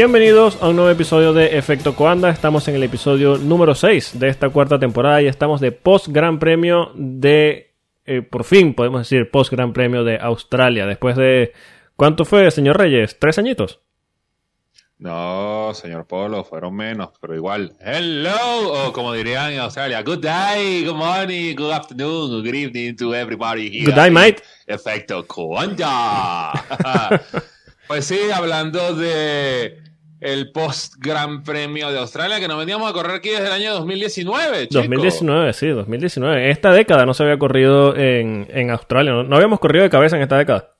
[0.00, 2.30] Bienvenidos a un nuevo episodio de Efecto Coanda.
[2.30, 6.38] Estamos en el episodio número 6 de esta cuarta temporada y estamos de post Gran
[6.38, 7.74] Premio de.
[8.06, 10.86] eh, por fin podemos decir post Gran Premio de Australia.
[10.86, 11.52] Después de.
[11.96, 13.18] ¿Cuánto fue, señor Reyes?
[13.18, 13.80] ¿Tres añitos?
[14.96, 17.76] No, señor Polo, fueron menos, pero igual.
[17.78, 23.14] Hello, o como dirían en Australia, good day, good morning, good afternoon, good evening to
[23.14, 23.84] everybody here.
[23.84, 24.42] Good day, mate.
[24.66, 26.52] Efecto Coanda.
[27.86, 29.89] pues sí, hablando de
[30.20, 33.72] el post Gran Premio de Australia, que nos veníamos a correr aquí desde el año
[33.74, 34.80] 2019, chico.
[34.80, 36.50] 2019, sí, 2019.
[36.50, 39.12] Esta década no se había corrido en, en Australia.
[39.12, 40.74] No, no habíamos corrido de cabeza en esta década.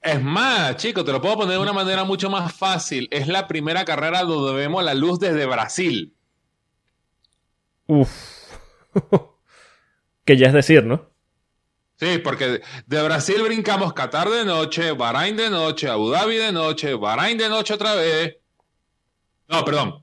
[0.00, 3.08] Es más, chico, te lo puedo poner de una manera mucho más fácil.
[3.12, 6.14] Es la primera carrera donde vemos la luz desde Brasil.
[7.86, 8.10] Uf.
[10.24, 11.10] que ya es decir, ¿no?
[11.96, 16.94] Sí, porque de Brasil brincamos Qatar de noche, Bahrein de noche, Abu Dhabi de noche,
[16.94, 18.38] Bahrein de noche otra vez.
[19.52, 20.02] No, perdón.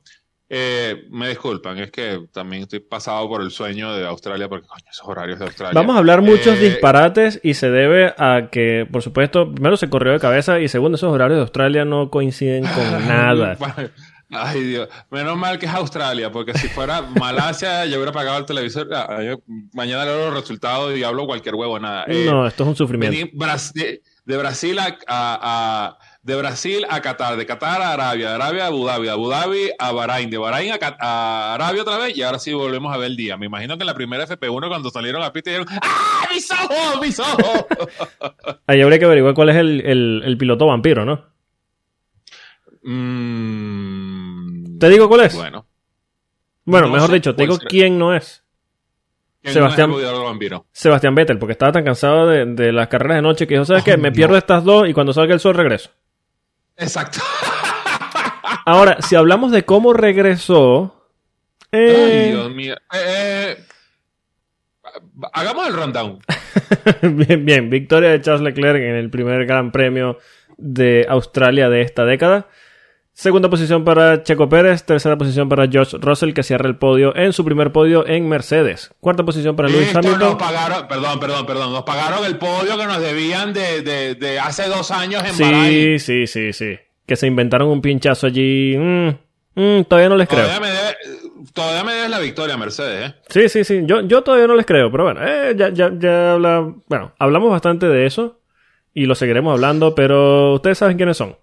[0.51, 4.83] Eh, me disculpan, es que también estoy pasado por el sueño de Australia porque, coño,
[4.89, 5.73] esos horarios de Australia.
[5.79, 9.91] Vamos a hablar muchos Eh, disparates y se debe a que, por supuesto, primero se
[9.91, 13.57] corrió de cabeza y segundo, esos horarios de Australia no coinciden con nada.
[14.31, 14.89] Ay, Dios.
[15.11, 18.87] Menos mal que es Australia, porque si fuera Malasia, yo hubiera pagado el televisor.
[18.93, 19.41] Ah, yo
[19.73, 22.05] mañana leo los resultados y hablo cualquier huevo, nada.
[22.07, 23.15] Eh, No, esto es un sufrimiento.
[23.73, 24.97] De, de Brasil a, a-
[25.87, 29.11] a- de Brasil a Qatar, de Qatar a Arabia, de Arabia a Abu Dhabi, de
[29.11, 32.97] Abu Dhabi a Bahrein, de Bahrein a, Arabia otra vez y ahora sí volvemos a
[32.97, 33.37] ver el día.
[33.37, 37.01] Me imagino que en la primera FP1 cuando salieron a pista dijeron ¡Ah, mis ojos,
[37.01, 37.65] mis ojos!
[38.67, 41.25] Ahí habría que averiguar cuál es el, el- el piloto vampiro, ¿no?
[42.83, 45.35] Mm, ¿Te digo cuál es?
[45.35, 45.65] Bueno.
[46.65, 48.43] bueno, no mejor dicho, te digo quién no es.
[49.41, 50.65] ¿Quién Sebastián- no es el budeador vampiro?
[50.71, 53.83] Sebastián Vettel, porque estaba tan cansado de, de las carreras de noche que dijo, ¿sabes
[53.83, 53.95] qué?
[53.97, 55.91] Me pierdo estas dos y cuando salga el sol regreso.
[56.79, 57.19] Exacto.
[58.65, 61.05] Ahora, si hablamos de cómo regresó...
[61.71, 62.75] eh, Ay, Dios mío.
[62.93, 63.57] Eh, eh,
[65.33, 66.19] hagamos el rundown.
[67.01, 67.69] bien, bien.
[67.69, 70.17] Victoria de Charles Leclerc en el primer Gran Premio
[70.57, 72.47] de Australia de esta década.
[73.19, 74.85] Segunda posición para Checo Pérez.
[74.85, 78.93] Tercera posición para George Russell, que cierra el podio en su primer podio en Mercedes.
[79.01, 80.19] Cuarta posición para Esto Hamilton.
[80.19, 84.39] nos pagaron, perdón, perdón, perdón, nos pagaron el podio que nos debían de, de, de
[84.39, 85.33] hace dos años en.
[85.33, 86.79] Sí, sí, sí, sí.
[87.05, 88.77] Que se inventaron un pinchazo allí.
[88.77, 89.09] Mm,
[89.53, 90.45] mm, todavía no les creo.
[90.45, 90.95] Todavía me, debe,
[91.53, 93.15] todavía me debes la victoria, Mercedes, ¿eh?
[93.27, 93.81] Sí, sí, sí.
[93.83, 96.73] Yo, yo todavía no les creo, pero bueno, eh, ya, ya, ya habla...
[96.87, 98.39] Bueno, hablamos bastante de eso
[98.93, 101.35] y lo seguiremos hablando, pero ustedes saben quiénes son.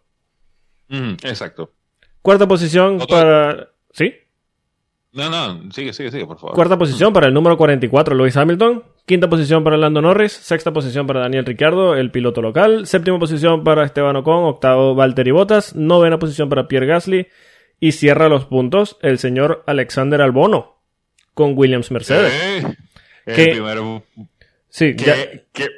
[0.89, 1.73] Exacto.
[2.23, 3.69] Cuarta posición para...
[3.93, 4.15] ¿Sí?
[5.13, 6.55] No, no, sigue, sigue, sigue, por favor.
[6.55, 8.85] Cuarta posición para el número 44, Lewis Hamilton.
[9.07, 10.33] Quinta posición para Lando Norris.
[10.33, 12.87] Sexta posición para Daniel Ricciardo, el piloto local.
[12.87, 14.45] Séptima posición para Esteban Ocon.
[14.45, 15.75] Octavo, Valtteri Bottas.
[15.75, 17.29] Novena posición para Pierre Gasly.
[17.81, 20.83] Y cierra los puntos el señor Alexander Albono
[21.35, 22.33] con Williams Mercedes.
[22.35, 22.77] Eh,
[23.27, 23.47] el ¿Qué?
[23.53, 24.03] primero-
[24.69, 25.15] Sí, ya-
[25.53, 25.69] ¿Qué,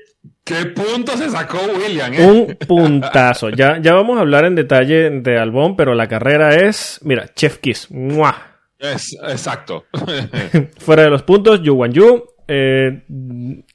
[0.49, 2.27] qué, punto se sacó William, eh?
[2.27, 3.51] un puntazo.
[3.51, 7.59] Ya, ya vamos a hablar en detalle de Albon, pero la carrera es, mira, Chef
[7.59, 7.91] Kiss.
[7.91, 8.35] ¡Mua!
[8.79, 9.87] Es, exacto.
[10.79, 13.05] Fuera de los puntos, Yu Wan Yu, eh,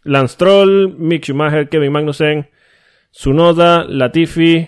[0.04, 2.50] Lance Stroll, Mick Schumacher, Kevin Magnussen,
[3.12, 4.68] Tsunoda, Latifi,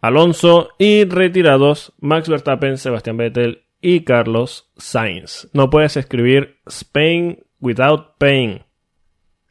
[0.00, 5.48] Alonso y retirados Max Verstappen, Sebastián Vettel y Carlos Sainz.
[5.52, 8.64] No puedes escribir Spain without pain.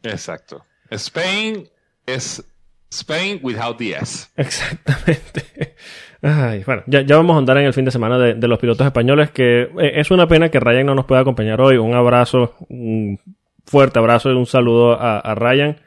[0.03, 0.63] exacto.
[0.89, 1.67] Spain
[2.07, 2.43] es
[2.89, 4.27] Spain without the S.
[4.37, 5.75] Exactamente.
[6.21, 8.57] Ay, bueno, ya, ya vamos a andar en el fin de semana de, de los
[8.57, 11.77] pilotos españoles, que eh, es una pena que Ryan no nos pueda acompañar hoy.
[11.77, 13.19] Un abrazo, un
[13.65, 15.79] fuerte abrazo y un saludo a, a Ryan.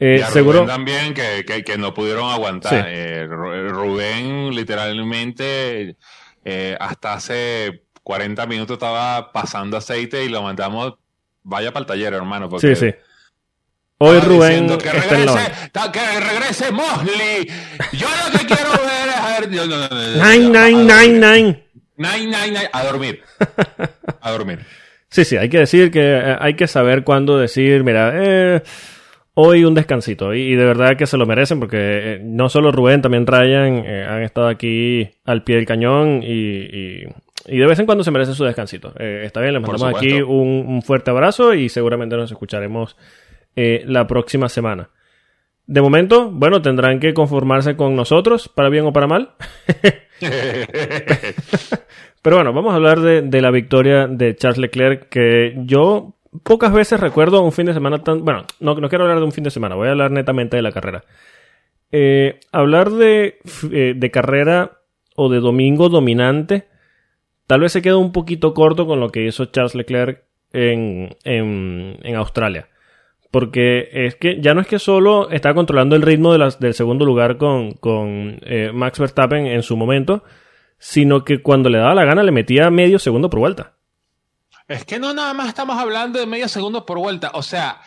[0.00, 0.58] Eh, Y a seguro.
[0.60, 2.72] Rubén también, que, que, que no pudieron aguantar.
[2.72, 2.76] Sí.
[2.88, 5.96] Eh, Ru- Rubén, literalmente,
[6.44, 10.94] eh, hasta hace 40 minutos estaba pasando aceite y lo mandamos,
[11.42, 12.48] vaya para el taller, hermano.
[12.48, 12.94] Porque Sí, sí.
[13.98, 17.46] Hoy Rubén que está en la que regrese Mosley.
[17.92, 19.50] Yo lo que quiero ver es a ver.
[19.50, 21.64] no, no, no, no, no, Nine, nine, nine, nine.
[21.96, 23.20] Nine, nine, nine, A dormir.
[24.20, 24.58] A dormir.
[25.08, 28.62] Sí, sí, hay que decir que eh, hay que saber cuándo decir, mira, eh,
[29.34, 30.34] hoy un descansito.
[30.34, 33.84] Y, y de verdad que se lo merecen porque eh, no solo Rubén, también Ryan
[33.86, 37.04] eh, han estado aquí al pie del cañón y, y-
[37.46, 38.92] y de vez en cuando se merecen su descansito.
[38.98, 42.96] Eh, está bien, les mandamos aquí un fuerte abrazo y seguramente nos escucharemos
[43.56, 44.90] eh, la próxima semana.
[45.66, 49.34] De momento, bueno, tendrán que conformarse con nosotros, para bien o para mal.
[52.22, 56.72] Pero bueno, vamos a hablar de, de la victoria de Charles Leclerc, que yo pocas
[56.72, 58.24] veces recuerdo un fin de semana tan...
[58.24, 60.62] Bueno, no, no quiero hablar de un fin de semana, voy a hablar netamente de
[60.62, 61.04] la carrera.
[61.92, 63.38] Eh, hablar de,
[63.70, 64.80] eh, de carrera
[65.14, 66.66] o de domingo dominante,
[67.46, 72.16] tal vez se queda un poquito corto con lo que hizo Charles Leclerc en, en,
[72.16, 72.68] Australia.
[73.34, 76.72] Porque es que ya no es que solo está controlando el ritmo de las, del
[76.72, 80.22] segundo lugar con, con eh, Max Verstappen en su momento,
[80.78, 83.74] sino que cuando le daba la gana le metía medio segundo por vuelta.
[84.68, 87.32] Es que no nada más estamos hablando de medio segundo por vuelta.
[87.34, 87.80] O sea,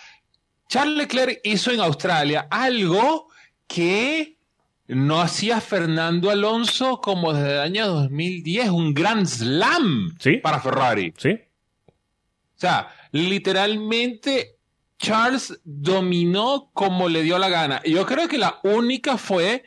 [0.67, 3.29] Charles Leclerc hizo en Australia algo
[3.67, 4.39] que
[4.87, 11.13] no hacía Fernando Alonso como desde el año 2010, un gran slam para Ferrari.
[11.15, 11.29] Sí.
[11.29, 14.56] O sea, literalmente
[14.97, 17.81] Charles dominó como le dio la gana.
[17.83, 19.63] Yo creo que la única fue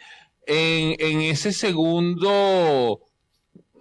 [0.47, 3.01] en, ese segundo,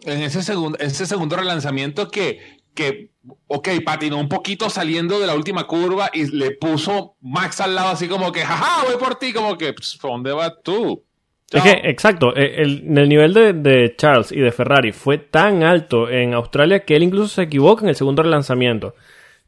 [0.03, 3.11] en ese segundo, ese segundo relanzamiento que, que,
[3.47, 7.89] ok, patinó un poquito saliendo de la última curva y le puso Max al lado
[7.89, 11.03] así como que, jaja, voy por ti, como que, pues, ¿dónde vas tú?
[11.51, 16.07] Es que, exacto, e, el, el nivel de, Charles y de Ferrari fue tan alto
[16.09, 18.93] en Australia que él incluso se equivoca en el segundo relanzamiento.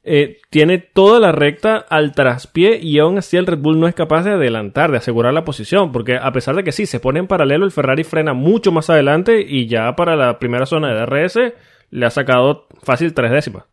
[0.03, 3.93] Eh, tiene toda la recta al traspié y aún así el Red Bull no es
[3.93, 7.19] capaz de adelantar, de asegurar la posición, porque a pesar de que sí, se pone
[7.19, 11.05] en paralelo, el Ferrari frena mucho más adelante y ya para la primera zona de
[11.05, 11.53] DRS
[11.91, 13.65] le ha sacado fácil tres décimas.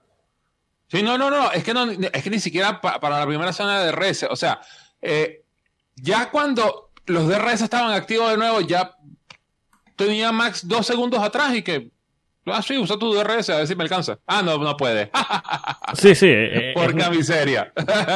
[0.88, 1.72] Sí, no, no, no, es que,
[2.12, 4.60] es que ni siquiera para la primera zona de DRS, o sea,
[5.00, 5.44] eh,
[5.96, 8.92] ya cuando los DRS estaban activos de nuevo, ya
[9.96, 11.90] tenía Max dos segundos atrás y que.
[12.52, 14.18] Ah, sí, usa tu DRS, a ver si me alcanza.
[14.26, 15.10] Ah, no, no puede.
[15.94, 16.26] sí, sí.
[16.26, 17.72] Eh, eh, Porca miseria.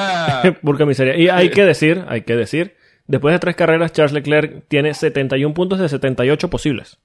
[0.63, 1.17] Porca miseria.
[1.17, 2.77] Y hay que decir, hay que decir,
[3.07, 6.99] después de tres carreras, Charles Leclerc tiene 71 puntos de 78 posibles.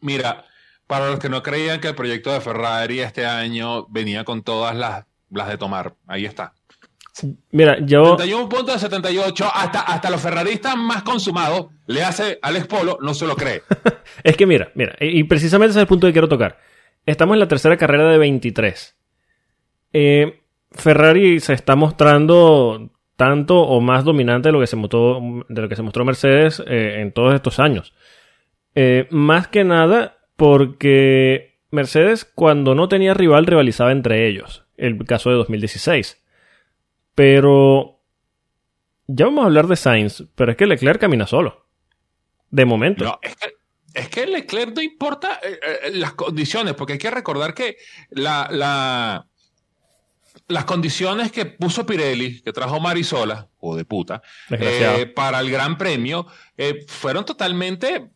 [0.00, 0.44] Mira,
[0.86, 4.74] para los que no creían que el proyecto de Ferrari este año venía con todas
[4.74, 6.54] las, las de tomar, ahí está.
[7.50, 8.16] Mira, yo.
[8.16, 9.50] 31 puntos de 78.
[9.52, 13.62] Hasta, hasta los ferraristas más consumados le hace Alex Polo, no se lo cree.
[14.22, 16.58] es que mira, mira, y precisamente ese es el punto que quiero tocar.
[17.06, 18.96] Estamos en la tercera carrera de 23.
[19.92, 25.62] Eh, Ferrari se está mostrando tanto o más dominante de lo que se mostró, de
[25.62, 27.94] lo que se mostró Mercedes eh, en todos estos años.
[28.74, 34.64] Eh, más que nada porque Mercedes cuando no tenía rival rivalizaba entre ellos.
[34.76, 36.22] El caso de 2016.
[37.18, 38.00] Pero
[39.08, 41.66] ya vamos a hablar de Sainz, pero es que Leclerc camina solo.
[42.48, 43.04] De momento.
[43.04, 43.54] No, es que,
[43.92, 47.76] es que Leclerc no importa eh, eh, las condiciones, porque hay que recordar que
[48.10, 49.26] la,
[50.46, 55.76] las condiciones que puso Pirelli, que trajo Marisola, o de puta, eh, para el Gran
[55.76, 56.24] Premio,
[56.86, 58.12] fueron totalmente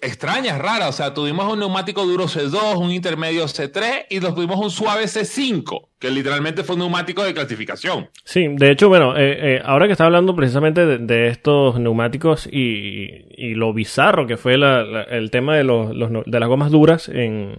[0.00, 0.88] extrañas, raras.
[0.88, 5.04] O sea, tuvimos un neumático duro C2, un intermedio C3 y nos tuvimos un suave
[5.04, 8.08] C5, que literalmente fue un neumático de clasificación.
[8.24, 13.54] Sí, de hecho, bueno, eh, eh, ahora que está hablando precisamente de, estos neumáticos y,
[13.54, 17.56] lo bizarro que fue el tema de, los, de las gomas duras en,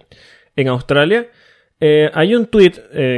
[0.68, 1.26] Australia.
[1.80, 2.72] Eh, hay un tweet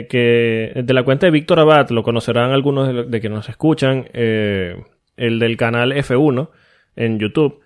[0.08, 5.38] que de la cuenta de Víctor Abad, lo conocerán algunos de, que nos escuchan, el
[5.38, 6.50] del canal F1
[6.94, 7.60] en YouTube.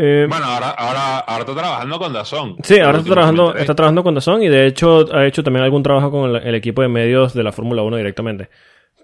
[0.00, 2.56] Eh, bueno, ahora, ahora, ahora está trabajando con Dazón.
[2.62, 5.82] Sí, ahora está trabajando, está trabajando con Dazón y de hecho ha hecho también algún
[5.82, 8.48] trabajo con el, equipo de medios de la Fórmula 1 directamente.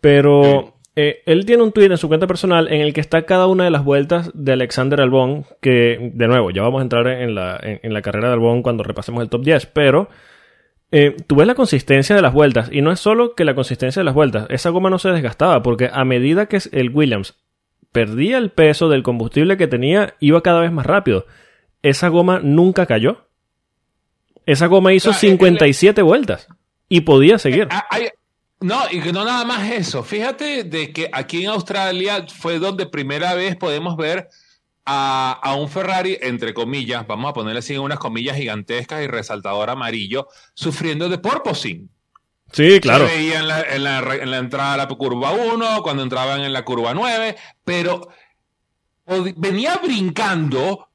[0.01, 3.49] Pero eh, él tiene un tweet en su cuenta personal en el que está cada
[3.49, 7.35] una de las vueltas de Alexander Albón, que de nuevo, ya vamos a entrar en
[7.35, 10.09] la, en, la carrera de Albón cuando repasemos el top 10, pero
[10.93, 13.99] eh, tú ves la consistencia de las vueltas y no es solo que la consistencia
[13.99, 17.35] de las vueltas, esa goma no se desgastaba porque a medida que el Williams
[17.95, 21.27] perdía el peso del combustible que tenía, iba cada vez más rápido.
[21.81, 23.29] Esa goma nunca cayó.
[24.47, 26.49] Esa goma hizo 57 vueltas
[26.89, 27.69] y podía seguir.
[27.71, 27.87] Ah,
[28.61, 30.03] no, y que no nada más eso.
[30.03, 34.29] Fíjate de que aquí en Australia fue donde primera vez podemos ver
[34.85, 40.27] a, un Ferrari, entre comillas, vamos a ponerle así unas comillas gigantescas y resaltador amarillo,
[40.53, 41.89] sufriendo de porpoising.
[42.55, 43.09] Sí, claro.
[43.09, 46.41] Se veía en la, en, la, en la, entrada a la curva 1, cuando entraban
[46.41, 48.09] en la curva 9, pero
[49.37, 50.89] venía brincando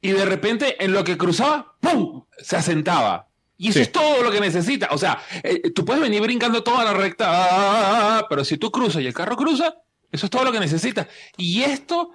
[0.00, 2.24] y de repente en lo que cruzaba, ¡pum!
[2.38, 3.28] se asentaba.
[3.58, 4.88] Y eso es todo lo que necesita.
[4.90, 9.06] O sea, eh, tú puedes venir brincando toda la recta, pero si tú cruzas y
[9.06, 9.76] el carro cruza,
[10.12, 11.08] eso es todo lo que necesita.
[11.36, 12.10] Y esto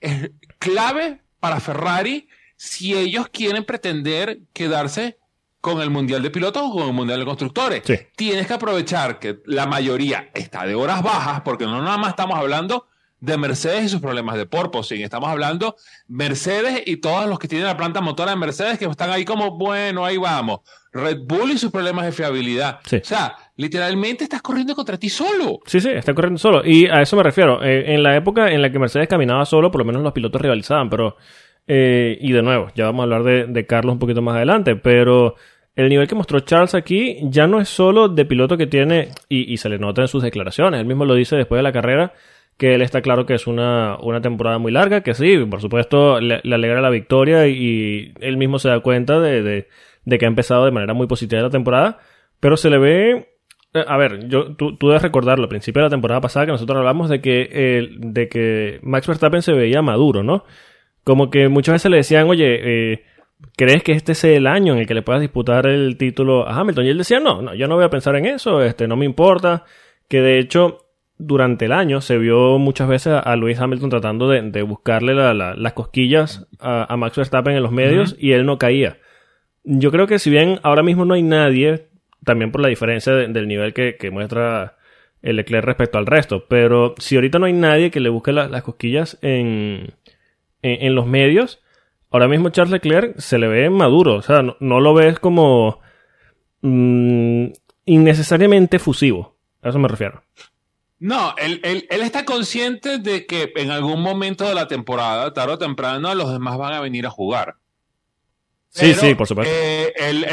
[0.00, 5.18] es clave para Ferrari si ellos quieren pretender quedarse
[5.64, 7.82] con el Mundial de Pilotos o con el Mundial de Constructores.
[8.14, 12.36] Tienes que aprovechar que la mayoría está de horas bajas, porque no nada más estamos
[12.36, 12.86] hablando
[13.18, 15.00] de Mercedes y sus problemas de porpoising.
[15.00, 19.08] Estamos hablando Mercedes y todos los que tienen la planta motora de Mercedes que están
[19.08, 20.60] ahí como, bueno, ahí vamos.
[20.92, 22.80] Red Bull y sus problemas de fiabilidad.
[22.84, 25.60] O sea, literalmente estás corriendo contra ti solo.
[25.64, 26.60] Sí, sí, está corriendo solo.
[26.62, 27.64] Y a eso me refiero.
[27.64, 30.42] Eh, en la época en la que Mercedes caminaba solo, por lo menos los pilotos
[30.42, 31.16] rivalizaban, pero
[31.66, 34.76] Eh, y de nuevo, ya vamos a hablar de, de Carlos un poquito más adelante,
[34.76, 35.36] pero
[35.76, 39.56] el nivel que mostró Charles aquí ya no es solo de piloto que tiene, y,
[39.56, 42.12] se le nota en sus declaraciones, él mismo lo dice después de la carrera,
[42.56, 46.20] que él está claro que es una, una temporada muy larga, que sí, por supuesto
[46.20, 49.42] le, le alegra la victoria y, él mismo se da cuenta de,
[50.04, 51.98] de, que ha empezado de manera muy positiva la temporada,
[52.40, 53.28] pero se le ve...
[53.74, 56.52] Eh, a ver, yo, tú, tú debes recordarlo, al principio de la temporada pasada que
[56.52, 60.44] nosotros hablamos de que, de que Max Verstappen se veía maduro, ¿no?
[61.02, 63.04] Como que muchas veces le decían, oye, eh,
[63.56, 66.58] ¿crees que este sea el año en el que le puedas disputar el título a
[66.58, 66.86] Hamilton?
[66.86, 69.04] Y él decía, no, no, yo no voy a pensar en eso, este, no me
[69.04, 69.64] importa.
[70.08, 70.84] Que de hecho,
[71.18, 75.32] durante el año se vio muchas veces a Lewis Hamilton tratando de, de buscarle la,
[75.34, 78.18] la, las cosquillas a, a, Max Verstappen en los medios uh -huh.
[78.20, 78.98] y él no caía.
[79.62, 81.88] Yo creo que si bien ahora mismo no hay nadie,
[82.24, 84.76] también por la diferencia de, del nivel que, que, muestra
[85.22, 88.48] el Leclerc respecto al resto, pero si ahorita no hay nadie que le busque la,
[88.48, 89.94] las cosquillas en,
[90.60, 91.63] en, en, los medios,
[92.14, 95.80] ahora mismo Charles Leclerc se le ve maduro, o sea, no, no lo ves como
[96.60, 97.46] mmm,
[97.86, 100.22] innecesariamente fusivo, a eso me refiero.
[101.00, 105.54] No, él, él, él, está consciente de que en algún momento de la temporada, tarde
[105.54, 107.56] o temprano, los demás van a venir a jugar.
[108.68, 109.52] Sí, sí, por supuesto.
[109.52, 110.24] Eh, él,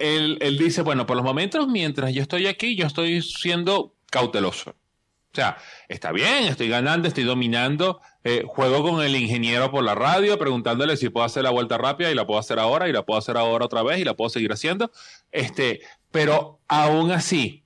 [0.00, 4.70] él, él, dice, bueno, por los momentos, mientras yo estoy aquí, yo estoy siendo cauteloso.
[4.70, 5.56] O sea,
[5.88, 10.96] está bien, estoy ganando, estoy dominando, eh, juego con el ingeniero por la radio, preguntándole
[10.96, 13.36] si puedo hacer la vuelta rápida y la puedo hacer ahora y la puedo hacer
[13.36, 14.90] ahora otra vez y la puedo seguir haciendo.
[15.32, 17.64] Este, pero aún así,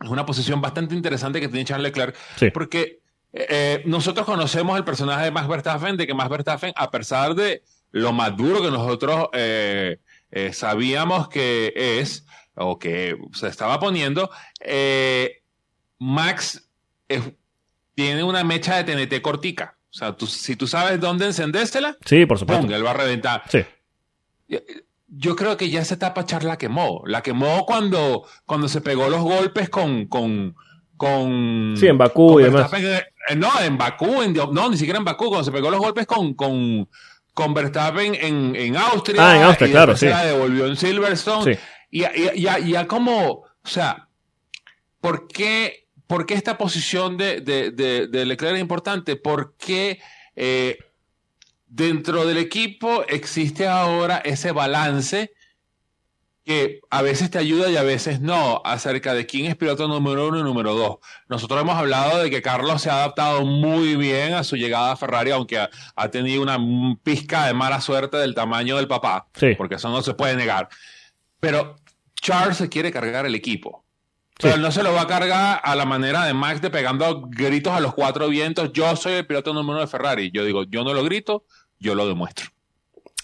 [0.00, 2.50] es una posición bastante interesante que tiene Charles Leclerc, sí.
[2.50, 3.00] porque
[3.32, 7.62] eh, nosotros conocemos el personaje de Max Verstappen, de que Max Verstappen, a pesar de
[7.94, 9.98] lo maduro que nosotros eh,
[10.32, 15.42] eh, sabíamos que es, o que se estaba poniendo, eh,
[16.00, 16.68] Max
[17.94, 19.76] tiene una mecha de TNT cortica.
[19.90, 22.74] O sea, tú, si tú sabes dónde encendérsela, sí, por supuesto.
[22.74, 23.42] Él va a reventar.
[23.48, 23.64] Sí
[25.16, 27.02] yo creo que ya esa etapa Char la quemó.
[27.06, 30.56] La quemó cuando, cuando se pegó los golpes con, con,
[30.96, 32.72] con Sí, en Bakú con y demás.
[32.72, 33.02] Eh,
[33.36, 36.34] no, en Bakú, en, no, ni siquiera en Bakú, cuando se pegó los golpes con,
[36.34, 36.88] con,
[37.32, 39.30] con Verstappen en, en Austria.
[39.30, 40.06] Ah, en Austria, claro, sí.
[40.06, 41.54] Se la devolvió en Silverstone.
[41.54, 41.60] Sí.
[41.90, 44.08] Y, y, ya, ya como, o sea,
[45.00, 49.16] ¿por qué, por qué esta posición de, de, de, de Leclerc es importante?
[49.16, 50.00] ¿Por qué
[50.36, 50.78] eh,
[51.66, 55.32] dentro del equipo existe ahora ese balance
[56.44, 60.28] que a veces te ayuda y a veces no, acerca de quién es piloto número
[60.28, 60.98] uno y número dos.
[61.26, 64.96] Nosotros hemos hablado de que Carlos se ha adaptado muy bien a su llegada a
[64.96, 66.58] Ferrari, aunque ha, ha tenido una
[67.02, 69.54] pizca de mala suerte del tamaño del papá, sí.
[69.56, 70.68] porque eso no se puede negar.
[71.40, 71.76] Pero
[72.14, 73.83] Charles se quiere cargar el equipo.
[74.40, 74.60] Pero sí.
[74.60, 77.80] no se lo va a cargar a la manera de Max de pegando gritos a
[77.80, 78.72] los cuatro vientos.
[78.72, 80.30] Yo soy el piloto número uno de Ferrari.
[80.32, 81.44] Yo digo, yo no lo grito,
[81.78, 82.46] yo lo demuestro.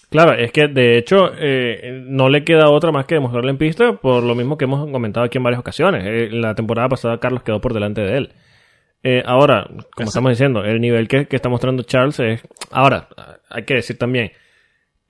[0.09, 3.93] Claro, es que de hecho eh, no le queda otra más que demostrarlo en pista
[3.93, 6.03] por lo mismo que hemos comentado aquí en varias ocasiones.
[6.05, 8.33] Eh, la temporada pasada Carlos quedó por delante de él.
[9.03, 10.03] Eh, ahora, como Exacto.
[10.03, 12.41] estamos diciendo, el nivel que, que, está mostrando Charles es...
[12.71, 13.07] Ahora,
[13.49, 14.31] hay que decir también,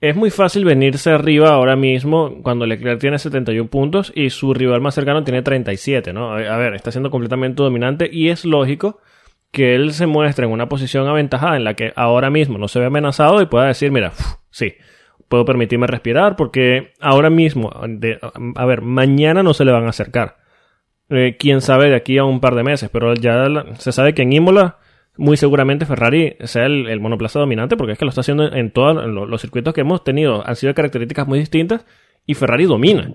[0.02, 4.80] es muy fácil venirse arriba ahora mismo cuando Leclerc tiene 71 puntos y su rival
[4.80, 6.32] más cercano tiene 37, ¿no?
[6.32, 8.98] A ver, está siendo completamente dominante y es lógico
[9.52, 12.80] que él se muestre en una posición aventajada en la que ahora mismo no se
[12.80, 14.12] ve amenazado y pueda decir, mira,
[14.50, 14.74] sí,
[15.28, 18.18] puedo permitirme respirar porque ahora mismo, de,
[18.56, 20.38] a ver, mañana no se le van a acercar.
[21.10, 23.46] Eh, quién sabe de aquí a un par de meses, pero ya
[23.78, 24.78] se sabe que en Imola
[25.16, 28.70] muy seguramente Ferrari sea el, el, monoplaza dominante porque es que lo está haciendo en
[28.70, 30.46] todos los circuitos que hemos tenido.
[30.46, 31.84] Han sido características muy distintas
[32.26, 33.12] y Ferrari domina.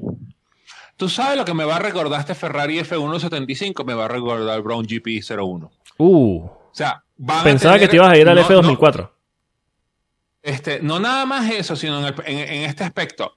[0.98, 4.62] Tú sabes lo que me va a recordar este Ferrari F175, me va a recordar
[4.62, 5.72] Brown GP 01.
[5.98, 6.46] Uh.
[6.46, 7.04] O sea,
[7.44, 8.98] pensaba tener, que te ibas a ir al no, F2004.
[8.98, 9.12] No,
[10.42, 13.36] este, no nada más eso, sino en, el, en, en, este aspecto.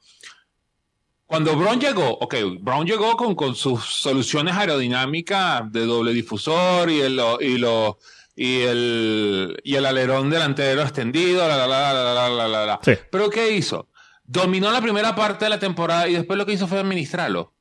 [1.27, 7.01] Cuando Brown llegó, ok, Brown llegó con, con sus soluciones aerodinámicas de doble difusor y,
[7.01, 7.99] el, y, lo,
[8.37, 12.81] y, el, y el alerón delantero extendido, la, la, la, la, la, la, la.
[12.83, 12.93] Sí.
[13.11, 13.89] Pero ¿qué hizo?
[14.25, 17.53] Dominó la primera parte de la temporada y después lo que hizo fue administrarlo.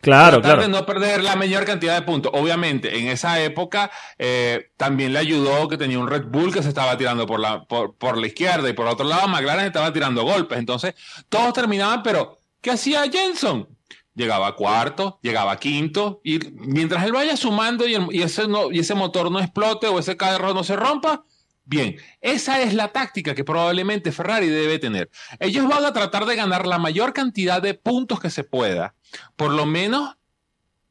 [0.00, 0.62] Claro, Tratar claro.
[0.62, 2.32] de no perder la mayor cantidad de puntos.
[2.34, 6.68] Obviamente, en esa época eh, también le ayudó que tenía un Red Bull que se
[6.70, 10.24] estaba tirando por la, por, por la izquierda y por otro lado McLaren estaba tirando
[10.24, 10.58] golpes.
[10.58, 10.94] Entonces,
[11.28, 13.68] todos terminaban, pero ¿qué hacía Jenson?
[14.14, 18.46] Llegaba a cuarto, llegaba a quinto, y mientras él vaya sumando y, el, y, ese
[18.46, 21.24] no, y ese motor no explote o ese carro no se rompa,
[21.64, 25.08] Bien, esa es la táctica que probablemente Ferrari debe tener.
[25.38, 28.96] Ellos van a tratar de ganar la mayor cantidad de puntos que se pueda,
[29.36, 30.16] por lo menos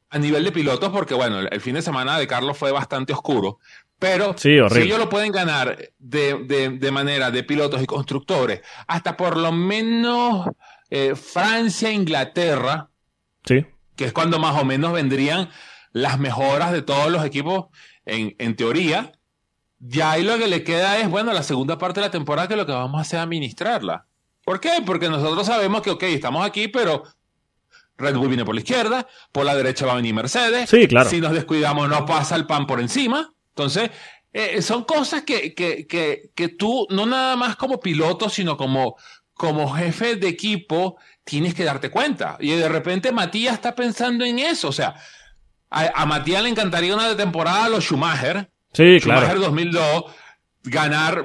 [0.08, 3.58] a nivel de pilotos, porque bueno, el fin de semana de Carlos fue bastante oscuro,
[3.98, 8.62] Pero Sí, si ellos lo pueden ganar de, de- de manera de pilotos y constructores,
[8.86, 10.48] hasta por lo menos
[10.88, 12.88] eh, Francia, Inglaterra,
[13.44, 13.66] Sí.
[13.96, 15.50] que es cuando más o menos vendrían
[15.92, 17.66] las mejoras de todos los equipos
[18.06, 19.12] en, en teoría,
[19.78, 22.56] ya ahí lo que le queda es, bueno, la segunda parte de la temporada que
[22.56, 24.06] lo que vamos a hacer es administrarla.
[24.44, 24.82] ¿Por qué?
[24.84, 27.04] Porque nosotros sabemos que, ok, estamos aquí, pero
[27.96, 30.70] Red Bull viene por la izquierda, por la derecha va a venir Mercedes.
[30.70, 31.10] Sí, claro.
[31.10, 33.32] Si nos descuidamos, nos pasa el pan por encima.
[33.50, 33.90] Entonces,
[34.32, 38.96] eh, son cosas que, que, que, que tú, no nada más como piloto, sino como,
[39.34, 42.36] como jefe de equipo, tienes que darte cuenta.
[42.40, 44.68] Y de repente Matías está pensando en eso.
[44.68, 44.94] O sea,
[45.70, 48.50] a, a Matías le encantaría una temporada a los Schumacher.
[48.72, 49.40] Sí, Schumacher claro.
[49.40, 50.04] 2002,
[50.64, 51.24] ganar,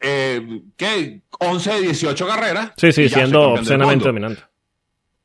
[0.00, 1.22] eh, ¿qué?
[1.38, 2.72] 11 de 18 carreras.
[2.76, 4.42] Sí, sí, siendo obscenamente dominante.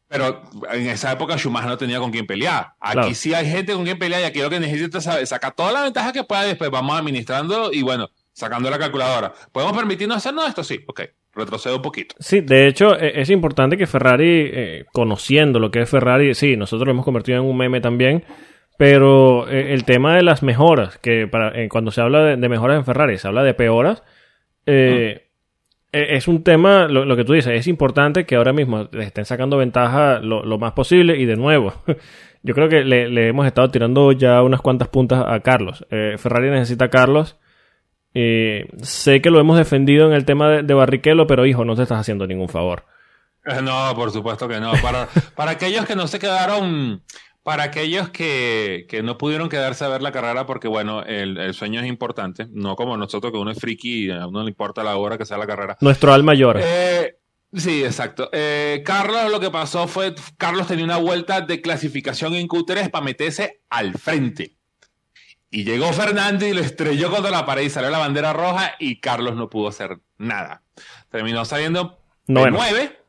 [0.08, 2.74] Pero en esa época Schumacher no tenía con quién pelear.
[2.80, 3.14] Aquí Claro.
[3.16, 5.82] sí hay gente con quien pelear y aquí lo que necesitas es sacar toda la
[5.84, 9.34] ventaja que pueda y después vamos administrando y bueno, sacando la calculadora.
[9.52, 10.64] ¿Podemos permitirnos hacernos esto?
[10.64, 11.02] Sí, ok.
[11.36, 12.16] Retrocedo un poquito.
[12.20, 16.56] Sí, de hecho, e- es importante que Ferrari, eh, conociendo lo que es Ferrari, sí,
[16.56, 18.24] nosotros lo hemos convertido en un meme también,
[18.78, 22.50] pero eh, el tema de las mejoras, que para, eh, cuando se habla de, de
[22.50, 24.04] mejoras en Ferrari, se habla de peoras,
[24.66, 25.28] eh,
[25.92, 29.04] e- es un tema, lo, lo que tú dices, es importante que ahora mismo le
[29.04, 31.74] estén sacando ventaja lo, lo más posible y de nuevo.
[32.44, 35.84] Yo creo que le, le hemos estado tirando ya unas cuantas puntas a Carlos.
[35.90, 37.40] Ferrari necesita a Carlos.
[38.16, 41.76] Eh, sé que lo hemos defendido en el tema de, de Barrichello, pero hijo, no
[41.76, 42.86] te estás haciendo ningún favor.
[43.46, 44.72] Eh, No, por supuesto que no.
[44.82, 47.04] Para, para aquellos que no se quedaron,
[47.44, 51.54] para aquellos que, que no pudieron quedarse a ver la carrera, porque bueno, el, el
[51.54, 54.82] sueño es importante, no como nosotros que uno es friki y a uno le importa
[54.84, 55.78] la hora que sea la carrera.
[55.82, 56.62] Nuestro alma llora.
[56.64, 57.18] Eh,
[57.54, 58.30] sí, exacto.
[58.32, 63.04] Eh, Carlos, lo que pasó fue, Carlos tenía una vuelta de clasificación en Q3 para
[63.04, 64.55] meterse al frente.
[65.56, 69.00] Y llegó Fernando y lo estrelló contra la pared y salió la bandera roja y
[69.00, 70.64] Carlos no pudo hacer nada.
[71.10, 72.52] Terminó saliendo de.
[72.52, 73.00] 9.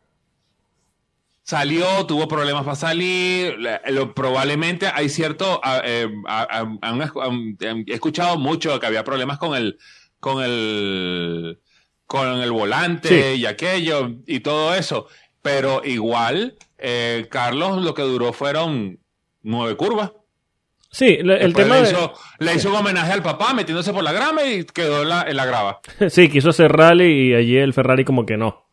[1.43, 3.57] Salió, tuvo problemas para salir.
[3.89, 5.61] lo- probablemente hay cierto.
[5.65, 7.57] ah, eh, han- han- han-
[7.87, 9.79] he escuchado mucho que había problemas con el.
[10.21, 11.59] con el.
[12.07, 13.41] con el volante Sí.
[13.41, 15.09] y aquello y todo eso.
[15.43, 19.01] Pero igual, eh, Carlos lo que duró fueron
[19.43, 20.13] nueve curvas.
[20.97, 24.03] Sí, le- el tema le, de- hizo, le hizo un homenaje al papá metiéndose por
[24.03, 25.81] la grama y quedó en la, en la grava.
[26.09, 28.65] Sí, quiso hacer rally y allí el Ferrari como que no.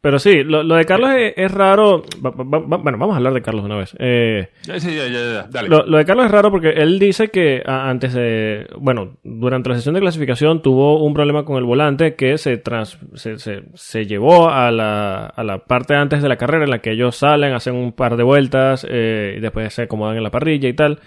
[0.00, 2.04] Pero sí, lo, lo de Carlos es, es raro.
[2.24, 3.96] Va- va- va- bueno, vamos a hablar de Carlos una vez.
[3.98, 5.68] Eh, sí, ya, ya, ya, dale.
[5.68, 8.68] lo, lo de Carlos es raro porque él dice que antes de.
[8.78, 12.98] Bueno, durante la sesión de clasificación tuvo un problema con el volante que se, trans-
[13.14, 16.78] se, se- se llevó a la, a la parte antes de la carrera en la
[16.78, 20.30] que ellos salen, hacen un par de vueltas eh, y después se acomodan en la
[20.30, 21.00] parrilla y tal.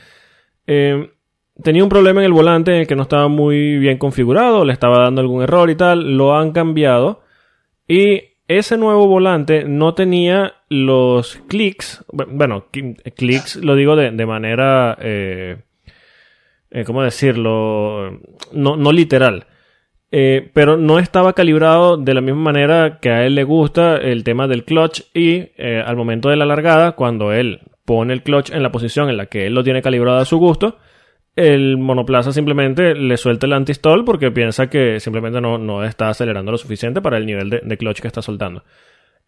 [0.67, 1.10] Eh,
[1.63, 4.74] tenía un problema en el volante en el que no estaba muy bien configurado, le
[4.74, 6.15] estaba dando algún error y tal.
[6.17, 7.22] Lo han cambiado
[7.88, 12.65] y ese nuevo volante no tenía los clics, bu- bueno,
[13.15, 15.58] clics lo digo de, manera, eh,
[16.72, 18.19] eh, ¿cómo decirlo?
[18.54, 19.45] No, no literal.
[20.12, 24.24] Eh, pero no estaba calibrado de la misma manera que a él le gusta el
[24.24, 25.50] tema del clutch y
[25.86, 29.25] al momento de la largada, cuando él pone el clutch en la posición en la
[29.25, 30.78] que él lo tiene calibrado a su gusto,
[31.36, 36.52] el monoplaza simplemente le suelta el antistall porque piensa que simplemente no, no está acelerando
[36.52, 38.63] lo suficiente para el nivel de, de clutch que está soltando.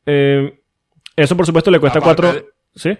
[0.06, 0.60] Eh,
[1.16, 2.46] eso por supuesto le cuesta Aparte cuatro...
[2.76, 2.96] ¿Sí?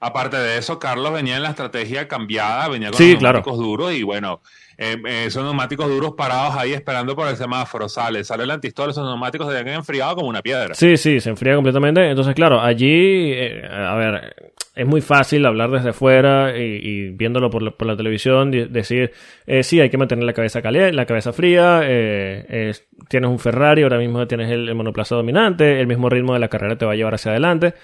[0.00, 3.38] Aparte de eso, Carlos venía en la estrategia cambiada, venía con Sí, los claro.
[3.38, 4.42] neumáticos duros y bueno,
[4.76, 8.90] eh, eh, esos neumáticos duros parados ahí esperando por el semáforo, sale, sale el antistol,
[8.90, 10.74] esos neumáticos se habían enfriado como una piedra.
[10.74, 12.10] Sí, sí, se enfría completamente.
[12.10, 14.34] Entonces, claro, allí, eh, a ver,
[14.76, 19.10] es muy fácil hablar desde fuera y, y viéndolo por la, por la televisión, decir,
[19.46, 23.38] eh, sí, hay que mantener la cabeza caliente, la cabeza fría, eh, es- tienes un
[23.38, 26.84] Ferrari, ahora mismo tienes el, el monoplaza dominante, el mismo ritmo de la carrera te
[26.86, 27.74] va a llevar hacia adelante.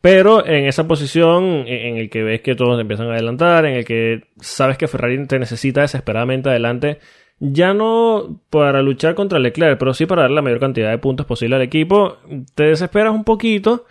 [0.00, 3.76] Pero en esa posición en en el que ves que todos empiezan a adelantar, en
[3.76, 6.98] el que sabes que Ferrari te necesita desesperadamente adelante,
[7.40, 11.24] ya no para luchar contra Leclerc, pero sí para darle la mayor cantidad de puntos
[11.24, 12.18] posible al equipo,
[12.54, 13.86] te desesperas un poquito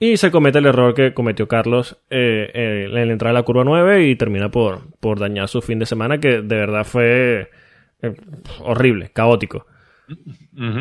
[0.00, 3.42] y se comete el error que cometió Carlos eh, eh, en la entrada a la
[3.44, 7.50] curva 9 y termina por, por dañar su fin de semana que de verdad fue
[8.02, 8.14] eh,
[8.64, 9.66] horrible, caótico.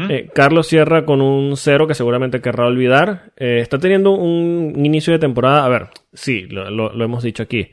[0.09, 3.31] Eh, Carlos cierra con un cero que seguramente querrá olvidar.
[3.35, 5.65] Está teniendo un inicio de temporada.
[5.65, 7.69] A ver, sí, lo, lo- lo hemos dicho aquí.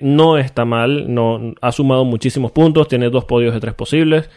[0.00, 4.30] No está mal, no, ha sumado muchísimos puntos, tiene dos podios de tres posibles.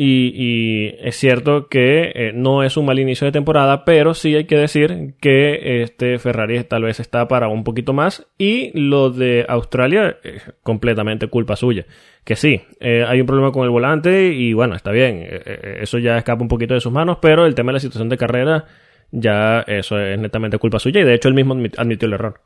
[0.00, 4.44] Y, es cierto que eh, no es un mal inicio de temporada, pero sí hay
[4.44, 8.28] que decir que este Ferrari tal vez está para un poquito más.
[8.38, 11.84] Y lo de Australia es completamente culpa suya.
[12.22, 15.78] Que sí, eh, hay un problema con el volante y bueno, está bien, eh, eh,
[15.80, 18.18] eso ya escapa un poquito de sus manos, pero el tema de la situación de
[18.18, 18.66] carrera
[19.10, 22.42] ya eso es netamente culpa suya y de hecho él mismo admit- admitió el error.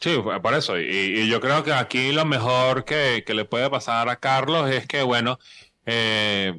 [0.00, 0.80] Sí, por eso.
[0.80, 4.68] Y, y yo creo que aquí lo mejor que, que le puede pasar a Carlos
[4.70, 5.38] es que, bueno,
[5.86, 6.54] eh,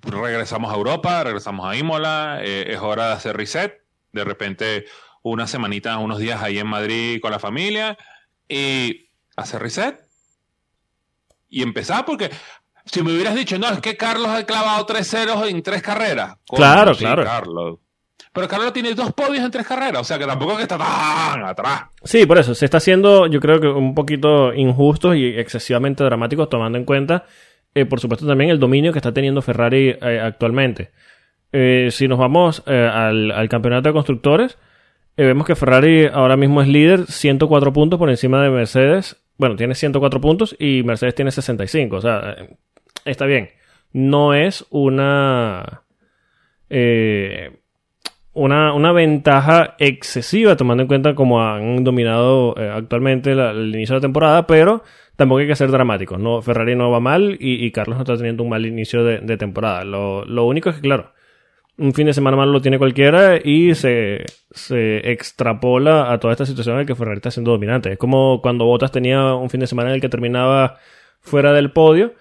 [0.00, 3.82] regresamos a Europa, regresamos a Imola, eh, es hora de hacer reset.
[4.12, 4.86] De repente,
[5.22, 7.96] una semanita, unos días ahí en Madrid con la familia
[8.48, 10.00] y hacer reset.
[11.48, 12.30] Y empezar, porque
[12.84, 16.36] si me hubieras dicho, no, es que Carlos ha clavado tres ceros en tres carreras.
[16.46, 17.24] Claro, sí, claro.
[17.24, 17.78] Carlos.
[18.32, 20.76] Pero Carlos tiene dos podios en tres carreras, o sea que tampoco es que está
[20.76, 21.84] tan atrás.
[22.02, 26.48] Sí, por eso, se está haciendo yo creo que un poquito injusto y excesivamente dramático
[26.48, 27.26] tomando en cuenta,
[27.74, 30.90] eh, por supuesto, también el dominio que está teniendo Ferrari eh, actualmente.
[31.52, 34.58] Eh, si nos vamos al, campeonato de constructores,
[35.16, 39.16] vemos que Ferrari ahora mismo es líder, 104 puntos por encima de Mercedes.
[39.38, 41.96] Bueno, tiene 104 puntos y Mercedes tiene 65.
[41.96, 42.36] O sea,
[43.04, 43.50] está bien.
[43.92, 45.82] No es una...
[48.32, 54.02] una, una ventaja excesiva tomando en cuenta cómo han dominado actualmente el inicio de la
[54.02, 54.82] temporada, pero
[55.16, 56.18] tampoco hay que ser dramáticos.
[56.18, 59.18] No, Ferrari no va mal y, y Carlos no está teniendo un mal inicio de,
[59.18, 59.84] de temporada.
[59.84, 61.12] Lo, lo único es que, claro,
[61.76, 66.46] un fin de semana malo lo tiene cualquiera y se, se extrapola a toda esta
[66.46, 67.92] situación en la que Ferrari está siendo dominante.
[67.92, 70.78] Es como cuando Bottas tenía un fin de semana en el que terminaba
[71.20, 72.14] fuera del podio.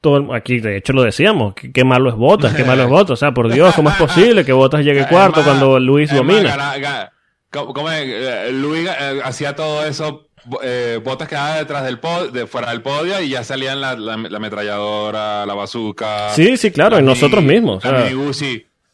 [0.00, 1.54] Todo aquí, de hecho, lo decíamos.
[1.54, 3.10] Qué malo es Bottas, qué malo es Bottas.
[3.12, 6.18] O sea, por Dios, ¿cómo es posible que Bottas llegue cuarto más- cuando Luis más,
[6.18, 6.42] domina?
[6.56, 7.12] gana- gana-
[7.50, 8.02] ¿cómo- cómo es?
[8.04, 10.28] Eh, Luis eh, hacía todo eso,
[10.62, 14.16] eh, botas quedaban detrás del podio, de fuera del podio y ya salían la, la,
[14.16, 16.30] la ametralladora, la bazooka.
[16.34, 17.84] Sí, sí, claro, la y nosotros mismos.
[17.84, 18.10] o sea,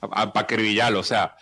[0.01, 1.35] Para acribillarlo, o sea,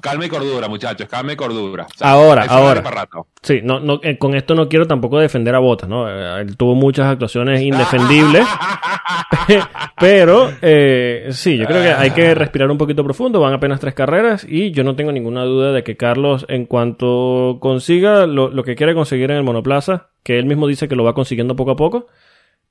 [0.00, 1.86] calma y cordura, muchachos, calma y cordura.
[1.92, 2.80] O sea, Ahora, ahora.
[2.80, 3.26] rato.
[3.42, 6.08] Sí, no, no, eh, con esto no quiero tampoco defender a Bottas, ¿no?
[6.08, 8.46] Eh, Él tuvo muchas actuaciones indefendibles,
[9.98, 13.94] pero eh, sí, yo creo que hay que respirar un poquito profundo, van apenas tres
[13.94, 18.62] carreras y yo no tengo ninguna duda de que Carlos, en cuanto consiga lo, lo
[18.62, 21.72] que quiere conseguir en el monoplaza, que él mismo dice que lo va consiguiendo poco
[21.72, 22.06] a poco,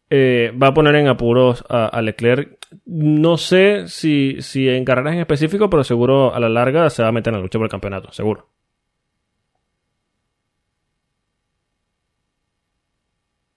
[0.09, 2.57] eh, va a poner en apuros a, a Leclerc.
[2.85, 7.09] No sé si, si en carreras en específico, pero seguro a la larga se va
[7.09, 8.49] a meter en la lucha por el campeonato, seguro.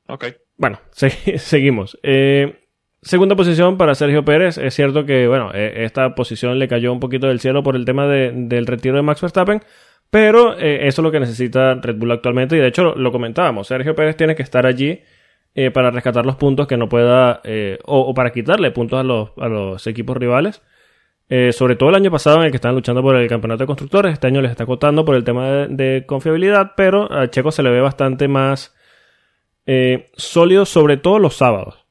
[0.09, 0.25] Ok.
[0.57, 1.99] Bueno, se- seguimos.
[2.03, 2.59] Eh,
[3.03, 4.59] segunda posición para Sergio Pérez.
[4.59, 7.85] Es cierto que, bueno, eh, esta posición le cayó un poquito del cielo por el
[7.85, 9.63] tema de- del retiro de Max Verstappen.
[10.11, 12.57] Pero eh, eso es lo que necesita Red Bull actualmente.
[12.57, 13.67] Y de hecho lo, lo comentábamos.
[13.67, 15.01] Sergio Pérez tiene que estar allí
[15.55, 17.41] eh, para rescatar los puntos que no pueda.
[17.45, 20.63] eh, o, para quitarle puntos a los, a los equipos rivales.
[21.31, 23.67] Eh, sobre todo el año pasado en el que estaban luchando por el campeonato de
[23.67, 24.13] constructores.
[24.13, 26.73] Este año les está costando por el tema de, de confiabilidad.
[26.77, 28.75] Pero a Checo se le ve bastante más
[29.67, 31.85] eh, sólido, sobre todo los sábados.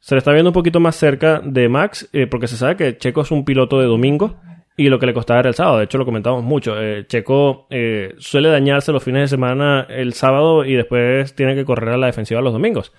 [0.00, 3.20] Se le está viendo un poquito más cerca de Max, porque se sabe que Checo
[3.20, 4.36] es un piloto de domingo
[4.76, 5.78] y lo que le costaba era el sábado.
[5.78, 6.80] De hecho, lo comentamos mucho.
[6.80, 11.64] Eh, Checo eh, suele dañarse los fines de semana el sábado y después tiene que
[11.64, 12.92] correr a la defensiva los domingos.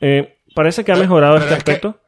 [0.00, 2.00] Eh, parece que ha mejorado Pero este es que- aspecto.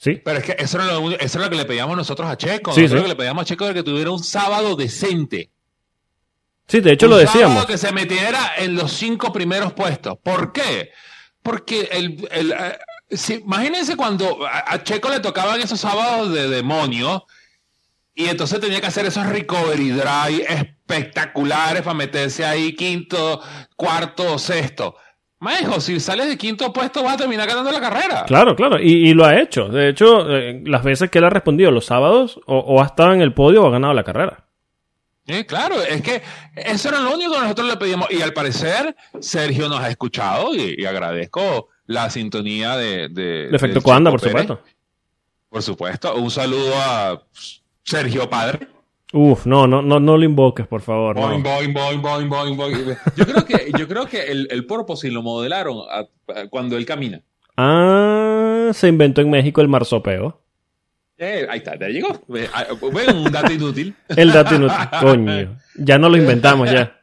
[0.00, 2.36] Sí, Pero es que eso era, lo, eso era lo que le pedíamos nosotros a
[2.36, 2.72] Checo.
[2.72, 2.94] Sí, nosotros sí.
[2.96, 5.50] lo que le pedíamos a Checo era que tuviera un sábado decente.
[6.68, 7.66] sí, de hecho Un lo sábado decíamos.
[7.66, 10.16] que se metiera en los cinco primeros puestos.
[10.22, 10.90] ¿Por qué?
[11.42, 12.78] Porque el, el, eh,
[13.10, 17.24] si- imagínense cuando a, a Checo le tocaban esos sábados de demonio
[18.18, 23.40] y entonces tenía que hacer esos recovery drive espectaculares para meterse ahí quinto,
[23.76, 24.96] cuarto, sexto.
[25.38, 28.24] Majo, si sales de quinto puesto vas a terminar ganando la carrera.
[28.26, 29.68] Claro, claro, y, y lo ha hecho.
[29.68, 33.12] De hecho, eh, las veces que él ha respondido los sábados, o, o ha estado
[33.14, 34.46] en el podio o ha ganado la carrera.
[35.24, 36.22] Sí, claro, es que
[36.56, 38.10] eso era lo único que nosotros le pedíamos.
[38.10, 43.08] Y al parecer, Sergio nos ha escuchado y, y agradezco la sintonía de.
[43.08, 44.42] De, De efecto Coanda, por Pérez.
[44.42, 44.64] supuesto.
[45.50, 46.14] Por supuesto.
[46.16, 47.22] Un saludo a
[47.88, 48.68] Sergio Padre.
[49.12, 51.16] Uf, no, no, no, no lo invoques, por favor.
[51.16, 51.22] no.
[51.28, 52.96] Boing, boing, boing, boing, boing.
[53.16, 56.00] Yo creo que, yo creo que el, el porpoise lo modelaron a-
[56.40, 57.22] a- cuando él camina.
[57.56, 60.42] Ah, se inventó en México el marsopeo.
[61.16, 62.08] Eh, ahí está, ya llegó.
[62.52, 63.94] Ah, ve un dato inútil.
[64.08, 64.76] El dato inútil.
[65.00, 65.58] Coño.
[65.76, 66.94] Ya no lo inventamos ya.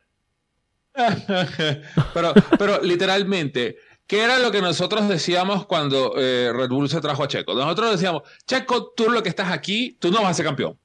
[2.14, 3.76] pero, pero literalmente,
[4.08, 7.54] ¿qué era lo que nosotros decíamos cuando eh, Red Bull se trajo a Checo?
[7.54, 10.78] Nosotros decíamos, Checo, tú lo que estás aquí, tú no vas a ser campeón.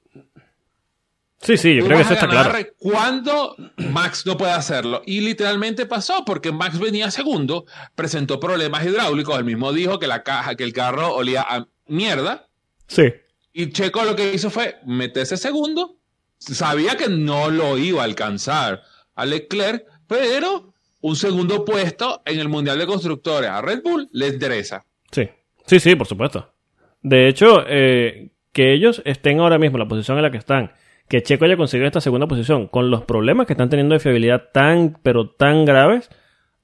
[1.41, 2.55] Sí, sí, yo Tú creo que eso a está claro.
[2.77, 5.01] cuando Max no puede hacerlo.
[5.07, 10.21] Y literalmente pasó, porque Max venía segundo, presentó problemas hidráulicos, él mismo dijo que la
[10.21, 12.47] caja, que el carro olía a mierda.
[12.87, 13.11] Sí.
[13.53, 15.97] Y Checo lo que hizo fue meterse segundo.
[16.37, 18.83] Sabía que no lo iba a alcanzar
[19.15, 20.70] a Leclerc, pero
[21.01, 24.85] un segundo puesto en el Mundial de Constructores a Red Bull le interesa.
[25.11, 25.27] Sí,
[25.65, 26.53] sí, sí, por supuesto.
[27.01, 30.73] De hecho, eh, que ellos estén ahora mismo en la posición en la que están,
[31.09, 34.49] que Checo haya conseguido esta segunda posición, con los problemas que están teniendo de fiabilidad
[34.53, 36.09] tan, pero tan graves,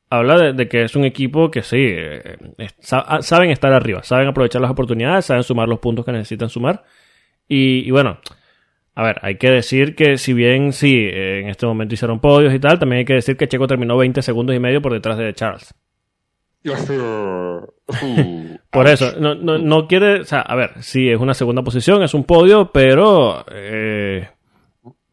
[0.10, 2.38] habla de, que es un equipo que sí, eh,
[2.80, 6.84] sa- saben estar arriba, saben aprovechar las oportunidades, saben sumar los puntos que necesitan sumar.
[7.50, 8.20] Y bueno,
[8.98, 12.58] a ver, hay que decir que si bien sí, en este momento hicieron podios y
[12.58, 15.32] tal, también hay que decir que Checo terminó 20 segundos y medio por detrás de
[15.36, 15.72] Charles.
[18.72, 22.02] Por eso, no, no, no quiere, o sea, a ver, sí, es una segunda posición,
[22.02, 24.30] es un podio, pero eh,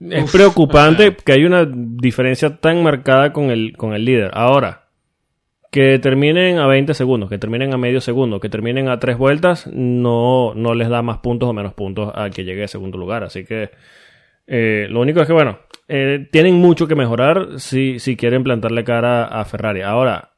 [0.00, 4.30] es Uf, preocupante que hay una diferencia tan marcada con el, con el líder.
[4.32, 4.83] Ahora,
[5.74, 9.66] que terminen a 20 segundos, que terminen a medio segundo, que terminen a tres vueltas,
[9.66, 13.24] no, no les da más puntos o menos puntos al que llegue a segundo lugar.
[13.24, 13.70] Así que
[14.46, 15.58] eh, lo único es que, bueno,
[15.88, 19.82] eh, tienen mucho que mejorar si, si quieren plantarle cara a Ferrari.
[19.82, 20.34] Ahora,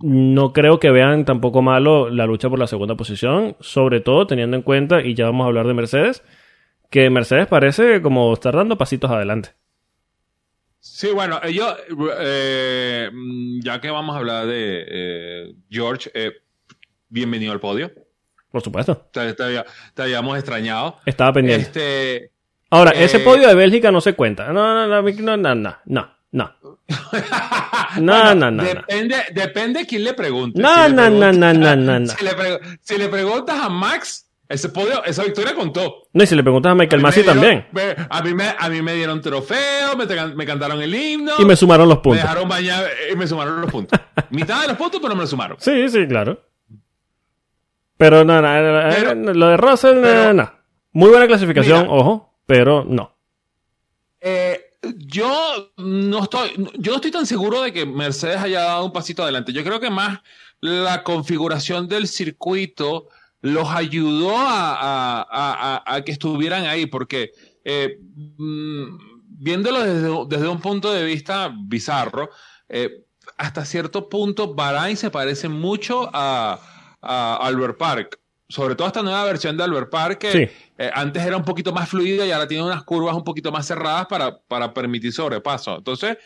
[0.00, 4.56] no creo que vean tampoco malo la lucha por la segunda posición, sobre todo teniendo
[4.56, 6.24] en cuenta, y ya vamos a hablar de Mercedes,
[6.88, 9.50] que Mercedes parece como estar dando pasitos adelante.
[10.82, 11.76] Sí, bueno, eh, yo,
[12.18, 16.32] eh, mm, ya que vamos a hablar de eh, George, eh,
[17.08, 17.92] bienvenido al podio.
[18.50, 19.08] Por supuesto.
[19.12, 20.98] Te, te había- te habíamos extrañado.
[21.04, 21.66] Estaba pendiente.
[21.66, 22.30] Este,
[22.70, 24.52] Ahora, eh, ese podio de Bélgica no se cuenta.
[24.52, 26.78] No, no, no, no, no, no, no, no.
[28.00, 28.62] No, bueno, no, no, no.
[28.62, 30.60] Depende, depende quién le pregunte.
[30.62, 32.06] No, Si no, no, no, no, no, no.
[32.06, 36.02] Si le, pre- si le preguntas a Max, ese podio, esa victoria contó.
[36.12, 37.96] No, y si le preguntas a Michael A Massey me dieron- también.
[37.96, 41.32] me- a, mí me, a mí me dieron trofeo, me, me cantaron el himno.
[41.38, 42.22] Y me sumaron los me puntos.
[42.22, 43.98] dejaron bañar y me sumaron los puntos.
[44.30, 45.56] Mitad de los puntos, pero me los sumaron.
[45.60, 46.42] Sí, sí, claro.
[47.96, 50.52] Pero no, no, no, no, Pero- lo de Russell, no, pero- no.
[50.92, 51.92] Muy buena clasificación, Mira.
[51.92, 53.14] ojo, pero no.
[54.20, 54.60] Eh,
[54.96, 59.22] yo no estoy, yo no estoy tan seguro de que Mercedes haya dado un pasito
[59.22, 59.52] adelante.
[59.52, 60.18] Yo creo que más
[60.60, 63.08] la configuración del circuito
[63.42, 67.30] los ayudó a, a- a- a- a que estuvieran ahí, porque
[67.64, 67.98] eh,
[68.38, 68.84] mm,
[69.28, 72.30] viéndolo desde, desde un punto de vista bizarro,
[72.68, 73.04] eh,
[73.36, 76.58] hasta cierto punto Bahrain se parece mucho a,
[77.02, 78.18] Albert Park.
[78.48, 80.54] Sobre todo esta nueva versión de Albert Park, que Sí.
[80.76, 83.66] eh, antes era un poquito más fluida y ahora tiene unas curvas un poquito más
[83.66, 85.78] cerradas para, para permitir sobrepaso.
[85.78, 86.18] Entonces,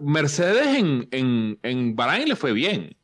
[0.00, 2.96] Mercedes en, en, en Bahrain le fue bien.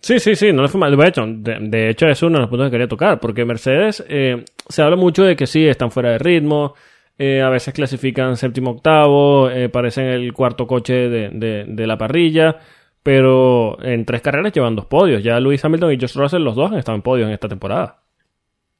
[0.00, 0.96] Sí, sí, sí, no le fue mal.
[0.96, 4.04] De hecho, de, de hecho, es uno de los puntos que quería tocar, porque Mercedes
[4.08, 6.74] eh, se habla mucho de que sí, están fuera de ritmo,
[7.18, 11.98] eh, a veces clasifican séptimo, octavo, eh, parecen el cuarto coche de, de- de la
[11.98, 12.58] parrilla,
[13.02, 15.22] pero en tres carreras llevan dos podios.
[15.24, 17.98] Ya Lewis Hamilton y George Russell, los dos han estado en podios en esta temporada.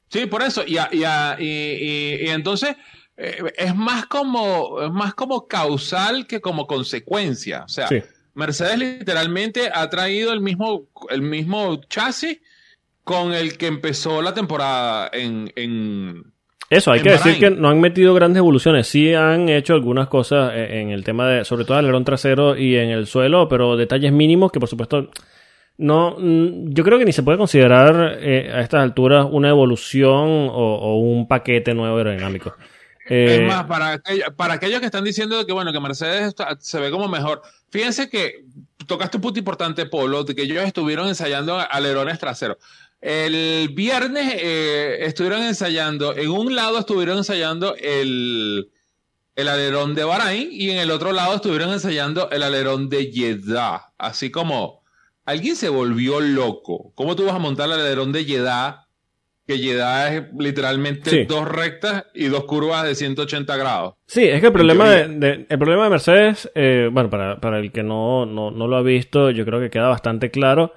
[0.09, 0.63] Sí, por eso.
[0.67, 2.77] Y, a- y, a- y, y- y entonces
[3.17, 7.65] eh, es más como es más como causal que como consecuencia.
[7.65, 8.01] O sea, Sí.
[8.39, 12.41] Mercedes literalmente ha traído el mismo, el mismo chasis
[13.05, 16.23] con el que empezó la temporada en, en,
[16.71, 18.87] Eso, hay En que decir que no han metido grandes evoluciones.
[18.87, 22.57] Sí han hecho algunas cosas eh, en el tema de, sobre todo el alerón trasero
[22.57, 25.11] y en el suelo, pero detalles mínimos que por supuesto
[25.79, 30.49] no, mm, yo creo que ni se puede considerar eh, a estas alturas una evolución
[30.51, 32.55] o, o un paquete nuevo aerodinámico.
[33.09, 34.03] Eh, Es más, para,
[34.37, 38.09] para aquellos que están diciendo que bueno que Mercedes está- se ve como mejor, fíjense
[38.09, 38.45] que
[38.87, 42.57] tocaste un punto importante, Polo, de que ellos estuvieron ensayando alerones traseros.
[43.01, 48.73] El viernes eh, estuvieron ensayando, en un lado estuvieron ensayando el,
[49.37, 53.93] el alerón de Bahrain y en el otro lado estuvieron ensayando el alerón de Jeddah.
[53.97, 54.83] Así como
[55.25, 56.91] alguien se volvió loco.
[56.97, 58.88] ¿Cómo tú vas a montar el alerón de Jeddah?
[59.49, 61.25] Que Jeddah es literalmente Sí.
[61.25, 63.95] dos rectas y dos curvas de 180 grados.
[64.07, 67.73] Sí, es que el problema de, el problema de Mercedes, eh, bueno, para, para el
[67.73, 70.75] que no, no, no lo ha visto, yo creo que queda bastante claro.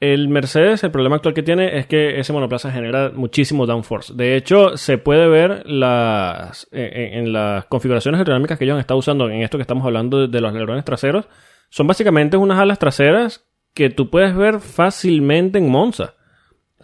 [0.00, 4.12] El Mercedes, el problema actual que tiene es que ese monoplaza genera muchísimo downforce.
[4.14, 8.98] De hecho, se puede ver las, en, en las configuraciones aerodinámicas que ellos han estado
[8.98, 11.26] usando en esto que estamos hablando de, de los alerones traseros.
[11.68, 16.14] Son básicamente unas alas traseras que tú puedes ver fácilmente en Monza.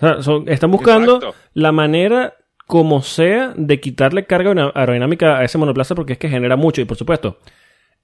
[0.01, 1.37] O sea, son- están buscando Exacto.
[1.55, 2.35] la manera
[2.67, 6.81] como sea de quitarle carga aerodiná- aerodinámica a ese monoplaza porque es que genera mucho.
[6.81, 7.39] Y por supuesto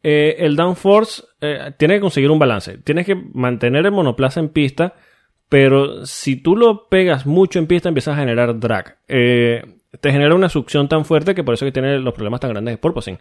[0.03, 2.79] eh, el downforce eh, tiene que conseguir un balance.
[2.79, 4.95] Tienes que mantener el monoplaza en pista
[5.49, 8.99] pero si tú lo pegas mucho en pista empiezas a generar drag.
[9.07, 9.65] Eh,
[10.01, 12.75] te genera una succión tan fuerte que por eso que tiene los problemas tan grandes
[12.75, 13.19] de porpoising.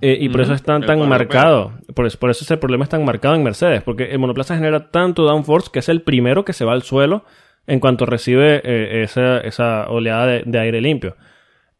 [0.00, 1.72] Y por eso es tan, marcado.
[1.92, 4.92] Por eso, por eso ese problema es tan marcado en Mercedes porque el monoplaza genera
[4.92, 7.24] tanto downforce que es el primero que se va al suelo
[7.68, 11.16] en cuanto recibe eh, esa, esa, oleada de, de aire limpio.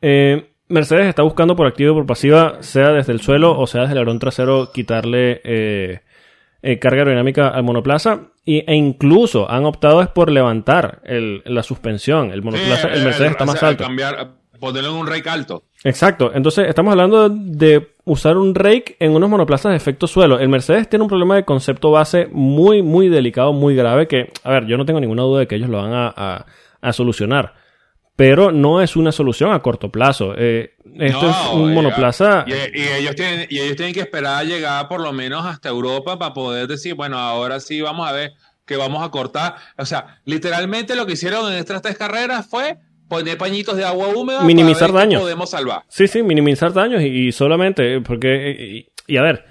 [0.01, 3.83] Eh, Mercedes está buscando por activa y por pasiva, sea desde el suelo o sea
[3.83, 6.01] desde el alerón trasero, quitarle eh,
[6.61, 8.29] eh, carga aerodinámica al monoplaza.
[8.45, 12.31] Y, e incluso han optado es por levantar el, la suspensión.
[12.31, 13.85] El monoplaza, el Mercedes está más alto.
[13.85, 15.65] Cambiar, ponerlo en un rake alto.
[15.85, 16.33] Exacto.
[16.35, 20.39] Entonces, estamos hablando de usar un rake en unos monoplazas de efecto suelo.
[20.39, 24.09] El Mercedes tiene un problema de concepto base muy, muy delicado, muy grave.
[24.09, 26.47] Que, a ver, yo no tengo ninguna duda de que ellos lo van a, a,
[26.81, 27.55] a solucionar
[28.19, 30.35] pero no es una solución a corto plazo.
[30.37, 32.45] Eh, esto No, es un monoplaza.
[32.49, 35.69] Y, y ellos tienen, y ellos tienen que esperar a llegar por lo menos hasta
[35.69, 38.33] Europa para poder decir, bueno, ahora sí vamos a ver
[38.67, 39.55] que vamos a cortar.
[39.77, 44.09] O sea, literalmente lo que hicieron en estas tres carreras fue poner pañitos de agua
[44.09, 45.23] húmeda Minimizar para ver daños.
[45.23, 45.83] podemos salvar.
[45.89, 48.87] Sí, sí, minimizar daños y, y solamente porque...
[49.07, 49.45] Y, y a ver,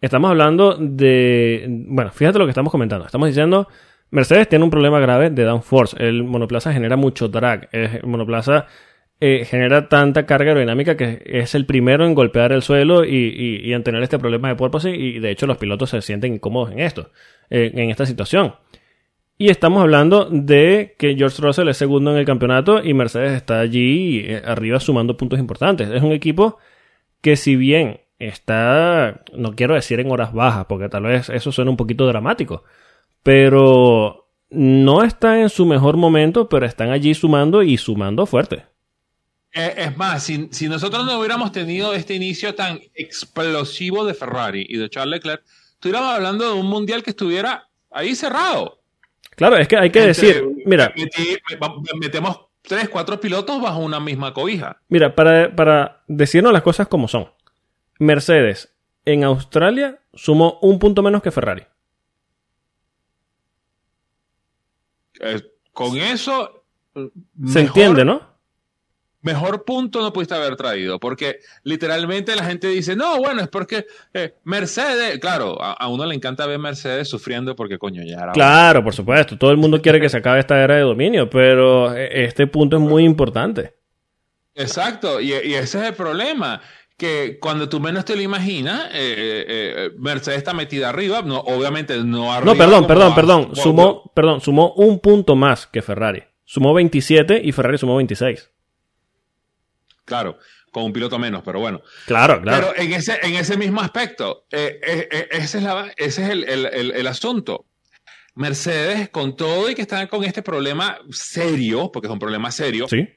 [0.00, 1.66] estamos hablando de...
[1.68, 3.04] Bueno, fíjate lo que estamos comentando.
[3.06, 3.68] Estamos diciendo,
[4.10, 5.96] Mercedes tiene un problema grave de downforce.
[5.98, 7.68] El monoplaza genera mucho drag.
[7.72, 8.66] El monoplaza
[9.20, 13.60] eh, genera tanta carga aerodinámica que es el primero en golpear el suelo y, y-
[13.68, 16.72] y en tener este problema de porpoise y de hecho los pilotos se sienten incómodos
[16.72, 17.10] en esto,
[17.50, 18.54] eh, en esta situación.
[19.38, 23.60] Y estamos hablando de que George Russell es segundo en el campeonato y Mercedes está
[23.60, 25.90] allí eh, arriba sumando puntos importantes.
[25.90, 26.58] Es un equipo
[27.20, 31.70] que si bien está, no quiero decir en horas bajas, porque tal vez eso suena
[31.70, 32.64] un poquito dramático,
[33.22, 38.64] pero no está en su mejor momento, pero están allí sumando y sumando fuerte.
[39.52, 44.64] Eh, es más, si, si nosotros no hubiéramos tenido este inicio tan explosivo de Ferrari
[44.66, 45.42] y de Charles Leclerc,
[45.74, 48.80] estuviéramos hablando de un mundial que estuviera ahí cerrado.
[49.36, 51.38] Claro, es que hay que Entre- decir, mira, metí-
[52.00, 54.80] metemos tres, cuatro pilotos bajo una misma cobija.
[54.88, 57.30] Mira, para, para decirnos las cosas como son.
[57.98, 61.64] Mercedes en Australia sumó un punto menos que Ferrari.
[65.20, 66.64] Eh, con eso.
[67.46, 68.25] Se entiende, ¿no?
[69.22, 73.86] Mejor punto no pudiste haber traído, porque literalmente la gente dice, no, bueno, es porque
[74.14, 78.32] eh, Mercedes, claro, a, a uno le encanta ver Mercedes sufriendo porque coño, ya era
[78.32, 79.36] Claro, por supuesto.
[79.36, 82.76] Todo el mundo quiere que se acabe esta era de dominio, pero eh, este punto
[82.76, 83.74] es muy importante.
[84.54, 86.60] Exacto, y, y ese es el problema.
[86.96, 92.02] Que cuando tú menos te lo imaginas, eh, eh, Mercedes está metida arriba, no, obviamente
[92.02, 92.52] no arriba.
[92.52, 93.50] No, perdón, perdón, perdón.
[93.54, 96.22] Sumó, perdón, sumó un punto más que Ferrari.
[96.46, 98.50] Sumó 27 y Ferrari sumó 26.
[100.06, 100.38] Claro,
[100.72, 101.82] con un piloto menos, pero bueno.
[102.06, 102.68] Claro, claro.
[102.74, 106.30] Pero en ese, en ese mismo aspecto, eh, eh, eh, ese es, la- ese es
[106.30, 107.66] el, el- el- el asunto.
[108.34, 112.86] Mercedes, con todo y que están con este problema serio, porque es un problema serio,
[112.88, 113.08] Sí.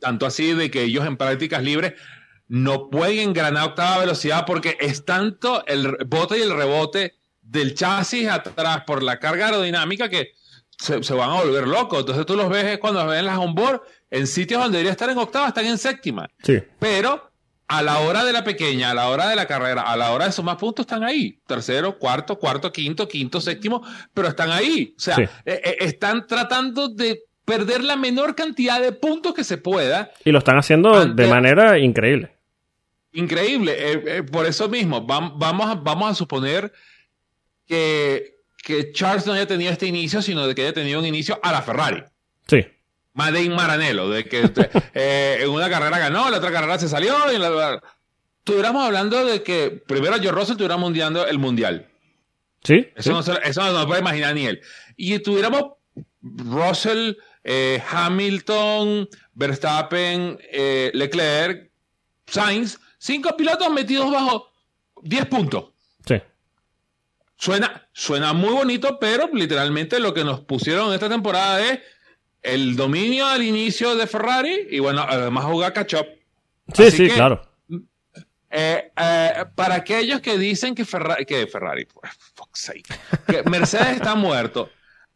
[0.00, 1.94] tanto así de que ellos en prácticas libres
[2.48, 8.28] no pueden engranar octava velocidad porque es tanto el bote y el rebote del chasis
[8.28, 10.32] atrás por la carga aerodinámica que
[10.78, 12.00] se, se van a volver locos.
[12.00, 13.82] Entonces tú los ves cuando ven las onboard
[14.16, 16.28] en sitios donde debería estar en octava, están en séptima.
[16.42, 16.58] Sí.
[16.78, 17.30] Pero
[17.66, 20.26] a la hora de la pequeña, a la hora de la carrera, a la hora
[20.26, 21.40] de sumar puntos, están ahí.
[21.46, 24.94] Tercero, cuarto, cuarto, quinto, quinto, séptimo, pero están ahí.
[24.96, 25.22] O sea, Sí.
[25.46, 30.10] eh, eh, están tratando de perder la menor cantidad de puntos que se pueda.
[30.24, 32.30] Y lo están haciendo Ante- de manera increíble.
[33.12, 33.72] Increíble.
[33.78, 36.72] Eh, eh, por eso mismo, vam- vamos a, vamos a suponer
[37.66, 41.38] que, que Charles no haya tenido este inicio, sino de que haya tenido un inicio
[41.42, 42.02] a la Ferrari.
[42.46, 42.64] Sí.
[43.14, 44.50] Más de Maranello, de que
[44.94, 47.14] eh, en una carrera ganó, en la otra carrera se salió.
[47.32, 47.80] Y en la,
[48.38, 51.88] estuviéramos hablando de que primero George Russell estuviera mundiando el mundial.
[52.62, 52.88] Sí.
[52.96, 53.10] Eso, sí.
[53.10, 54.60] no, se- eso no lo puede imaginar ni él.
[54.96, 55.74] Y tuviéramos
[56.22, 57.12] Russell,
[57.44, 61.70] eh, Hamilton, Verstappen, eh, Leclerc,
[62.26, 64.50] Sainz, cinco pilotos metidos bajo
[65.02, 65.66] 10 puntos.
[66.06, 66.16] Sí.
[67.36, 71.80] Suena, suena muy bonito, pero literalmente lo que nos pusieron esta temporada es
[72.44, 76.06] el dominio al inicio de Ferrari y bueno, además jugar catch up.
[76.72, 77.42] Sí, Así sí, que- claro.
[78.56, 81.88] Eh, eh, para aquellos que dicen que Ferrari, que Ferrari,
[82.36, 82.84] fuck's sake,
[83.26, 84.70] que Mercedes está muerto,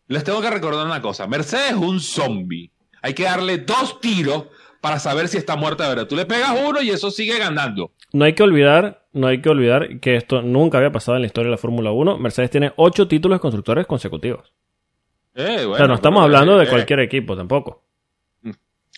[0.09, 1.29] les tengo que recordar una cosa.
[1.29, 2.73] Mercedes es un zombie.
[3.01, 4.47] Hay que darle dos tiros
[4.81, 6.09] para saber si está muerta de verdad.
[6.09, 7.93] Tú le pegas uno y eso sigue ganando.
[8.13, 11.27] No hay que olvidar, no hay que olvidar que esto nunca había pasado en la
[11.27, 12.19] historia de la Fórmula 1.
[12.19, 14.53] Mercedes tiene ocho títulos constructores consecutivos.
[15.39, 17.85] Eh, o bueno, sea, no estamos pero, hablando de eh, cualquier equipo tampoco.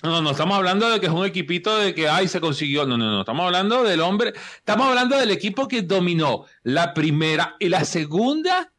[0.02, 2.86] No, no estamos hablando de que es un equipito de que ay se consiguió.
[2.86, 3.20] No, no, no.
[3.20, 4.32] Estamos hablando del hombre.
[4.56, 8.72] Estamos hablando del equipo que dominó la primera y la segunda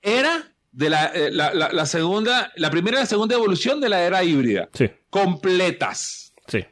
[0.00, 3.88] era de la, eh, la, la- la segunda, la primera y la segunda evolución de
[3.88, 4.68] la era híbrida.
[4.72, 6.32] Sí, Completas.
[6.46, 6.64] sí.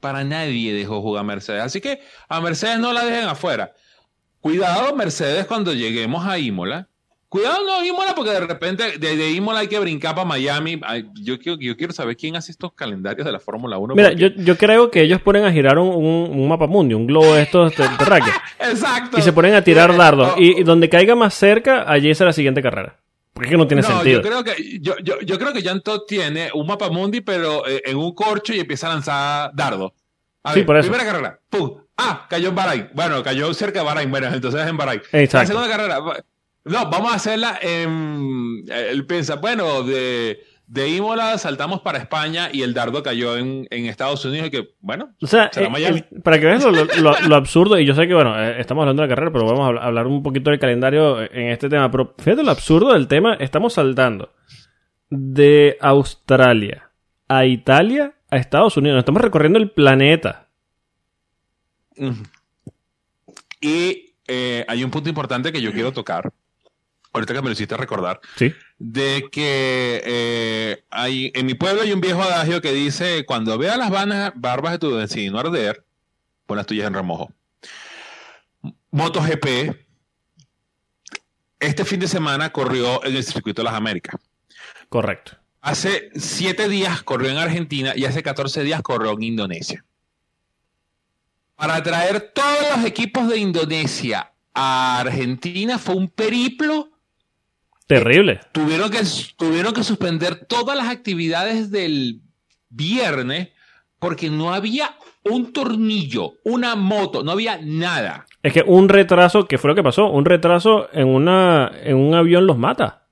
[0.00, 1.62] Para nadie dejó jugar Mercedes.
[1.62, 3.74] Así que a Mercedes no la dejen afuera.
[4.40, 6.88] Cuidado, Mercedes, cuando lleguemos a Imola,
[7.28, 10.80] Cuidado no Imola porque de repente de, de Imola hay que brincar para Miami.
[10.84, 13.94] Ay, yo, quiero, yo quiero saber quién hace estos calendarios de la Fórmula 1.
[13.96, 16.94] Mira, porque- yo, yo creo que ellos ponen a girar un, un, un mapa mundi,
[16.94, 18.34] un globo de estos ter- terráqueos.
[18.60, 19.18] Exacto.
[19.18, 20.34] Y se ponen a tirar dardos.
[20.36, 22.96] oh, Y, y donde caiga más cerca, allí es la siguiente carrera.
[23.32, 24.22] Porque es que no tiene no, sentido.
[24.22, 27.66] yo creo que yo, yo, yo creo que Jan Todd tiene un mapa mundi, pero
[27.66, 29.92] eh, en un corcho y empieza a lanzar dardos.
[30.42, 30.88] A Sí, ver, por eso.
[30.90, 31.38] Primera carrera.
[31.50, 31.72] ¡Pum!
[31.98, 32.88] Ah, cayó en Bahrain.
[32.94, 34.10] Bueno, cayó cerca de Bahrain.
[34.10, 35.02] Bueno, entonces es en Bahrain.
[35.12, 35.38] Exacto.
[35.38, 35.98] La segunda carrera.
[36.66, 38.64] No, vamos a hacerla en.
[38.68, 43.86] Él piensa, bueno, de, de Imola saltamos para España y el dardo cayó en, en
[43.86, 46.04] Estados Unidos y que, bueno, O sea, será eh, Miami.
[46.10, 48.60] el- para que veas lo, lo- lo- lo absurdo, y yo sé que, bueno, eh,
[48.60, 51.50] estamos hablando de la carrera, pero vamos a habl- hablar un poquito del calendario en
[51.50, 51.88] este tema.
[51.90, 54.32] Pero fíjate lo absurdo del tema, estamos saltando
[55.08, 56.90] de Australia
[57.28, 58.98] a Italia a Estados Unidos.
[58.98, 60.48] Estamos recorriendo el planeta.
[63.60, 66.32] Y eh, hay un punto importante que yo quiero tocar,
[67.16, 68.54] ahorita que me lo hiciste recordar, Sí.
[68.78, 73.76] de que eh, hay, en mi pueblo hay un viejo adagio que dice, cuando veas
[73.78, 75.84] las vanas- barbas de tu vecino arder,
[76.46, 77.32] pon las tuyas en remojo.
[78.90, 79.74] MotoGP,
[81.60, 84.20] este fin de semana corrió en el Circuito de las Américas.
[84.88, 85.32] Correcto.
[85.60, 89.84] Hace siete días corrió en Argentina y hace 14 días corrió en Indonesia.
[91.56, 96.90] Para traer todos los equipos de Indonesia a Argentina fue un periplo.
[97.86, 98.40] Terrible.
[98.52, 98.98] Tuvieron que,
[99.36, 102.20] tuvieron que suspender todas las actividades del
[102.68, 103.50] viernes
[103.98, 108.26] porque no había un tornillo, una moto, no había nada.
[108.42, 110.06] Es que un retraso, ¿qué fue lo que pasó?
[110.10, 113.08] Un retraso en, una, en un avión los mata.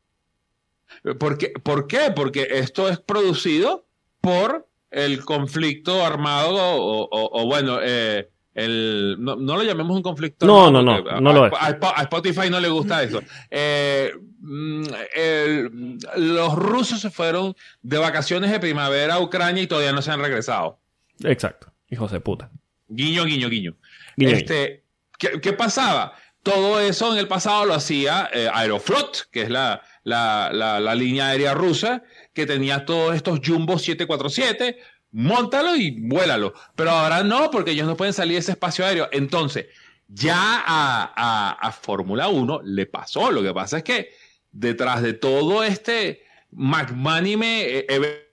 [1.19, 1.53] ¿Por qué?
[1.63, 2.13] ¿Por qué?
[2.15, 3.87] Porque esto es producido
[4.21, 10.03] por el conflicto armado o, o- o, bueno, eh, el, no, no lo llamemos un
[10.03, 10.47] conflicto.
[10.47, 11.53] No, no, no, porque no a, lo es.
[11.53, 13.21] a- a Spotify no le gusta eso.
[13.51, 14.85] Eh, mm,
[15.17, 20.11] el- los rusos se fueron de vacaciones de primavera a Ucrania y todavía no se
[20.11, 20.79] han regresado.
[21.23, 21.73] Exacto.
[21.91, 22.51] Hijos de puta.
[22.89, 23.77] Guiño, guiño, guiño.
[24.17, 24.85] Guiño, este,
[25.19, 26.15] ¿qué, qué pasaba?
[26.43, 30.95] Todo eso en el pasado lo hacía eh, Aeroflot, que es la, la, la, la
[30.95, 32.03] línea aérea rusa,
[32.35, 34.79] que tenía todos estos Jumbo 747.
[35.15, 36.53] Móntalo y vuélalo.
[36.75, 39.09] Pero ahora no, porque ellos no pueden salir de ese espacio aéreo.
[39.13, 39.67] Entonces,
[40.09, 40.37] ya
[40.67, 43.31] a, a, a Fórmula 1 le pasó.
[43.31, 44.11] Lo que pasa es que
[44.51, 47.87] detrás de todo este magnánime eh,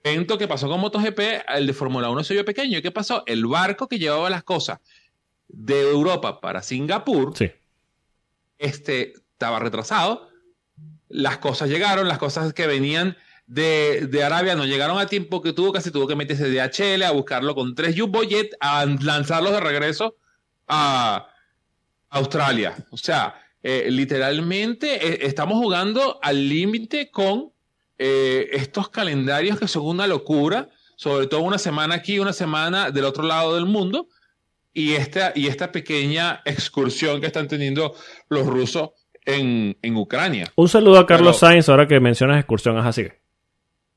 [0.03, 1.19] evento que pasó con MotoGP,
[1.49, 2.79] el de Fórmula 1 se vio pequeño.
[2.79, 3.23] ¿Y qué pasó?
[3.27, 4.79] El barco que llevaba las cosas
[5.47, 7.51] de Europa para Singapur, Sí.
[8.57, 10.29] este, estaba retrasado.
[11.09, 13.17] Las cosas llegaron, las cosas que venían
[13.51, 17.03] de, de Arabia no llegaron a tiempo que tuvo, casi tuvo que meterse de DHL
[17.03, 20.15] a buscarlo con tres Jumbo Jet, a lanzarlos de regreso
[20.69, 21.27] a
[22.09, 22.75] Australia.
[22.91, 27.51] O sea, eh, literalmente eh, estamos jugando al límite con
[27.99, 33.03] eh, estos calendarios que son una locura, sobre todo una semana aquí, una semana del
[33.03, 34.07] otro lado del mundo,
[34.73, 37.93] y esta, y esta pequeña excursión que están teniendo
[38.29, 38.91] los rusos
[39.25, 40.45] en, en Ucrania.
[40.55, 42.93] Un saludo a Carlos Pero- Sainz ahora que mencionas excursión.
[42.93, 43.20] Sigue.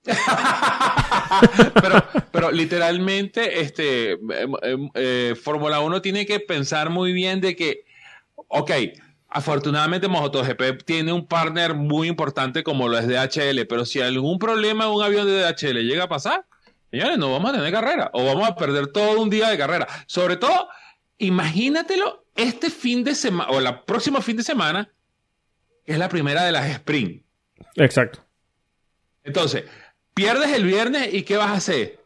[1.75, 4.19] pero, pero literalmente, este, eh,
[4.63, 7.85] eh, eh, Fórmula 1 tiene que pensar muy bien de que,
[8.49, 8.71] ok,
[9.29, 14.85] afortunadamente MotoGP tiene un partner muy importante como lo es DHL, pero si algún problema
[14.85, 16.47] en un avión de DHL llega a pasar,
[16.91, 19.89] señores, no vamos a tener carrera o vamos a perder todo un día de carrera.
[20.07, 20.69] Sobre todo,
[21.19, 24.93] imagínatelo este fin de semana o la próxima fin de semana,
[25.85, 27.25] que es la primera de las sprint.
[27.77, 28.25] Exacto.
[29.25, 29.65] Entonces,
[30.15, 31.99] pierdes el viernes y ¿qué vas a hacer?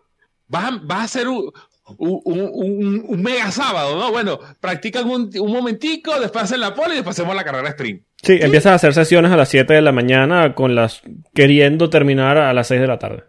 [0.48, 1.52] Vas a, vas a hacer un,
[1.98, 4.10] un, un- un mega sábado, ¿no?
[4.10, 8.02] Bueno, practican un, un momentico, después hacen la pole y después hacemos la carrera sprint.
[8.22, 11.02] Sí, empiezas a hacer sesiones a las 7 de la mañana con las
[11.34, 13.24] queriendo terminar a las 6 de la tarde.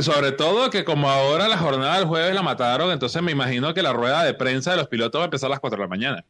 [0.00, 3.82] Sobre todo que como ahora la jornada del jueves la mataron, entonces me imagino que
[3.82, 5.88] la rueda de prensa de los pilotos va a empezar a las 4 de la
[5.88, 6.24] mañana.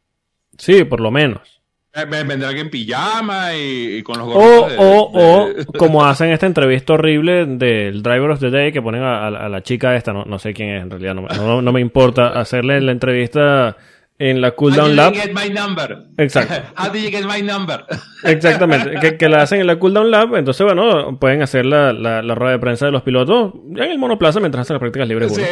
[0.57, 1.58] Sí, por lo menos.
[2.01, 6.29] Eh, Vendrán en pijama y, y con los O, gorritos o, de- o, como hacen
[6.31, 9.95] esta entrevista horrible del Driver of the Day que ponen a, a- a la chica
[9.95, 12.91] esta, no, no sé quién es en realidad, no, no- no me importa, hacerle la
[12.91, 13.75] entrevista
[14.19, 15.13] en la cooldown lab.
[15.13, 15.97] get my number?
[16.17, 16.53] Exacto.
[16.75, 17.85] How did you get my number?
[18.23, 22.21] Exactamente, que, que la hacen en la cooldown lab, entonces bueno, pueden hacer la, la,
[22.21, 25.33] la rueda de prensa de los pilotos en el monoplaza mientras hacen las prácticas libres.
[25.33, 25.43] Sí,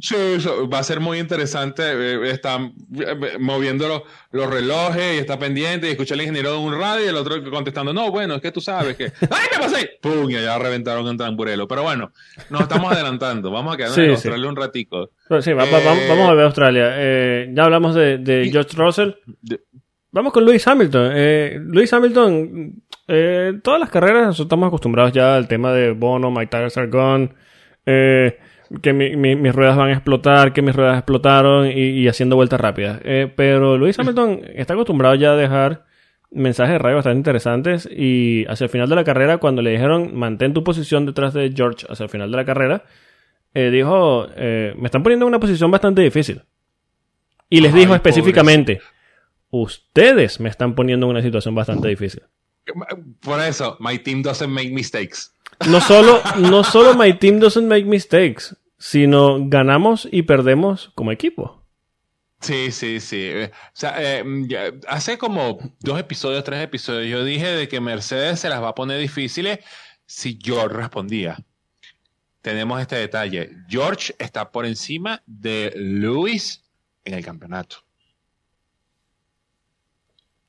[0.00, 0.16] sí,
[0.72, 1.82] va a ser muy interesante.
[1.86, 6.62] eh, Están eh, moviendo los, los relojes y está pendiente y escucha al ingeniero en
[6.64, 9.04] un radio y el otro contestando, no, bueno, es que tú sabes que...
[9.30, 9.90] ¡Ay, me pasé!
[10.02, 10.30] ¡Pum!
[10.30, 11.66] Y allá reventaron en Tamburelo.
[11.66, 12.12] Pero bueno,
[12.50, 13.50] nos estamos adelantando.
[13.50, 14.10] Vamos a quedarnos Sí, en.
[14.10, 15.10] Australia un ratico.
[15.28, 16.90] Pero sí, va- va- Eh, vamos, vamos a ver Australia.
[16.96, 19.10] Eh, ya hablamos de, de George Russell.
[20.10, 21.10] Vamos con Lewis Hamilton.
[21.14, 22.74] Eh, Lewis Hamilton,
[23.08, 26.86] Eh, todas las carreras nosotros estamos acostumbrados ya al tema de Bono, My Tires Are
[26.86, 27.30] Gone,
[27.84, 28.38] eh,
[28.80, 32.36] que mi- mi- mis ruedas van a explotar, que mis ruedas explotaron y, y haciendo
[32.36, 33.00] vueltas rápidas.
[33.04, 35.84] Eh, pero Lewis Hamilton está acostumbrado ya a dejar
[36.30, 40.16] mensajes de radio bastante interesantes y hacia el final de la carrera, cuando le dijeron
[40.16, 42.84] mantén tu posición detrás de George hacia el final de la carrera,
[43.52, 46.40] eh, dijo, eh, me están poniendo en una posición bastante difícil.
[47.52, 48.80] Y les Ay, dijo específicamente,
[49.50, 52.22] ustedes me están poniendo en una situación bastante difícil.
[53.20, 55.32] Por eso, my team doesn't make mistakes.
[55.68, 61.62] No solo, no solo my team doesn't make mistakes, sino ganamos y perdemos como equipo.
[62.40, 63.20] Sí, sí, sí.
[63.20, 67.80] Eh, O sea, eh, ya- hace como dos episodios, tres episodios, yo dije de que
[67.80, 69.58] Mercedes se las va a poner difíciles
[70.06, 71.36] si George respondía.
[72.40, 73.50] Tenemos este detalle.
[73.68, 76.61] George está por encima de Lewis
[77.04, 77.76] en el campeonato.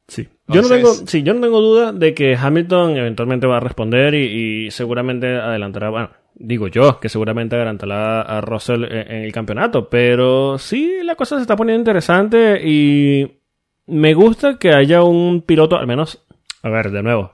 [0.08, 0.28] Sí.
[0.48, 4.14] Yo no, tengo, sí, yo no tengo duda de que Hamilton eventualmente va a responder
[4.14, 9.32] y, y seguramente adelantará, bueno, digo yo, que seguramente adelantará a Russell en, en el
[9.32, 13.40] campeonato, pero sí, la cosa se está poniendo interesante y
[13.86, 16.26] me gusta que haya un piloto, al menos,
[16.62, 17.32] a ver, de nuevo,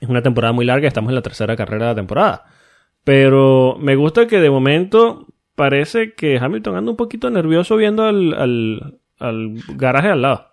[0.00, 2.44] es una temporada muy larga, estamos en la tercera carrera de la temporada,
[3.02, 8.34] pero me gusta que de momento parece que Hamilton anda un poquito nervioso viendo al,
[8.34, 10.48] al, al garaje al lado.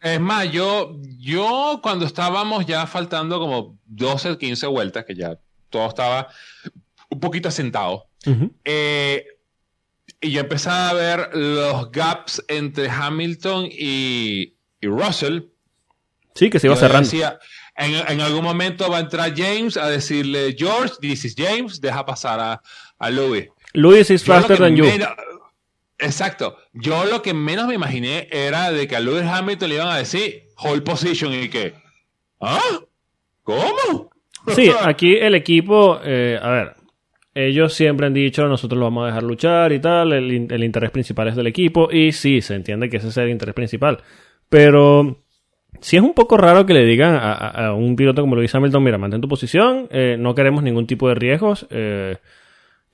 [0.00, 5.38] Es más, yo, yo cuando estábamos ya faltando como 12, 15 vueltas, que ya
[5.70, 6.28] todo estaba
[7.08, 8.06] un poquito asentado,
[8.64, 9.24] eh,
[10.20, 15.40] y yo empezaba a ver los gaps entre Hamilton y, y Russell.
[16.34, 17.08] Sí, que se iba Yo cerrando.
[17.08, 17.38] decía,
[17.76, 22.04] en, en algún momento va a entrar James a decirle, George, this is James, deja
[22.04, 22.62] pasar a,
[22.98, 23.48] a Louis.
[23.74, 24.84] Louis is faster than you.
[24.84, 25.08] menos-
[25.98, 26.56] exacto.
[26.72, 29.96] Yo lo que menos me imaginé era de que a Lewis Hamilton le iban a
[29.98, 31.74] decir hold position y que.
[32.40, 32.58] ¿Ah?
[33.42, 34.10] ¿Cómo?
[34.48, 36.72] Sí, aquí el equipo, eh, a ver,
[37.34, 40.62] ellos siempre han dicho, nosotros lo vamos a dejar luchar y tal, el, in- el
[40.64, 44.02] interés principal es del equipo, y sí, se entiende que ese es el interés principal,
[44.50, 45.22] pero
[45.80, 48.54] sí es un poco raro que le digan a, a- a un piloto como Lewis
[48.54, 52.18] Hamilton, mira, mantén tu posición, eh, no queremos ningún tipo de riesgos, eh,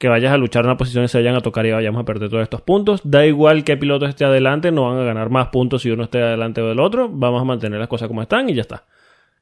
[0.00, 2.04] que vayas a luchar en una posición y se vayan a tocar y vayamos a
[2.06, 3.02] perder todos estos puntos.
[3.04, 6.22] Da igual que piloto esté adelante, no van a ganar más puntos si uno esté
[6.22, 7.10] adelante o del otro.
[7.12, 8.86] Vamos a mantener las cosas como están y ya está.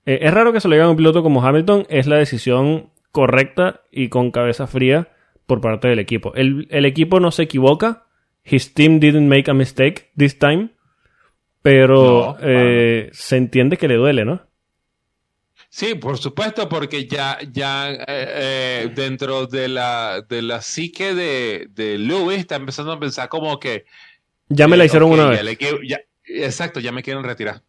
[0.04, 1.86] Eh, es raro que se lo digan a un piloto como Hamilton.
[1.88, 5.06] Es la decisión correcta y con cabeza fría
[5.46, 6.34] por parte del equipo.
[6.34, 8.06] El, el equipo no se equivoca.
[8.44, 10.70] His team didn't make a mistake this time.
[11.62, 14.40] Pero No, eh, se entiende que le duele, ¿no?
[15.78, 21.68] Sí, por supuesto, porque ya, ya eh, eh, dentro de la, de la psique de,
[21.70, 23.84] de Lewis está empezando a pensar como que.
[24.48, 25.44] Ya me la eh, hicieron ok, una vez.
[25.44, 27.62] le quiero- ya- exacto, ya me quieren retirar.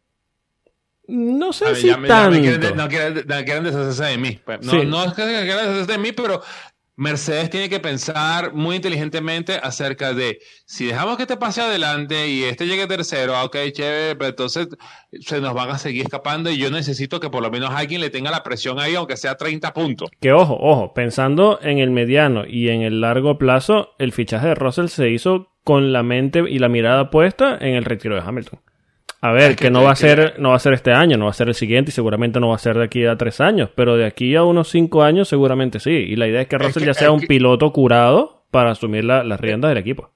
[1.08, 2.76] No sé ver, si ya me- ya me quieren, tanto.
[2.78, 4.40] no, quieren, no quieren deshacerse de mí.
[4.44, 4.86] Pues, No, Sí.
[4.88, 6.42] no es que quieran deshacerse de mí, pero
[7.00, 12.44] Mercedes tiene que pensar muy inteligentemente acerca de si dejamos que este pase adelante y
[12.44, 14.68] este llegue tercero, ah, ok, chévere, pero entonces
[15.22, 18.10] se nos van a seguir escapando y yo necesito que por lo menos alguien le
[18.10, 20.10] tenga la presión ahí, aunque sea 30 puntos.
[20.20, 24.56] Que ojo, ojo, pensando en el mediano y en el largo plazo, el fichaje de
[24.56, 28.60] Russell se hizo con la mente y la mirada puesta en el retiro de Hamilton.
[29.22, 31.18] A ver, que, que no va a que- ser, no va a ser este año,
[31.18, 33.18] no va a ser el siguiente y seguramente no va a ser de aquí a
[33.18, 35.92] tres años, pero de aquí a unos cinco años seguramente sí.
[35.92, 39.04] Y la idea es que Es Russell que- ya sea un piloto curado para asumir
[39.04, 40.12] la- las riendas del equipo.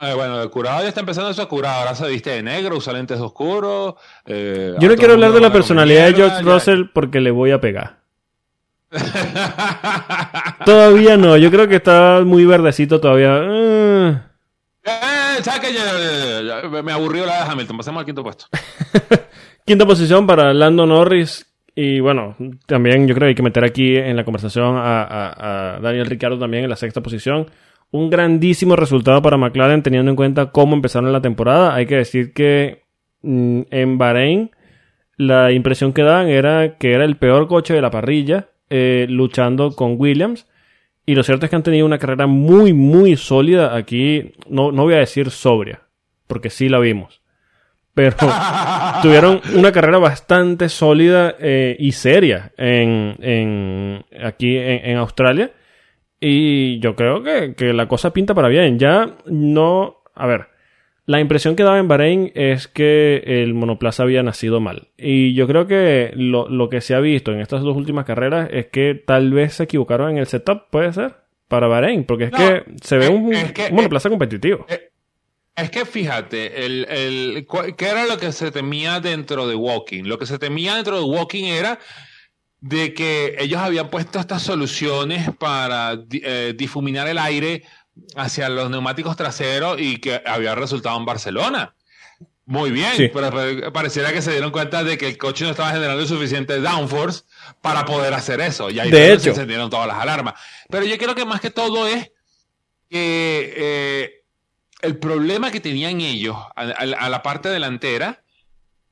[0.00, 2.92] Eh, bueno, el curado ya está empezando eso curado, ahora se viste de negro, usa
[2.92, 3.94] lentes oscuros.
[4.26, 7.30] eh, Yo a no quiero hablar de la personalidad de George ya- Russell porque le
[7.30, 7.98] voy a pegar.
[10.64, 14.25] Todavía no, yo creo que está muy verdecito todavía.
[14.86, 16.82] Eh.
[16.82, 17.76] Me aburrió la de Hamilton.
[17.76, 18.46] Pasemos al quinto puesto.
[19.64, 21.46] Quinta posición para Lando Norris.
[21.74, 26.06] Y bueno, también yo creo que hay que meter aquí en la conversación a, Daniel
[26.06, 27.50] Ricciardo también en la sexta posición.
[27.90, 31.74] Un grandísimo resultado para McLaren teniendo en cuenta cómo empezaron la temporada.
[31.74, 32.84] Hay que decir que
[33.22, 34.50] mm, en Bahrein
[35.16, 39.72] la impresión que daban era que era el peor coche de la parrilla eh, luchando
[39.72, 40.46] con Williams.
[41.06, 44.32] Y lo cierto es que han tenido una carrera muy, muy sólida aquí.
[44.48, 45.82] No, no voy a decir sobria,
[46.26, 47.22] porque sí la vimos.
[47.94, 48.16] Pero
[49.02, 55.52] tuvieron una carrera bastante sólida eh, y seria en, en- aquí en, en Australia.
[56.20, 58.78] Y yo creo que, que la cosa pinta para bien.
[58.78, 59.98] Ya no.
[60.14, 60.48] A ver.
[61.06, 64.88] La impresión que daba en Bahrein es que el monoplaza había nacido mal.
[64.98, 68.48] Y yo creo que lo, lo que se ha visto en estas dos últimas carreras
[68.52, 71.14] es que tal vez se equivocaron en el setup, puede ser,
[71.46, 72.04] para Bahrein.
[72.04, 74.66] Porque es No, que se ve un, es que- un monoplaza competitivo.
[75.54, 77.46] Es que fíjate, el, el,
[77.78, 80.02] ¿qué era lo que se temía dentro de Walking?
[80.04, 81.78] Lo que se temía dentro de Walking era
[82.60, 87.62] de que ellos habían puesto estas soluciones para eh, difuminar el aire
[88.16, 91.74] hacia los neumáticos traseros y que había resultado en Barcelona.
[92.46, 96.06] Muy bien, pero pareciera que se dieron cuenta de que el coche no estaba generando
[96.06, 97.24] suficiente downforce
[97.60, 98.70] para poder hacer eso.
[98.70, 98.88] Y ahí
[99.18, 100.34] se encendieron todas las alarmas.
[100.70, 102.12] Pero yo creo que más que todo es
[102.88, 104.24] que eh,
[104.80, 108.22] el problema que tenían ellos a, la parte delantera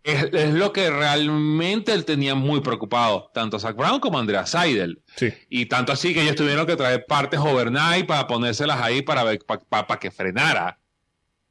[0.05, 5.02] es, lo que realmente él tenía muy preocupado, tanto Zach Brown como Andrea Seidel.
[5.48, 9.24] Y tanto así que ellos tuvieron que traer partes overnight para ponérselas ahí para,
[9.68, 10.78] para, que frenara.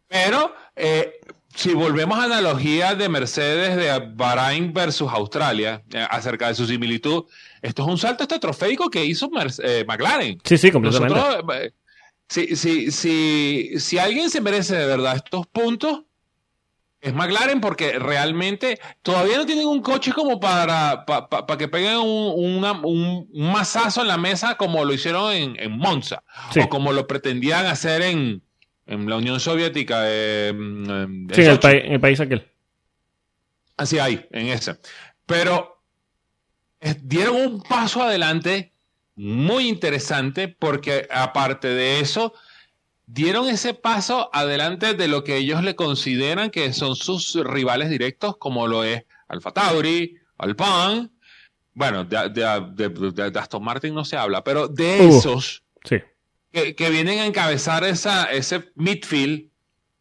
[0.07, 1.19] Pero eh,
[1.55, 7.23] si volvemos a analogía de Mercedes de Bahrain versus Australia, eh, acerca de su similitud,
[7.59, 9.31] esto es un salto estratosférico que hizo
[9.63, 10.39] eh, McLaren.
[10.43, 11.73] Sí, sí, completamente.
[12.29, 16.03] Si, si, si, si alguien se merece de verdad estos puntos,
[17.03, 22.63] es McLaren porque realmente todavía no tienen un coche como para, para, que peguen un,
[22.63, 26.23] un, masazo en la mesa como lo hicieron en, en Monza
[26.59, 28.41] o como lo pretendían hacer en,
[28.87, 30.03] en la Unión Soviética.
[30.05, 30.53] Eh,
[31.33, 32.47] sí, en el, país aquel.
[33.75, 34.77] Así hay, en ese.
[35.25, 35.83] Pero
[36.79, 38.71] eh, dieron un paso adelante
[39.15, 42.33] muy interesante porque aparte de eso,
[43.13, 48.37] dieron ese paso adelante de lo que ellos le consideran que son sus rivales directos,
[48.37, 51.09] como lo es Alfa Tauri, Alpine.
[51.73, 55.97] Bueno, de, de, Aston Martin no se habla, pero de uh, esos sí
[56.53, 59.49] que, vienen a encabezar esa, ese midfield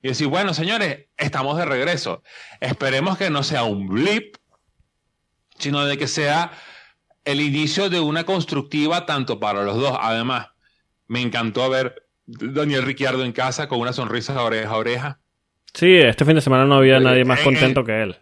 [0.03, 2.23] y decir, bueno, señores, estamos de regreso.
[2.61, 4.37] Esperemos que no sea un blip,
[5.59, 6.53] sino de que sea
[7.25, 9.97] el inicio de una constructiva tanto para los dos.
[9.99, 10.49] Además,
[11.07, 15.19] me encantó ver Daniel Ricciardo en casa con una sonrisa de oreja a oreja.
[15.75, 18.17] Sí, este fin de semana no había nadie más contento que él.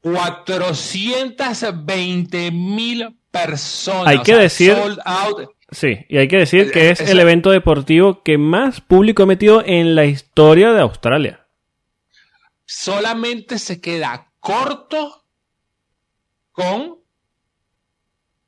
[0.00, 4.06] 420 mil personas.
[4.06, 4.74] Hay que decir.
[5.70, 9.62] Sí, y hay que decir que es el evento deportivo que más público ha metido
[9.64, 11.40] en la historia de Australia.
[12.66, 15.24] Solamente se queda corto
[16.52, 16.98] con,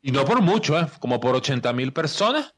[0.02, 0.86] y no por mucho, ¿eh?
[1.00, 2.54] como por 80 mil personas,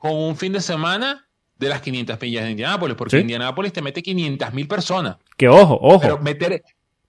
[0.00, 1.28] con un fin de semana
[1.58, 5.18] de las 500 millas de Indianápolis, porque Indianápolis te mete 500 mil personas.
[5.36, 6.18] Que ojo, ojo.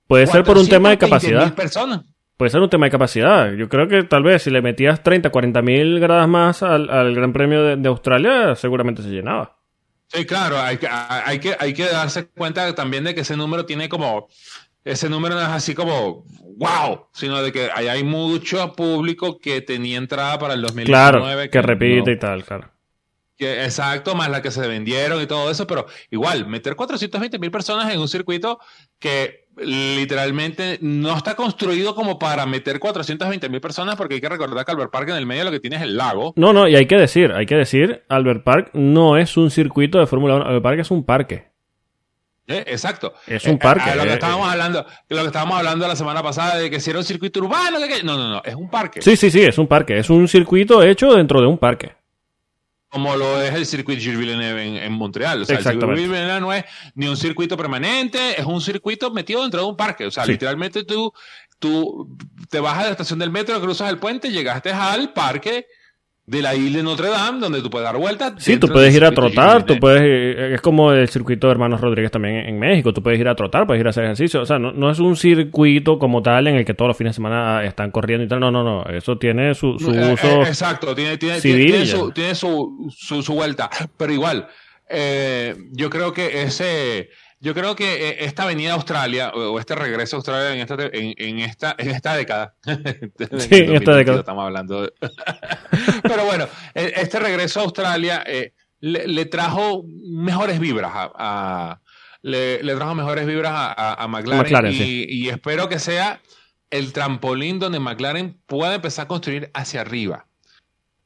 [0.08, 1.56] Puede ser por un tema de capacidad.
[1.56, 2.02] personas
[2.42, 3.54] puede ser un tema de capacidad.
[3.54, 7.34] Yo creo que tal vez si le metías 30, 40 mil gradas más al, Gran
[7.34, 9.60] Premio de, Australia, seguramente se llenaba.
[10.08, 13.68] Sí, claro, hay que, hay, que, hay que darse cuenta también de que ese número
[13.68, 14.28] tiene como...
[14.84, 16.26] Ese número no es así como
[16.58, 20.88] wow, sino de que hay, mucho público que tenía entrada para el 2019.
[20.88, 22.72] Claro, que, repite y tal, claro.
[23.42, 27.50] Que, exacto, más la que se vendieron y todo eso, pero igual, meter 420 mil
[27.50, 28.60] personas en un circuito
[29.00, 34.64] que literalmente no está construido como para meter 420 mil personas porque hay que recordar
[34.64, 36.34] que Albert Park en el medio lo que tiene es el lago.
[36.36, 39.98] No, no, y hay que decir, hay que decir, Albert Park no es un circuito
[39.98, 41.48] de Fórmula 1, Albert Park es un parque.
[42.46, 43.16] Eh, exacto.
[43.26, 43.90] Es un parque.
[43.90, 46.92] Eh, lo, que estábamos hablando, lo que estábamos hablando la semana pasada de que si
[46.92, 49.02] era un circuito urbano, no, no, no, es un parque.
[49.02, 49.98] Sí, sí, sí, es un parque.
[49.98, 52.01] Es un circuito hecho dentro de un parque
[52.92, 55.42] como lo es el circuito Gilles Villeneuve en, Montreal.
[55.42, 59.42] O sea, el circuito Villeneuve no es ni un circuito permanente, es un circuito metido
[59.42, 60.06] dentro de un parque.
[60.06, 61.14] O sea, literalmente tú,
[61.58, 62.18] tú
[62.50, 65.68] te vas a la estación del metro, cruzas el puente, llegaste al parque
[66.32, 68.36] de la isla de Notre Dame, donde tú puedes dar vueltas.
[68.38, 71.82] Sí, tú puedes ir a trotar, tú puedes, eh, es como el circuito de Hermanos
[71.82, 74.46] Rodríguez también en México, tú puedes ir a trotar, puedes ir a hacer ejercicio, o
[74.46, 77.66] sea, no, es un circuito como tal en el que todos los fines de semana
[77.66, 80.26] están corriendo y tal, no, no, no, eso tiene su, su eh, uso.
[80.26, 84.48] Eh, exacto, tiene, tiene, tiene, su, tiene su, su, vuelta, pero igual,
[85.74, 87.10] yo creo que ese
[87.42, 90.76] yo creo que eh, esta venida a Australia o este regreso a Australia en esta,
[90.94, 92.54] en, esta, en esta década.
[92.64, 94.20] sí, en esta década.
[94.20, 94.88] Estamos hablando.
[96.04, 101.82] Pero bueno, e, este regreso a Australia eh, le, trajo mejores vibras a,
[102.22, 106.22] le, trajo mejores vibras a, McLaren, y, espero que sea
[106.70, 110.28] el trampolín donde McLaren pueda empezar a construir hacia arriba.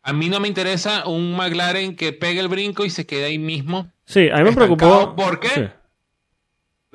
[0.04, 3.40] A mí no me interesa un McLaren que pegue el brinco y se quede ahí
[3.40, 3.90] mismo.
[4.06, 5.16] Sí, a mí me preocupó.
[5.16, 5.72] ¿Por qué?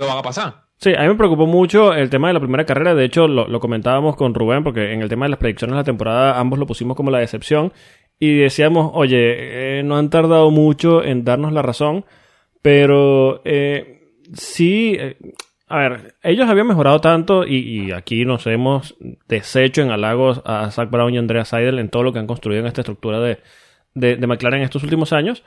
[0.07, 0.71] Lo a pasar.
[0.81, 2.95] Sí, a mí me preocupó mucho el tema de la primera carrera.
[2.95, 5.85] De hecho, lo, comentábamos con Rubén, porque en el tema de las predicciones de la
[5.85, 7.73] temporada ambos lo pusimos como la decepción.
[8.19, 12.07] Y decíamos, oye, eh, no han tardado mucho en darnos la razón,
[12.63, 14.97] pero eh, sí.
[14.99, 15.17] Eh,
[15.69, 18.97] a ver, ellos habían mejorado tanto y, aquí nos hemos
[19.29, 22.61] deshecho en halagos a Zach Brown y Andrea Seidel en todo lo que han construido
[22.63, 23.39] en esta estructura de,
[23.95, 25.45] de, de McLaren en estos últimos años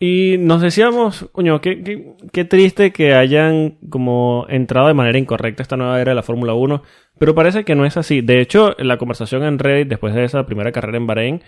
[0.00, 5.62] Y nos decíamos, coño, qué, qué, qué, triste que hayan como entrado de manera incorrecta
[5.62, 6.82] esta nueva era de la Fórmula 1,
[7.18, 8.20] pero parece que no es así.
[8.20, 11.42] De hecho, la conversación en Reddit después de esa primera carrera en Bahrein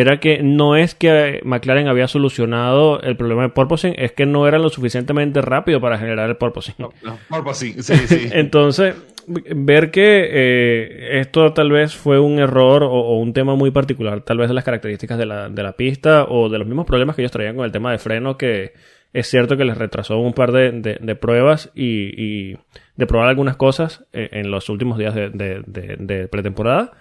[0.00, 4.46] era que no es que McLaren había solucionado el problema de porpoising, es que no
[4.46, 6.74] era lo suficientemente rápido para generar el porpoising.
[6.76, 8.28] No, no, porpoising, sí, sí.
[8.32, 8.94] Entonces,
[9.26, 14.20] ver que eh, esto tal vez fue un error o, o, un tema muy particular,
[14.20, 17.16] tal vez de las características de la, de la pista o de los mismos problemas
[17.16, 18.74] que ellos traían con el tema de freno, que
[19.14, 22.58] es cierto que les retrasó un par de, de, de pruebas y, y,
[22.96, 26.92] de probar algunas cosas en, en los últimos días de, de pretemporada.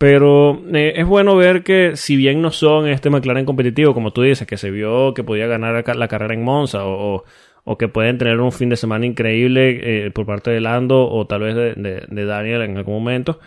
[0.00, 4.22] Pero eh, es bueno ver que si bien no son este McLaren competitivo, como tú
[4.22, 7.24] dices, que se vio que podía ganar la carrera en Monza o,
[7.64, 11.26] o que pueden tener un fin de semana increíble eh, por parte de Lando o
[11.26, 13.40] tal vez de, de, de Daniel en algún momento,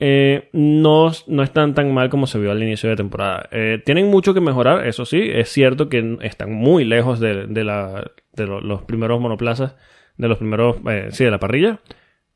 [0.00, 3.48] eh, no, no están tan mal como se vio al inicio de temporada.
[3.52, 7.62] Eh, tienen mucho que mejorar, eso sí, es cierto que están muy lejos de, de,
[7.62, 9.76] la, lo, los primeros monoplazas,
[10.16, 10.78] de los primeros,
[11.10, 11.78] sí, de la parrilla,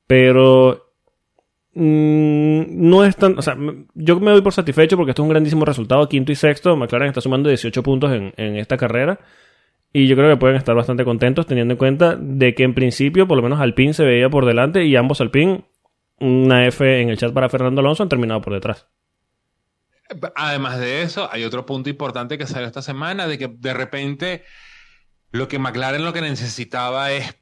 [0.07, 0.90] pero
[1.83, 3.39] Mm, no es tan.
[3.39, 3.57] O sea,
[3.95, 6.07] yo me doy por satisfecho porque esto es un grandísimo resultado.
[6.11, 6.77] Quinto y sexto.
[6.77, 9.19] McLaren está sumando 18 puntos en, en, esta carrera.
[9.91, 13.27] Y yo creo que pueden estar bastante contentos teniendo en cuenta de que en principio,
[13.27, 15.65] por lo menos Alpine se veía por delante y ambos Alpine,
[16.19, 18.87] una F en el chat para Fernando Alonso, han terminado por detrás.
[20.37, 24.45] Además de eso, hay otro punto importante que salió esta semana, de que de repente
[25.31, 27.35] lo que McLaren lo que necesitaba es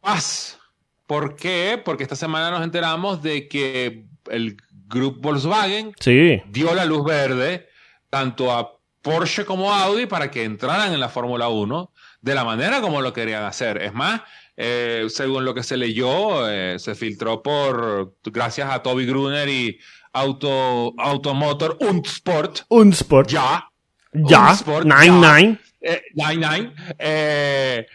[0.00, 0.58] paz
[1.06, 1.80] ¿Por qué?
[1.84, 6.42] Porque esta semana nos enteramos de que el grupo Volkswagen sí.
[6.46, 7.68] dio la luz verde
[8.10, 12.80] tanto a Porsche como Audi para que entraran en la Fórmula 1 de la manera
[12.80, 13.82] como lo querían hacer.
[13.82, 14.22] Es más,
[14.56, 19.78] eh, según lo que se leyó, eh, se filtró por, gracias a Toby Gruner y
[20.12, 22.60] Auto, Automotor Unsport.
[22.68, 23.28] Unsport.
[23.28, 23.68] Ya.
[24.12, 24.50] Ya.
[24.50, 25.58] Unsport, 99.
[25.80, 26.72] Eh, 99.
[26.98, 27.86] Eh,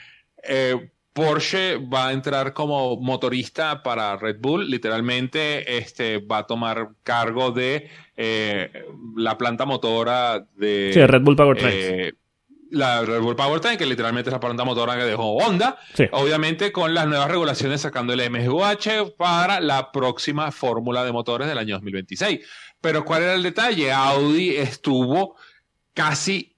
[0.44, 6.90] eh, Porsche va a entrar como motorista para Red Bull, literalmente este, va a tomar
[7.02, 11.74] cargo de eh, la planta motora de sí, Red Bull Powertrain.
[11.76, 12.14] Eh,
[12.70, 16.04] la Red Bull Powertrain, que literalmente es la planta motora que dejó Honda, sí.
[16.12, 21.58] obviamente con las nuevas regulaciones sacando el MGUH para la próxima fórmula de motores del
[21.58, 22.42] año 2026.
[22.80, 23.92] Pero ¿cuál era el detalle?
[23.92, 25.36] Audi estuvo
[25.96, 26.56] casi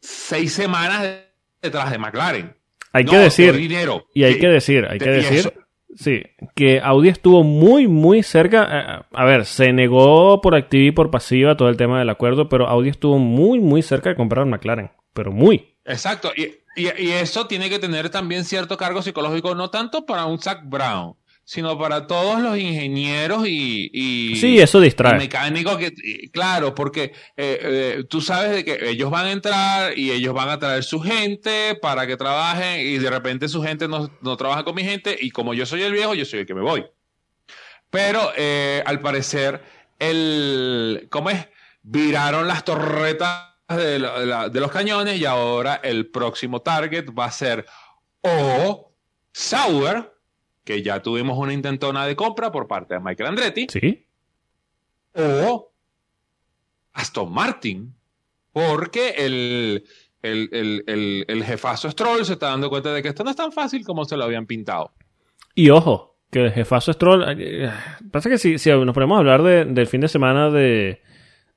[0.00, 1.20] seis semanas
[1.62, 2.59] detrás de McLaren.
[2.92, 4.06] Hay no, que decir, dinero.
[4.14, 4.40] y hay sí.
[4.40, 5.52] que decir, hay que decir,
[5.94, 6.22] sí,
[6.54, 9.06] que Audi estuvo muy, muy cerca.
[9.12, 12.66] A ver, se negó por activa y por pasiva todo el tema del acuerdo, pero
[12.68, 15.76] Audi estuvo muy, muy cerca de comprar McLaren, pero muy.
[15.84, 16.42] Exacto, y,
[16.76, 20.62] y, y eso tiene que tener también cierto cargo psicológico, no tanto para un Zach
[20.64, 21.14] Brown,
[21.50, 25.18] sino para todos los ingenieros y, y sí eso distrae.
[25.18, 25.92] mecánicos que
[26.32, 30.48] claro porque eh, eh, tú sabes de que ellos van a entrar y ellos van
[30.48, 34.62] a traer su gente para que trabajen y de repente su gente no, no trabaja
[34.62, 36.86] con mi gente y como yo soy el viejo yo soy el que me voy.
[37.90, 39.60] Pero eh, al parecer
[39.98, 41.48] el cómo es
[41.82, 47.32] viraron las torretas de, la, de los cañones y ahora el próximo target va a
[47.32, 47.66] ser
[48.22, 48.94] o
[49.32, 50.19] Sauer
[50.64, 53.66] que ya tuvimos una intentona de compra por parte de Michael Andretti.
[53.70, 54.06] Sí.
[55.14, 55.72] O
[56.92, 57.94] Aston Martin,
[58.52, 59.84] porque el,
[60.22, 63.36] el, el, el, el jefazo Stroll se está dando cuenta de que esto no es
[63.36, 64.92] tan fácil como se lo habían pintado.
[65.54, 67.24] Y ojo, que el jefazo Stroll.
[67.38, 67.70] Eh,
[68.10, 71.02] pasa que si, si nos ponemos a hablar de, del fin de semana de,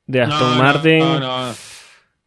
[0.07, 0.99] de Aston no, Martin.
[0.99, 1.53] No, no, no.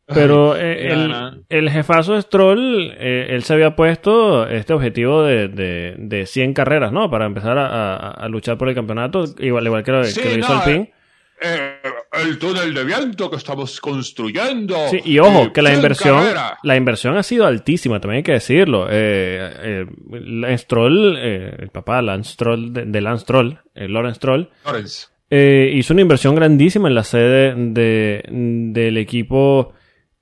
[0.07, 5.97] Pero eh, el, el, jefazo Stroll, eh, él se había puesto este objetivo de, de,
[5.99, 7.11] de 100 carreras, ¿no?
[7.11, 10.31] Para empezar a, a, a, luchar por el campeonato, igual, igual que lo, sí, que
[10.31, 10.93] lo hizo no, Alpine.
[11.41, 11.81] Eh,
[12.25, 14.89] el túnel de viento que estamos construyendo.
[14.89, 16.25] Sí, y ojo, que la inversión,
[16.63, 18.87] la inversión ha sido altísima, también hay que decirlo.
[18.91, 25.09] Eh, eh, Stroll, el papá Lance Stroll, de, de Lance Stroll, Lawrence Stroll, Lawrence.
[25.31, 29.75] hizo una inversión grandísima en la sede de, del equipo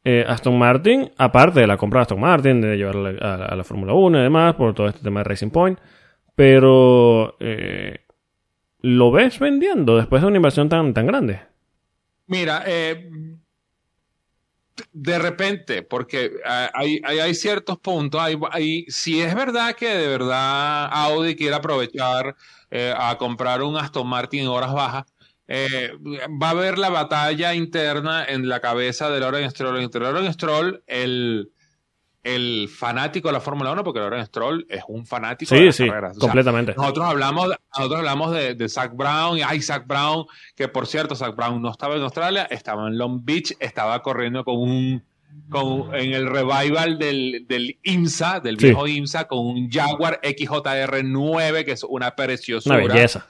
[0.05, 3.94] eh, Aston Martin, aparte de la compra de Aston Martin, de llevarla a, la Fórmula
[3.94, 5.78] 1 y demás, por todo este tema de Racing Point,
[6.34, 8.00] pero eh,
[8.80, 11.40] ¿lo ves vendiendo después de una inversión tan, tan grande?
[12.26, 13.11] Mira, eh,
[14.92, 20.09] de repente, porque hay, hay, hay ciertos puntos, hay, hay, si es verdad que de
[20.09, 22.34] verdad Audi quiere aprovechar
[22.70, 25.05] eh, a comprar un Aston Martin en horas bajas,
[25.47, 25.92] eh,
[26.42, 29.80] va a haber la batalla interna en la cabeza de Lawrence Stroll.
[29.80, 31.51] Entre Lawrence Stroll, el,
[32.22, 35.76] el fanático de la Fórmula 1, porque Lawrence Stroll es un fanático sí, de las
[35.76, 36.16] sí, carreras.
[36.16, 36.74] O completamente.
[36.76, 40.24] Nosotros hablamos, nosotros hablamos de, de Zach Brown, y hay Zach Brown,
[40.57, 44.45] que por cierto, Zach Brown no estaba en Australia, estaba en Long Beach, estaba corriendo
[44.45, 45.03] con un
[45.51, 51.72] con, en el revival del, del IMSA, del viejo IMSA, con un Jaguar XJR9, que
[51.72, 52.76] es una preciosura.
[52.76, 53.26] Una belleza.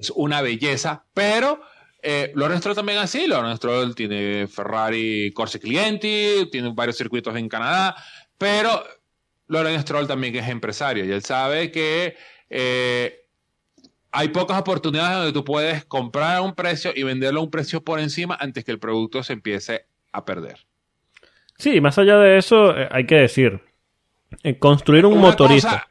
[0.00, 1.60] Es una belleza, pero
[2.02, 3.26] eh, Lorenzo también así.
[3.26, 7.94] Lorenzo tiene Ferrari Corse Clienti, tiene varios circuitos en Canadá,
[8.38, 8.82] pero
[9.48, 12.16] Lorenzo Stroll también es empresario y él sabe que
[12.48, 13.26] eh,
[14.12, 17.82] hay pocas oportunidades donde tú puedes comprar a un precio y venderlo a un precio
[17.82, 20.58] por encima antes que el producto se empiece a perder.
[21.58, 23.60] Sí, más allá de eso, eh, hay que decir,
[24.42, 25.86] eh, construir un motorista.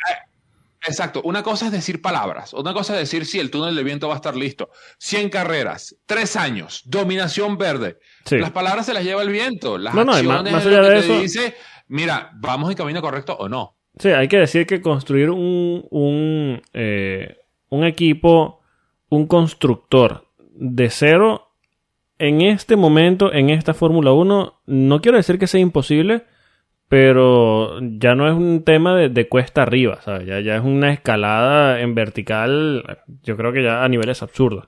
[0.87, 4.07] Exacto, una cosa es decir palabras, otra cosa es decir si el túnel de viento
[4.07, 4.69] va a estar listo.
[4.99, 7.99] 100 carreras, 3 años, dominación verde.
[8.29, 11.19] Las palabras se las lleva el viento, las no, no, acciones más, allá de eso,
[11.19, 11.55] dice,
[11.87, 13.75] mira, vamos en camino correcto o no.
[13.97, 17.37] Sí, hay que decir que construir un, un, eh,
[17.69, 18.61] un equipo,
[19.09, 21.49] un constructor de cero,
[22.19, 26.25] en este momento, en esta Fórmula 1, no quiero decir que sea imposible,
[26.89, 30.27] pero ya no es un tema de, cuesta arriba, ¿sabes?
[30.27, 32.83] Ya, ya, es una escalada en vertical,
[33.23, 34.67] yo creo que ya a niveles absurdos.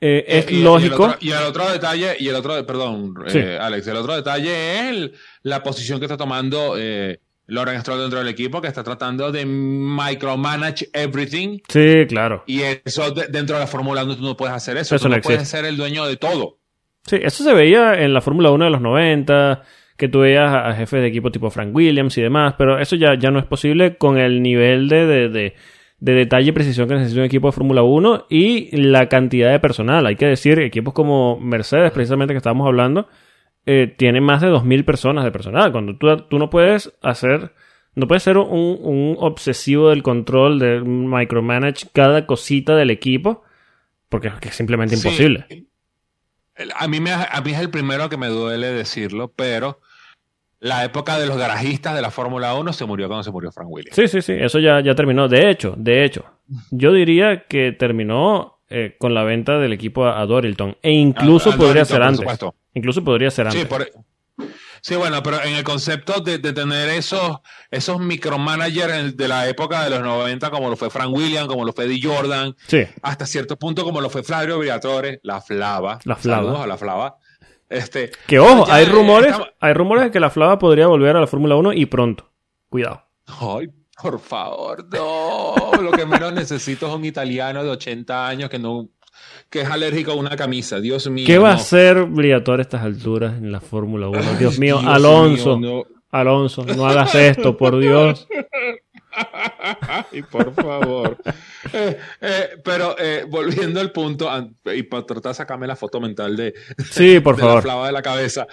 [0.00, 1.16] Eh, es lógico.
[1.20, 5.10] Y el, otro, detalle, y el otro, perdón, eh, Alex, el otro detalle es
[5.42, 9.44] la posición que está tomando eh, Loren Stroll dentro del equipo, que está tratando de
[9.44, 11.58] micromanage everything.
[11.68, 12.44] Sí, claro.
[12.46, 14.96] Y eso dentro de la Fórmula 1 tú no puedes hacer eso.
[15.08, 16.58] no, puedes ser el dueño de todo.
[17.06, 19.62] Sí, eso se veía en la Fórmula 1 de los 90,
[20.00, 23.14] que tú veías a, jefes de equipo tipo Frank Williams y demás, pero eso ya,
[23.14, 25.54] ya no es posible con el nivel de, de
[26.00, 29.60] de detalle y precisión que necesita un equipo de Fórmula 1 y la cantidad de
[29.60, 30.06] personal.
[30.06, 33.08] Hay que decir, equipos como Mercedes, precisamente que estábamos hablando,
[33.66, 35.70] eh, tienen más de 2.000 personas de personal.
[35.72, 37.54] Cuando tú, tú no puedes hacer,
[37.94, 43.44] no puedes ser un, un, obsesivo del control, de micromanage cada cosita del equipo,
[44.08, 45.66] porque es simplemente imposible.
[46.76, 49.80] A, mí me, a mí es el primero que me duele decirlo, pero
[50.60, 53.68] la época de los garajistas de la Fórmula 1 se murió cuando se murió Frank
[53.70, 53.96] Williams.
[53.96, 55.26] Sí, sí, sí, eso ya, ya terminó.
[55.26, 56.24] De hecho, de hecho,
[56.70, 60.76] yo diría que terminó eh, con la venta del equipo a, Dorilton.
[60.82, 62.24] E incluso podría ser antes.
[62.74, 63.66] Incluso podría ser antes.
[64.82, 67.38] Sí, bueno, pero en el concepto de, tener esos,
[67.70, 71.72] esos micromanagers de la época de los 90, como lo fue Frank Williams, como lo
[71.72, 72.54] fue Eddie Jordan,
[73.02, 75.98] hasta cierto punto como lo fue Flavio Briatore, la Flava.
[76.04, 76.62] La Flava.
[76.62, 77.16] a la Flava.
[77.70, 81.28] Este, que ojo, hay rumores, hay rumores de que la Flava podría volver a la
[81.28, 82.28] Fórmula 1 y pronto.
[82.68, 83.04] Cuidado.
[83.26, 83.70] Ay,
[84.02, 85.54] por favor, no.
[85.80, 88.88] Lo que menos necesito es un italiano de 80 años que no
[89.48, 90.80] que es alérgico a una camisa.
[90.80, 91.26] Dios mío.
[91.26, 94.34] ¿Qué va a hacer Briatore a estas alturas en la Fórmula 1?
[94.38, 95.58] Dios mío, Alonso.
[96.10, 98.26] Alonso, no hagas esto, por Dios.
[100.12, 101.16] Ay, por favor.
[101.72, 104.30] Eh, eh, pero eh, volviendo al punto,
[104.74, 106.54] y para tratar de sacarme la foto mental de,
[106.90, 107.56] sí, por favor.
[107.56, 108.46] la flava de la cabeza.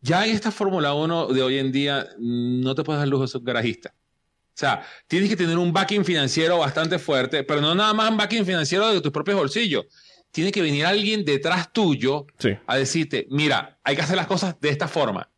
[0.00, 3.28] ya en esta Fórmula 1 de hoy en día no te puedes dar lujo de
[3.28, 3.94] ser garajista.
[3.94, 8.16] O sea, tienes que tener un backing financiero bastante fuerte, pero no nada más un
[8.16, 9.84] backing financiero de tus propios bolsillos.
[10.30, 12.26] Tiene que venir alguien detrás tuyo
[12.66, 15.28] a decirte, mira, hay que hacer las cosas de esta forma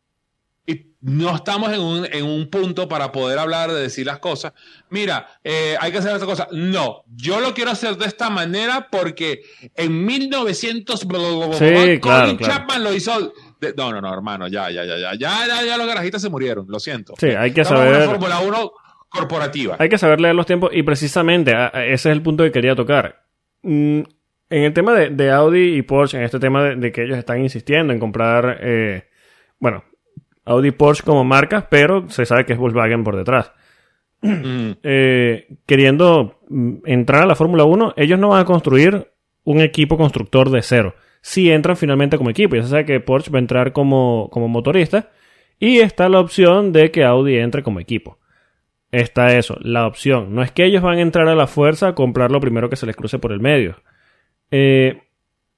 [1.01, 4.53] no estamos en un, en un, punto para poder hablar de decir las cosas.
[4.89, 6.47] Mira, eh, hay que hacer esta cosa.
[6.51, 9.41] No, yo lo quiero hacer de esta manera porque
[9.75, 11.07] en 1900 sí,
[12.01, 13.33] claro, Chapman lo hizo.
[13.77, 16.79] no, no, no, hermano, ya, ya, ya, ya, ya, ya, los garajitas se murieron, lo
[16.79, 17.13] siento.
[17.17, 17.95] Sí, hay que saber.
[17.95, 18.71] Una Fórmula 1
[19.07, 19.77] corporativa.
[19.79, 23.23] Hay que saber leer los tiempos y precisamente ese es el punto que quería tocar.
[23.63, 24.01] Mm,
[24.51, 27.93] en el tema de, Audi y Porsche, en este tema de, que ellos están insistiendo
[27.93, 29.07] en comprar, eh,
[29.59, 29.83] bueno,
[30.49, 33.51] Audi Porsche como marca, pero se sabe que es Volkswagen por detrás.
[34.21, 34.71] Mm.
[34.83, 39.11] Eh, queriendo mm, entrar a la Fórmula 1, ellos no van a construir
[39.43, 40.95] un equipo constructor de cero.
[41.21, 44.47] Si entran finalmente como equipo, ya se sabe que Porsche va a entrar como, como
[44.47, 45.09] motorista
[45.59, 48.17] y está la opción de que Audi entre como equipo.
[48.91, 50.33] Está eso, la opción.
[50.33, 52.75] No es que ellos van a entrar a la fuerza a comprar lo primero que
[52.75, 53.75] se les cruce por el medio.
[54.51, 55.01] Eh,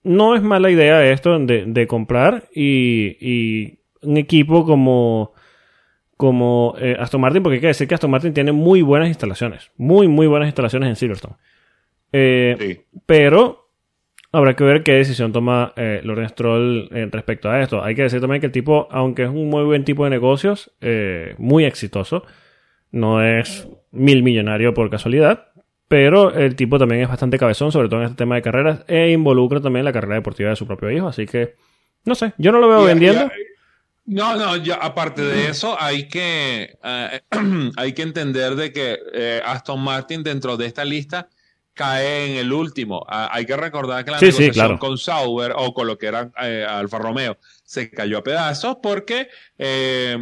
[0.04, 5.34] no es mala idea esto de, comprar y un equipo como,
[6.18, 9.72] como eh, Aston Martin, porque hay que decir que Aston Martin tiene muy buenas instalaciones,
[9.78, 11.36] muy, muy buenas instalaciones en Silverstone.
[12.14, 13.70] Eh, pero
[14.32, 17.84] habrá que ver qué decisión toma eh, Lorenz Stroll respecto a esto.
[17.84, 20.72] Hay que decir también que el tipo, aunque es un muy buen tipo de negocios,
[21.38, 22.24] muy exitoso,
[22.91, 25.47] no es mil millonario por casualidad,
[25.88, 29.12] pero el tipo también es bastante cabezón, sobre todo en este tema de carreras, e
[29.12, 31.56] involucra también la carrera deportiva de su propio hijo, así que,
[32.06, 33.30] no sé, yo no lo veo vendiendo.
[34.12, 37.22] No, no, ya aparte de eso, hay que, eh,
[37.78, 41.30] hay que entender de que eh, Aston Martin dentro de esta lista
[41.74, 43.05] cae en el último.
[43.07, 44.80] Ah, hay que recordar que la Sí, sí, negociación claro.
[44.80, 49.30] con Sauber o con lo que era eh, Alfa Romeo se cayó a pedazos porque
[49.57, 50.18] eh,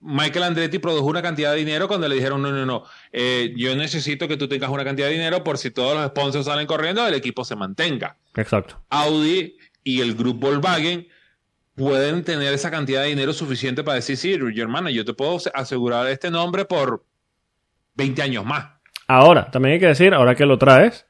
[0.00, 3.74] Michael Andretti produjo una cantidad de dinero cuando le dijeron, no, no, no, eh, yo
[3.74, 7.06] necesito que tú tengas una cantidad de dinero por si todos los sponsors salen corriendo,
[7.06, 8.16] el equipo se mantenga.
[8.36, 8.80] Exacto.
[8.90, 11.08] Audi y el grupo Volkswagen
[11.78, 16.06] pueden tener esa cantidad de dinero suficiente para decir, sí, hermano, yo te puedo asegurar
[16.08, 17.04] este nombre por
[17.94, 18.66] 20 años más.
[19.06, 21.06] Ahora, también hay que decir, ahora que lo traes,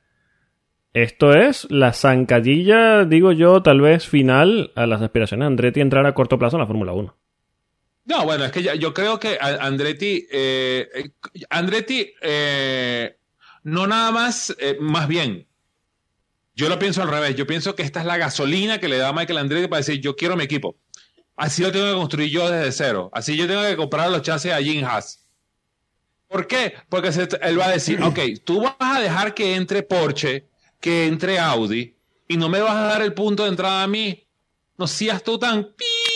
[0.93, 6.07] esto es la zancadilla, digo yo, tal vez final a las aspiraciones de Andretti entrar
[6.07, 7.17] a corto plazo en la Fórmula 1.
[8.05, 11.11] No, bueno, es que ya- yo creo que Andretti, eh, eh,
[11.51, 13.17] Andretti, eh,
[13.65, 15.48] no nada más, eh, más bien,
[16.59, 19.13] yo lo pienso al revés, yo pienso que esta es la gasolina que le da
[19.13, 20.77] Michael Andretti para decir, yo quiero mi equipo.
[21.37, 23.11] Así lo tengo que construir yo desde cero.
[23.13, 25.25] Así yo tengo que comprar los chasis a Jim Haas.
[26.27, 26.75] ¿Por qué?
[26.89, 30.49] Porque se- él va a decir, ok, tú vas a dejar que entre Porsche,
[30.81, 31.95] que entre Audi,
[32.27, 34.27] y no me vas a dar el punto de entrada a mí.
[34.77, 35.69] No seas tú tan...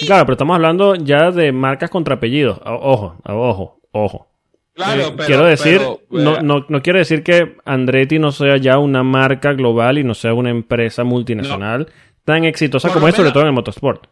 [0.06, 2.58] Claro, pero estamos hablando ya de marcas contra apellidos.
[2.64, 4.31] Ojo, ojo, ojo.
[4.74, 5.26] Claro, Eh, pero...
[5.26, 9.52] quiero decir, pero, no, no, no quiere decir que Andretti no sea ya una marca
[9.52, 11.92] global y no sea una empresa multinacional
[12.24, 14.06] tan exitosa como es, sobre todo en el motorsport.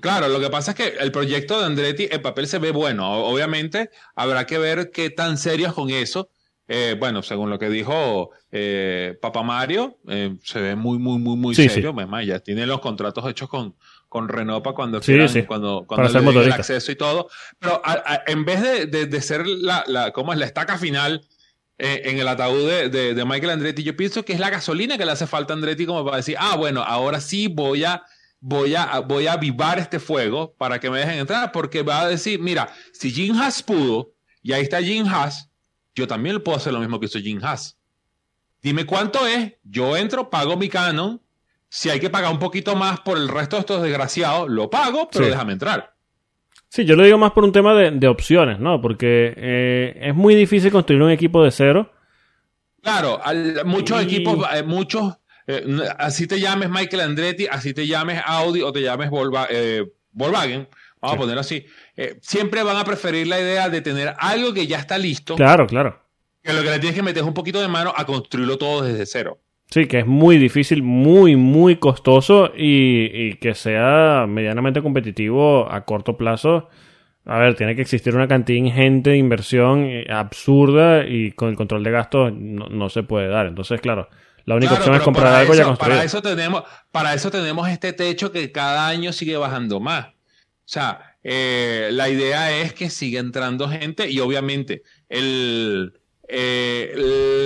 [0.00, 3.10] Claro, lo que pasa es que el proyecto de Andretti en papel se ve bueno.
[3.24, 6.28] Obviamente habrá que ver qué tan serios con eso.
[6.68, 11.36] Eh, bueno, según lo que dijo eh, Papá Mario, eh, se ve muy, muy, muy,
[11.36, 11.94] muy Sí, serio.
[11.98, 13.74] Es más, ya tiene los contratos hechos con,
[14.16, 17.28] con para cuando Sí, quieran- sí, cuando, cuando le el acceso y todo.
[17.58, 20.38] Pero a- a- en vez de, de- de ser la, la, ¿cómo es?
[20.38, 21.20] la estaca final
[21.78, 24.96] eh, en el ataúd de, de- de Michael Andretti, yo pienso que es la gasolina
[24.96, 28.02] que le hace falta a Andretti como para decir, ah, bueno, ahora sí voy a
[28.40, 32.08] voy a, voy a avivar este fuego para que me dejen entrar, porque va a
[32.08, 34.12] decir, mira, si Jim Haas pudo,
[34.42, 35.50] y ahí está Jim Haas,
[35.94, 37.76] yo también puedo hacer lo mismo que hizo Jim Haas.
[38.62, 41.20] Dime cuánto es, yo entro, pago mi canon,
[41.68, 45.08] si hay que pagar un poquito más por el resto de estos desgraciados, lo pago,
[45.12, 45.30] pero Sí.
[45.30, 45.92] déjame entrar.
[46.68, 48.80] Sí, yo lo digo más por un tema de, de opciones, ¿no?
[48.80, 51.92] Porque eh, es muy difícil construir un equipo de cero.
[52.82, 55.14] Claro, al- muchos Y- equipos, eh, muchos,
[55.46, 55.64] eh,
[55.98, 59.48] así te llames Michael Andretti, así te llames Audi o te llames Volva-
[60.12, 60.68] Volkswagen,
[61.00, 61.16] vamos Sí.
[61.16, 61.66] a ponerlo así,
[62.20, 66.00] siempre van a preferir la idea de tener algo que ya está listo, Claro, claro.
[66.42, 68.82] que lo que le tienes que meter es un poquito de mano a construirlo todo
[68.82, 69.38] desde cero.
[69.70, 75.84] Sí, que es muy difícil, muy, muy costoso y, y que sea medianamente competitivo a
[75.84, 76.68] corto plazo.
[77.24, 81.56] A ver, tiene que existir una cantidad ingente de inversión eh, absurda y con el
[81.56, 83.46] control de gastos no, no se puede dar.
[83.46, 84.08] Entonces, claro,
[84.44, 85.96] la única Claro, opción es comprar algo ya eso- construido.
[85.96, 86.62] Para eso, tenemos,
[86.92, 90.06] para eso tenemos este techo que cada año sigue bajando más.
[90.06, 95.94] O sea, eh, la idea es que siga entrando gente y obviamente el,
[96.28, 96.92] eh,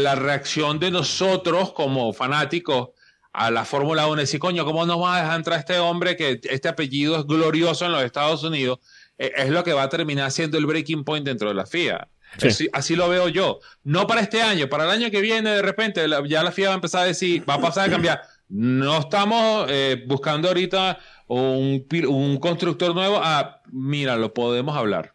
[0.02, 2.90] la reacción de nosotros como fanáticos
[3.32, 6.16] a la Fórmula 1 es decir, coño, ¿cómo nos va a dejar entrar este hombre
[6.16, 8.80] que este apellido es glorioso en los Estados Unidos?
[9.18, 12.08] Eh, es lo que va a terminar siendo el breaking point dentro de la FIA.
[12.38, 12.48] Sí.
[12.48, 13.58] Así, así lo veo yo.
[13.84, 16.68] No para este año, para el año que viene, de repente, la- ya la FIA
[16.68, 18.22] va a empezar a decir, va a pasar a cambiar.
[18.48, 23.20] No estamos eh, buscando ahorita un, un constructor nuevo.
[23.22, 25.14] Ah, mira, lo podemos hablar.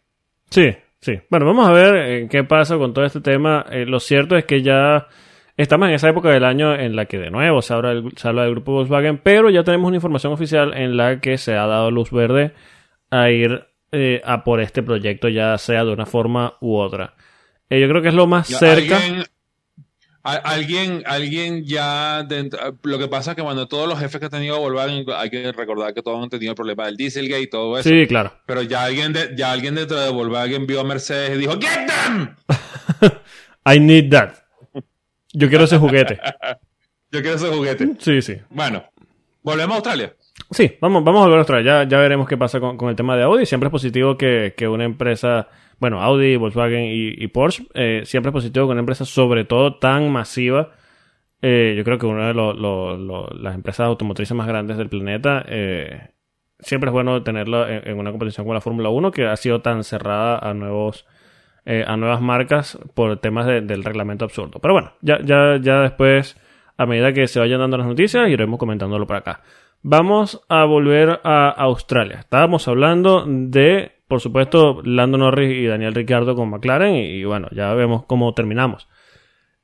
[0.50, 0.74] Sí,
[1.06, 1.20] sí.
[1.30, 3.64] Bueno, vamos a ver eh, qué pasa con todo este tema.
[3.70, 5.06] Eh, lo cierto es que ya
[5.56, 8.28] estamos en esa época del año en la que de nuevo se habla, del, se
[8.28, 11.66] habla del grupo Volkswagen, pero ya tenemos una información oficial en la que se ha
[11.66, 12.52] dado luz verde
[13.10, 17.14] a ir eh, a por este proyecto, ya sea de una forma u otra.
[17.70, 18.96] Yo creo que es lo más cerca.
[18.96, 19.24] Alguien,
[20.34, 22.22] alguien, alguien ya.
[22.24, 25.30] dentro- lo que pasa es que cuando todos los jefes que ha tenido Volkswagen, hay
[25.30, 27.88] que recordar que todos han tenido el problema del Dieselgate y todo eso.
[27.88, 28.32] Sí, claro.
[28.46, 31.86] Pero ya alguien, de, ya alguien dentro de Volkswagen vio a Mercedes y dijo: ¡Get
[31.86, 32.36] them!
[33.66, 34.34] I need that.
[35.32, 36.18] Yo quiero ese juguete.
[37.12, 37.88] Yo quiero ese juguete.
[37.98, 38.36] Sí, sí.
[38.50, 38.84] Bueno,
[39.42, 40.14] volvemos a Australia.
[40.50, 41.82] Sí, vamos, vamos a volver a Australia.
[41.84, 43.46] Ya, ya veremos qué pasa con, con el tema de Audi.
[43.46, 45.48] Siempre es positivo que, que una empresa,
[45.78, 50.10] bueno, Audi, Volkswagen y, Porsche, eh, siempre es positivo que una empresa, sobre todo tan
[50.10, 50.70] masiva,
[51.42, 56.08] eh, yo creo que una de las empresas automotrices más grandes del planeta, eh,
[56.58, 59.84] siempre es bueno tenerla en, una competición con la Fórmula 1, que ha sido tan
[59.84, 61.06] cerrada a nuevos
[61.86, 64.60] a nuevas marcas por temas de- del reglamento absurdo.
[64.60, 66.40] Pero bueno, ya, ya, ya después,
[66.76, 69.40] a medida que se vayan dando las noticias, iremos comentándolo por acá.
[69.82, 72.20] Vamos a volver a Australia.
[72.20, 76.94] Estábamos hablando de, por supuesto, Lando Norris y Daniel Ricciardo con McLaren.
[76.96, 78.88] Y, y bueno, ya vemos cómo terminamos.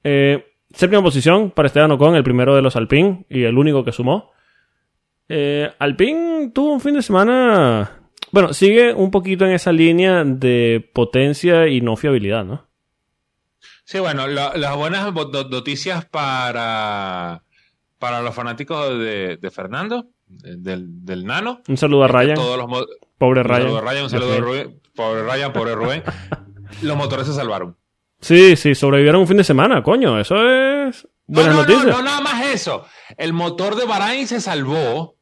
[0.04, 3.92] Eh, séptima posición para Esteban Ocon, el primero de los Alpine y el único que
[3.92, 4.32] sumó.
[5.28, 8.00] Eh, Alpine tuvo un fin de semana.
[8.32, 12.66] Bueno, sigue un poquito en esa línea de potencia y no fiabilidad, ¿no?
[13.84, 17.42] Sí, bueno, la- las buenas noticias para,
[17.98, 21.60] para los fanáticos de, de Fernando, de- del, del Nano.
[21.68, 22.34] Un saludo a Ryan.
[22.34, 22.86] Todos los
[23.22, 23.62] Pobre un Ryan.
[23.62, 24.80] saludo a Ryan, un saludo a Rubén.
[24.96, 26.02] Pobre Ryan, pobre Rubén.
[26.82, 27.76] los motores se salvaron.
[28.20, 30.18] Sí, sí, sobrevivieron un fin de semana, coño.
[30.18, 31.86] Eso es No, buenas no, noticias.
[31.86, 32.84] no, no, nada más eso.
[33.16, 35.16] El motor de Bahrain se salvó.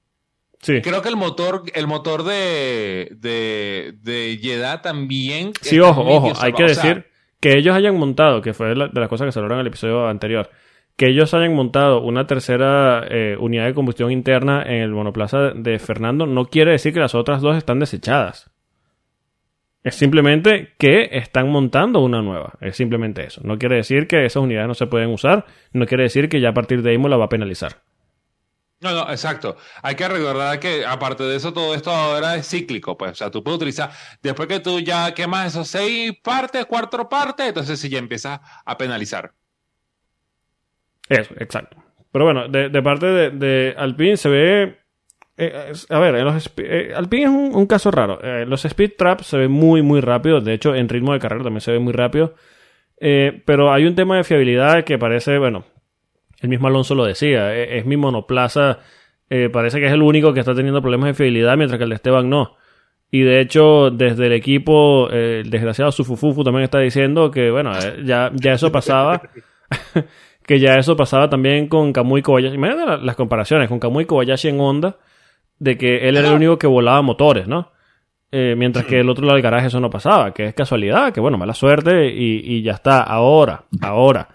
[0.62, 5.52] Sí, Creo que el motor, el motor de, de, de Jeddah también.
[5.60, 6.32] sí, ojo, ojo.
[6.40, 7.06] Hay que O sea, decir
[7.40, 9.66] que ellos hayan montado, que fue la- de las cosas que se hablaron en el
[9.68, 10.50] episodio anterior,
[11.00, 15.78] que ellos hayan montado una tercera eh, unidad de combustión interna en el monoplaza de
[15.78, 18.50] Fernando no quiere decir que las otras dos están desechadas.
[19.82, 22.52] Es simplemente que están montando una nueva.
[22.60, 23.40] Es simplemente eso.
[23.44, 25.46] No quiere decir que esas unidades no se pueden usar.
[25.72, 27.80] No quiere decir que ya a partir de ahí la va a penalizar.
[28.80, 29.56] No, no, exacto.
[29.82, 33.12] Hay que recordar que aparte de eso, todo esto ahora es cíclico, pues.
[33.12, 33.90] O sea, tú puedes utilizar,
[34.22, 38.76] después que tú ya quemas esos seis partes, cuatro partes, entonces sí ya empiezas a
[38.76, 39.32] penalizar.
[41.10, 41.76] Eso, exacto.
[42.12, 44.76] Pero bueno, de, de parte de, de Alpine se ve.
[45.36, 48.18] eh, a ver, en los eh, Alpine es un, caso raro.
[48.22, 50.40] Eh, los speed traps se ven muy, muy rápido.
[50.40, 52.34] De hecho, en ritmo de carrera también se ve muy rápido.
[53.00, 55.64] Eh, pero hay un tema de fiabilidad que parece, bueno,
[56.40, 57.54] el mismo Alonso lo decía.
[57.54, 58.78] eh, es mi monoplaza.
[59.52, 61.96] parece que es el único que está teniendo problemas de fiabilidad, mientras que el de
[61.96, 62.56] Esteban no.
[63.12, 67.72] Y de hecho, desde el equipo, el desgraciado Sufufufu también está diciendo que, bueno,
[68.04, 69.22] ya, ya eso pasaba.
[70.46, 72.54] que ya eso pasaba también con Kamui Kobayashi.
[72.54, 74.96] Imagínate la- las comparaciones con Kamui Kobayashi en Honda,
[75.58, 77.70] de que él era el único que volaba motores, ¿no?
[78.32, 81.20] Eh, mientras que el otro lado del garaje eso no pasaba, que es casualidad, que
[81.20, 83.02] bueno, mala suerte y, y ya está.
[83.02, 84.28] Ahora, ahora.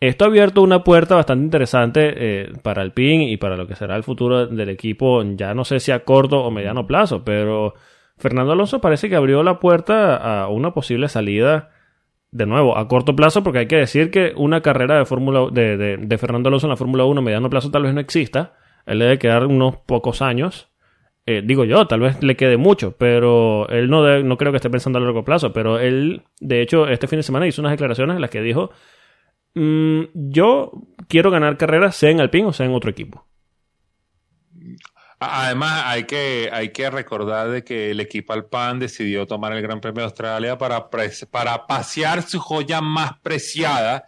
[0.00, 3.74] Esto ha abierto una puerta bastante interesante eh, para el PIN y para lo que
[3.74, 7.74] será el futuro del equipo, ya no sé si a corto o mediano plazo, pero
[8.18, 11.70] Fernando Alonso parece que abrió la puerta a una posible salida
[12.34, 15.76] de nuevo, a corto plazo, porque hay que decir que una carrera de Fórmula de,
[15.76, 18.54] de, de Fernando Alonso en la Fórmula 1 a mediano plazo tal vez no exista.
[18.86, 20.68] Él debe quedar unos pocos años.
[21.26, 24.56] Eh, digo yo, tal vez le quede mucho, pero él no, debe- no creo que
[24.56, 25.52] esté pensando a largo plazo.
[25.52, 28.70] Pero él, de hecho, este fin de semana hizo unas declaraciones en las que dijo:
[29.54, 30.72] "Mm, Yo
[31.08, 33.26] quiero ganar carreras, sea en Alpine o sea en otro equipo.
[35.20, 39.80] Además, hay que, hay que recordar de que el equipo Alpan decidió tomar el Gran
[39.80, 40.88] Premio de Australia para,
[41.30, 44.04] para pasear su joya más preciada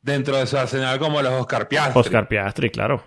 [0.00, 1.98] dentro de su arsenal como los Oscar Piastri.
[2.00, 3.02] Oscar Piastri, claro.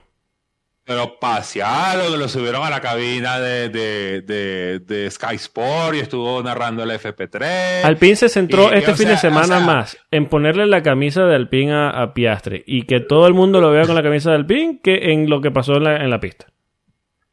[0.86, 6.44] Pero pasearon, lo subieron a la cabina de, de, de, de Sky Sport y estuvo
[6.44, 7.86] narrando el FP3.
[7.86, 11.24] Alpine se centró Y- este fin de semana o sea, más en ponerle la camisa
[11.26, 14.32] de Alpine a, a Piastri y que todo el mundo lo vea con la camisa
[14.32, 16.48] de Alpine que en lo que pasó en la, en la pista.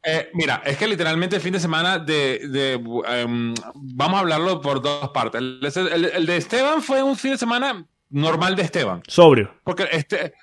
[0.03, 2.73] Eh, mira, es que literalmente el fin de semana de, de,
[3.07, 5.39] em, vamos a hablarlo por dos partes.
[5.41, 5.59] El,
[5.91, 9.03] el- el de Esteban fue un fin de semana normal de Esteban.
[9.07, 9.53] Sobrio.
[9.63, 10.33] Porque este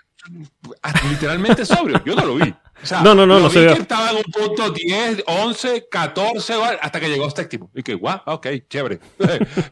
[0.83, 2.55] ah, literalmente sobrio, yo no lo vi.
[2.83, 5.25] O sea, No, no, no, lo no vi se que estaba en un punto 10,
[5.27, 7.71] 11, 14, hasta que llegó séptimo.
[7.75, 9.01] Y que, guau, ok, chévere.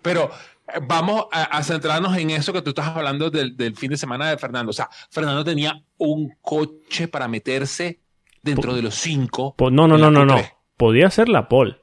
[0.02, 0.30] Pero
[0.74, 3.96] eh, vamos a, a centrarnos en eso que tú estás hablando del, del fin de
[3.96, 4.70] semana de Fernando.
[4.70, 8.00] O sea, Fernando tenía un coche para meterse
[8.46, 9.54] dentro de los cinco.
[9.58, 10.38] No, no, no, no, no.
[10.38, 10.52] Q3.
[10.76, 11.76] Podía ser la pole.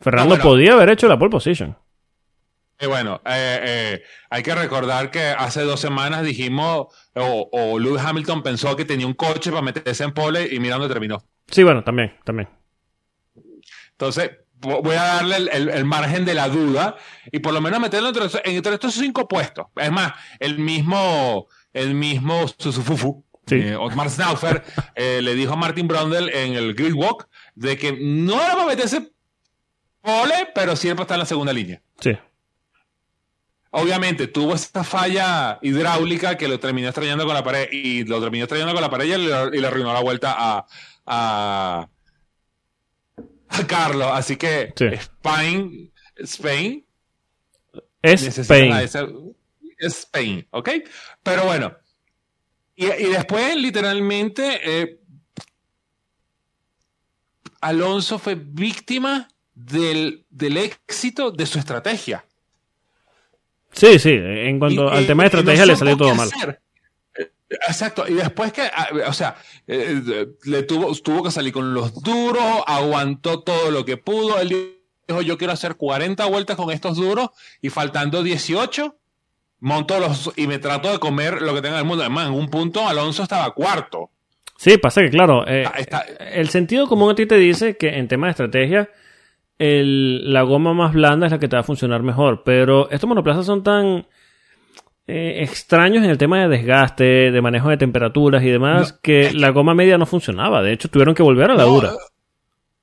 [0.00, 0.50] Fernando No, bueno.
[0.50, 1.76] podía haber hecho la pole position.
[2.80, 8.02] Y bueno, eh, eh, hay que recordar que hace dos semanas dijimos, o, o Lewis
[8.02, 11.24] Hamilton pensó que tenía un coche para meterse en pole y mira dónde terminó.
[11.46, 12.48] Sí, bueno, también, también.
[13.92, 16.96] Entonces, vo- voy a darle el, el- el margen de la duda
[17.30, 18.24] y por lo menos meterlo entre,
[18.56, 19.66] entre estos cinco puestos.
[19.76, 23.56] Es más, el mismo, el mismo Suzufufu, Sí.
[23.56, 24.62] eh, Otmar Snaufer,
[24.94, 28.66] eh, le dijo a Martin Brundle en el grid walk de que no era para
[28.66, 29.12] meterse
[30.00, 31.80] pole, pero siempre está en la segunda línea.
[32.00, 32.12] Sí.
[33.70, 38.44] Obviamente tuvo esta falla hidráulica que lo terminó estrellando con la pared y lo terminó
[38.44, 40.66] estrellando con la pared y le, y le arruinó la vuelta a,
[41.06, 41.88] a,
[43.48, 44.08] a Carlos.
[44.12, 44.86] Así que Sí.
[44.86, 46.86] Spain, Spain
[48.00, 48.72] Es Spain.
[49.80, 50.70] Spain, ¿ok?
[51.24, 51.74] Pero bueno.
[52.76, 55.00] Y, y después, literalmente, eh,
[57.60, 62.24] Alonso fue víctima del, del éxito de su estrategia.
[63.72, 64.10] Sí, sí.
[64.12, 66.28] En cuanto Y- al tema de no estrategia le salió todo mal.
[66.32, 66.60] hacer.
[67.18, 67.30] Eh,
[67.68, 69.36] Exacto, y después que, ah, o sea,
[69.66, 74.40] eh, le tuvo, tuvo que salir con los duros, aguantó todo lo que pudo.
[74.40, 74.76] Él
[75.08, 77.30] dijo: Yo quiero hacer 40 vueltas con estos duros,
[77.62, 78.96] y faltando 18,
[79.64, 82.02] monto los y me trato de comer lo que tenga el mundo.
[82.04, 84.10] Además, en un punto, Alonso estaba cuarto.
[84.56, 87.88] Sí, pasa que, claro, eh, Ah, está- el sentido común a ti te dice que
[87.98, 88.90] en tema de estrategia,
[89.58, 92.42] el- la goma más blanda es la que te va a funcionar mejor.
[92.44, 94.06] Pero estos monoplazas son tan.
[95.06, 99.32] eh, extraños en el tema de desgaste, de manejo de temperaturas y demás, No, que
[99.34, 100.62] la goma media no funcionaba.
[100.62, 101.92] De hecho, tuvieron que volver a la No, dura.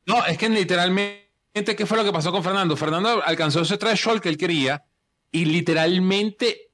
[0.05, 2.75] No, es que literalmente, ¿qué fue lo que pasó con Fernando?
[2.77, 4.83] Fernando alcanzó ese threshold que él quería
[5.31, 6.70] y literalmente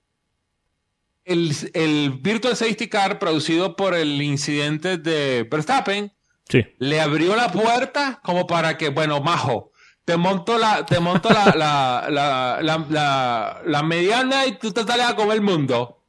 [1.27, 6.11] el, el Virtual Safety Car producido por el incidente de Verstappen
[6.49, 6.63] Sí.
[6.79, 9.71] le abrió la puerta como para que, bueno, majo,
[10.05, 14.83] te monto la, te monto la, la, la, la, la- la mediana y tú te
[14.83, 16.01] sales a comer el mundo.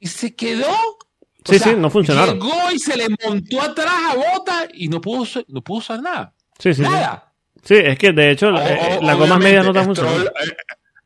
[0.00, 0.70] Y se quedó.
[0.70, 0.98] O
[1.44, 2.34] Sí, sí, no funcionaron.
[2.40, 6.32] Llegó y se le montó atrás a Bota y no pudo, no pudo usar nada.
[6.58, 6.82] Sí, sí.
[6.82, 6.90] sí.
[6.90, 7.32] Nada.
[7.62, 10.24] Sí, es que de hecho O- eh, eh, las gomas medias no están funcionando.
[10.24, 10.56] Eh,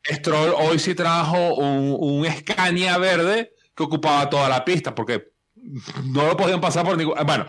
[0.05, 5.31] Stroll hoy sí trajo un, un Scania verde que ocupaba toda la pista porque
[6.05, 7.15] no lo podían pasar por ningún.
[7.25, 7.45] Bueno,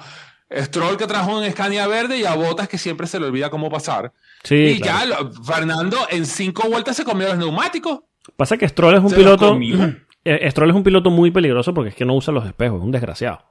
[0.52, 3.68] Stroll que trajo un Scania verde y a Botas que siempre se le olvida cómo
[3.70, 4.12] pasar.
[4.44, 4.98] Sí, y claro.
[4.98, 8.00] ya lo- Fernando en cinco vueltas se comió los neumáticos.
[8.36, 9.58] Pasa que Stroll es un Se piloto.
[10.24, 12.84] eh, Stroll es un piloto muy peligroso porque es que no usa los espejos, es
[12.84, 13.44] un desgraciado.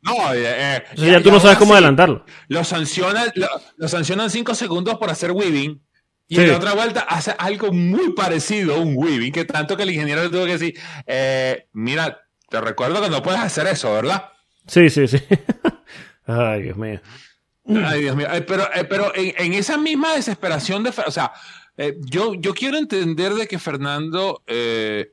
[0.00, 2.24] No, eh, eh, Entonces ya, tú no sabes cómo así, adelantarlo.
[2.48, 5.80] Lo sancionan, lo, lo sancionan cinco segundos por hacer weaving.
[6.28, 6.42] Y Sí.
[6.42, 9.90] en la otra vuelta hace algo muy parecido a un weaving, que tanto que el
[9.90, 14.30] ingeniero le tuvo que decir, eh, mira, te recuerdo que no puedes hacer eso, ¿verdad?
[14.66, 15.18] Sí, sí, sí.
[16.26, 17.00] Ay, Dios mío.
[17.84, 18.26] Ay, Dios mío.
[18.30, 20.90] Eh, pero eh, pero en, en esa misma desesperación de...
[21.06, 21.32] O sea,
[21.78, 25.12] eh, yo, yo quiero entender de que Fernando eh,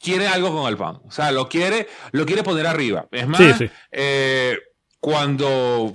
[0.00, 1.00] quiere algo con Alpán.
[1.06, 3.06] O sea, lo quiere, lo quiere poner arriba.
[3.12, 3.70] Es más, Sí, sí.
[3.92, 4.56] eh,
[4.98, 5.92] cuando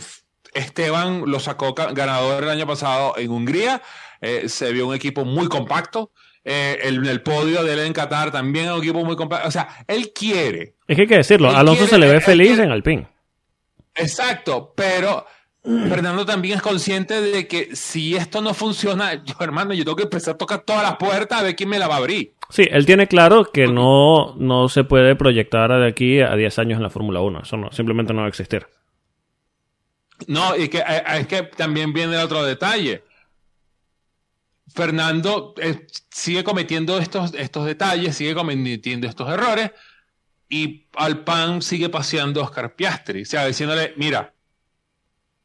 [0.56, 3.82] Esteban lo sacó ganador el año pasado en Hungría,
[4.22, 6.11] eh, se vio un equipo muy compacto.
[6.48, 9.48] Eh, el, el podio de él en Qatar también es un equipo muy compacto.
[9.48, 12.22] O sea, él quiere, Es que hay que decirlo, Él Alonso quiere- se le ve
[12.22, 13.07] feliz quiere- en Alpine.
[13.95, 15.26] Exacto, pero
[15.64, 20.03] Fernando también es consciente de que si esto no funciona, yo hermano, yo tengo que
[20.03, 22.34] empezar a tocar todas las puertas a ver quién me la va a abrir.
[22.49, 26.77] Sí, él tiene claro que no, no se puede proyectar de aquí a 10 años
[26.77, 27.41] en la Fórmula 1.
[27.41, 28.68] Eso no, simplemente no va a existir.
[30.28, 33.04] No, y que eh, es que también viene el otro detalle.
[34.74, 39.72] Fernando eh, sigue cometiendo estos, estos detalles, sigue cometiendo estos errores,
[40.50, 44.34] y Alpan sigue paseando Oscar Piastri, o sea, diciéndole, mira,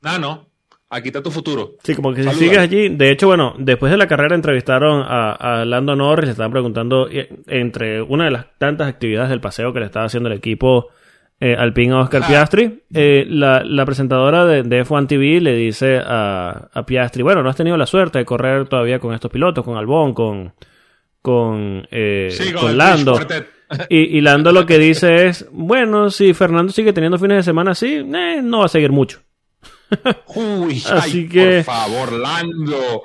[0.03, 0.49] Nano,
[0.89, 1.77] aquí está tu futuro.
[1.83, 2.89] Sí, como que si sigues allí.
[2.89, 7.09] De hecho, bueno, después de la carrera entrevistaron a, a Lando Norris, le estaban preguntando
[7.09, 10.89] eh, entre una de las tantas actividades del paseo que le estaba haciendo el equipo
[11.41, 12.29] eh, Alpine a Oscar Ah.
[12.29, 12.83] Piastri.
[12.93, 17.49] eh, la, la presentadora de, de F1 TV le dice a, a Piastri, bueno, no
[17.49, 20.53] has tenido la suerte de correr todavía con estos pilotos, con Albon, con,
[21.23, 23.19] con, eh, Sí, con Lando.
[23.89, 27.71] Y, y Lando lo que dice es, bueno, si Fernando sigue teniendo fines de semana
[27.71, 29.21] así, eh, no va a seguir mucho.
[30.35, 33.03] Uy, Así ay, que- por favor, Lando.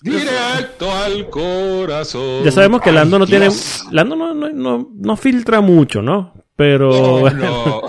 [0.00, 2.44] Directo al corazón.
[2.44, 3.48] Ya sabemos que Lando no tiene.
[3.90, 6.34] Lando no, no, no, no filtra mucho, ¿no?
[6.56, 6.90] Pero.
[6.92, 7.82] No, bueno, no.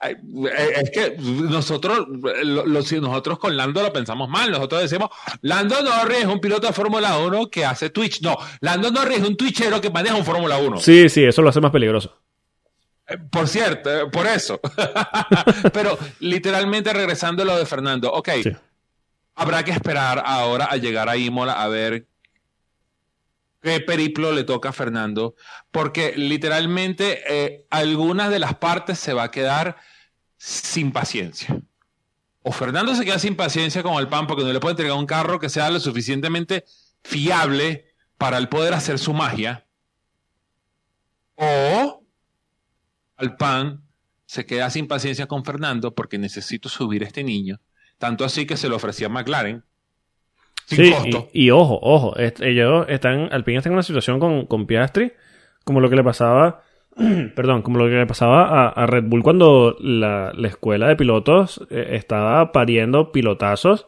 [0.00, 2.06] Ay, eh, Es que nosotros,
[2.44, 4.50] lo- lo- si nosotros con Lando lo pensamos mal.
[4.50, 5.08] Nosotros decimos,
[5.40, 8.20] Lando Norris es un piloto de Fórmula 1 que hace Twitch.
[8.20, 10.80] No, Lando Norris es un twitchero que maneja un Fórmula 1.
[10.80, 12.14] Sí, sí, eso lo hace más peligroso.
[13.08, 14.60] Eh, Por cierto, eh, por eso.
[15.72, 18.12] Pero literalmente regresando a lo de Fernando.
[18.12, 18.50] Ok, Sí.
[19.34, 22.04] habrá que esperar ahora a llegar a Imola a ver
[23.66, 25.34] qué periplo le toca a Fernando,
[25.72, 29.76] porque literalmente eh, algunas de las partes se va a quedar
[30.36, 31.60] sin paciencia.
[32.42, 35.06] O Fernando se queda sin paciencia con el pan porque no le puede entregar un
[35.06, 36.64] carro que sea lo suficientemente
[37.02, 39.66] fiable para él poder hacer su magia.
[41.34, 42.04] O
[43.16, 43.82] al pan
[44.26, 47.60] se queda sin paciencia con Fernando porque necesito subir a este niño.
[47.98, 49.64] Tanto así que se lo ofrecía a McLaren.
[50.66, 51.28] Sin Sí, costo.
[51.32, 55.12] y, y ojo, ojo, est- ellos están, Alpine está en una situación con, con Piastri,
[55.64, 56.62] como lo que le pasaba,
[57.34, 60.96] perdón, como lo que le pasaba a, a Red Bull cuando la, la escuela de
[60.96, 63.86] pilotos eh, estaba pariendo pilotazos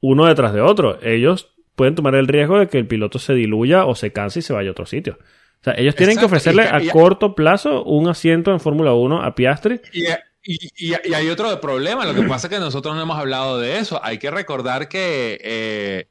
[0.00, 0.98] uno detrás de otro.
[1.02, 4.42] Ellos pueden tomar el riesgo de que el piloto se diluya o se canse y
[4.42, 5.18] se vaya a otro sitio.
[5.60, 8.92] O sea, ellos tienen que ofrecerle y- a y- corto plazo un asiento en Fórmula
[8.94, 9.80] 1 a Piastri.
[9.92, 10.04] Y,
[10.44, 12.04] y- y- y hay otro problema.
[12.04, 14.00] Lo que pasa es que nosotros no hemos hablado de eso.
[14.02, 16.08] Hay que recordar que eh,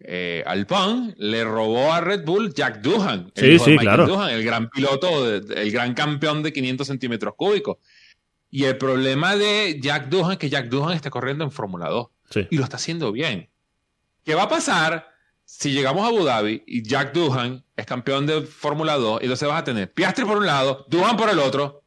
[0.00, 3.32] eh, Alpine le robó a Red Bull Jack Doohan.
[3.34, 4.06] el Sí, sí, claro.
[4.06, 7.78] Doohan, el gran piloto, el gran campeón de 500 centímetros cúbicos.
[8.50, 12.06] Y el problema de Jack Doohan es que Jack Doohan está corriendo en Fórmula 2
[12.30, 12.46] Sí.
[12.50, 13.48] y lo está haciendo bien.
[14.24, 15.08] ¿Qué va a pasar
[15.44, 19.46] si llegamos a Abu Dhabi y Jack Doohan es campeón de Fórmula 2 y entonces
[19.48, 21.84] vas a tener Piastri por un lado, Doohan por el otro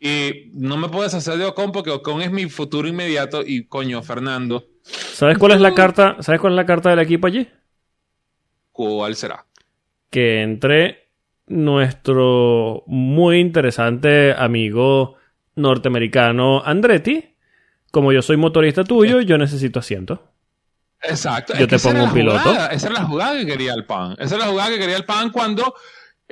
[0.00, 4.02] y no me puedes hacer de Ocon porque Ocon es mi futuro inmediato y coño,
[4.02, 4.66] Fernando,
[5.12, 6.16] ¿Sabes cuál es la carta?
[6.20, 7.48] ¿Sabes cuál es la carta del equipo allí?
[8.72, 9.44] ¿cuál será?
[10.12, 11.08] que entre
[11.46, 15.16] nuestro muy interesante amigo
[15.56, 17.34] norteamericano Andretti.
[17.90, 20.32] Como yo soy motorista tuyo, yo necesito asiento.
[21.02, 21.54] Exacto.
[21.58, 22.52] Yo te pongo un piloto.
[22.70, 24.16] esa era la jugada que quería el PAN.
[24.18, 25.74] Esa era la jugada que quería el PAN cuando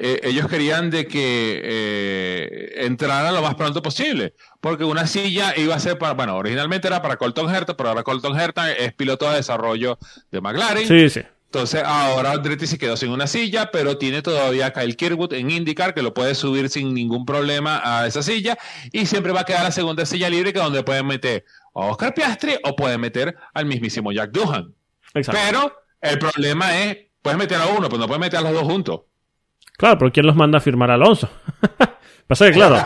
[0.03, 4.35] eh, ellos querían de que eh, entrara lo más pronto posible.
[4.63, 8.03] Porque una silla iba a ser para, bueno, originalmente era para Colton Herta, pero ahora
[8.03, 9.99] Colton Herta es piloto de desarrollo
[10.31, 10.89] de McLaren.
[10.89, 11.21] Sí, sí.
[11.45, 15.51] Entonces ahora Andretti se quedó sin una silla, pero tiene todavía a Kyle Kirkwood en
[15.51, 18.57] IndyCar que lo puede subir sin ningún problema a esa silla
[18.93, 21.45] y siempre va a quedar la segunda silla libre que donde pueden meter
[21.75, 24.73] a Oscar Piastri o pueden meter al mismísimo Jack Duhan.
[25.13, 25.41] Exacto.
[25.45, 28.63] Pero el problema es, puedes meter a uno, pero no puedes meter a los dos
[28.63, 29.01] juntos.
[29.81, 31.31] Claro, pero ¿quién los manda a firmar a Alonso?
[32.27, 32.77] Pasa que, claro,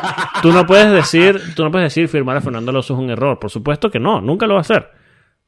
[0.43, 3.41] tú no puedes decir, tú no puedes decir firmar a Fernando Alonso es un error.
[3.41, 4.91] Por supuesto que no, nunca lo va a hacer.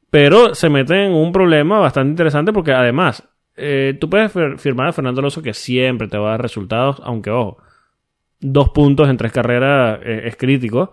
[0.09, 3.23] Pero se mete en un problema bastante interesante porque además,
[3.55, 7.29] eh, tú puedes firmar a Fernando Alonso que siempre te va a dar resultados, aunque
[7.29, 7.59] ojo,
[8.41, 10.91] dos puntos en tres carreras eh, es crítico.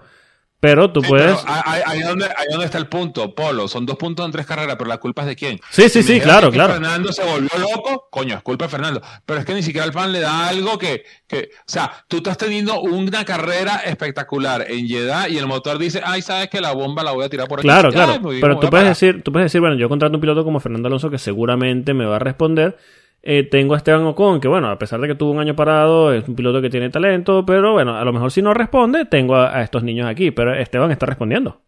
[0.64, 1.44] Pero tú puedes.
[1.46, 3.68] ahí, donde, donde está el punto, Polo.
[3.68, 5.60] Son dos puntos en tres carreras, pero la culpa es de quién.
[5.68, 6.72] Sí, sí, sí, claro, claro.
[6.72, 9.02] Fernando se volvió loco, coño, es culpa de Fernando.
[9.26, 11.50] Pero es que ni siquiera el pan le da algo que, que.
[11.58, 16.22] O sea, tú estás teniendo una carrera espectacular en Jeddah y el motor dice, ay,
[16.22, 17.68] sabes que la bomba la voy a tirar por aquí.
[17.68, 18.18] Claro, claro.
[18.22, 21.10] pero tú puedes, decir, tú puedes decir, bueno, yo contrato un piloto como Fernando Alonso
[21.10, 22.78] que seguramente me va a responder
[23.22, 26.12] eh, tengo a Esteban Ocon, que bueno, a pesar de que tuvo un año parado,
[26.12, 29.36] es un piloto que tiene talento, pero bueno, a lo mejor si no responde, tengo
[29.36, 31.62] a, estos niños aquí, pero Esteban está respondiendo.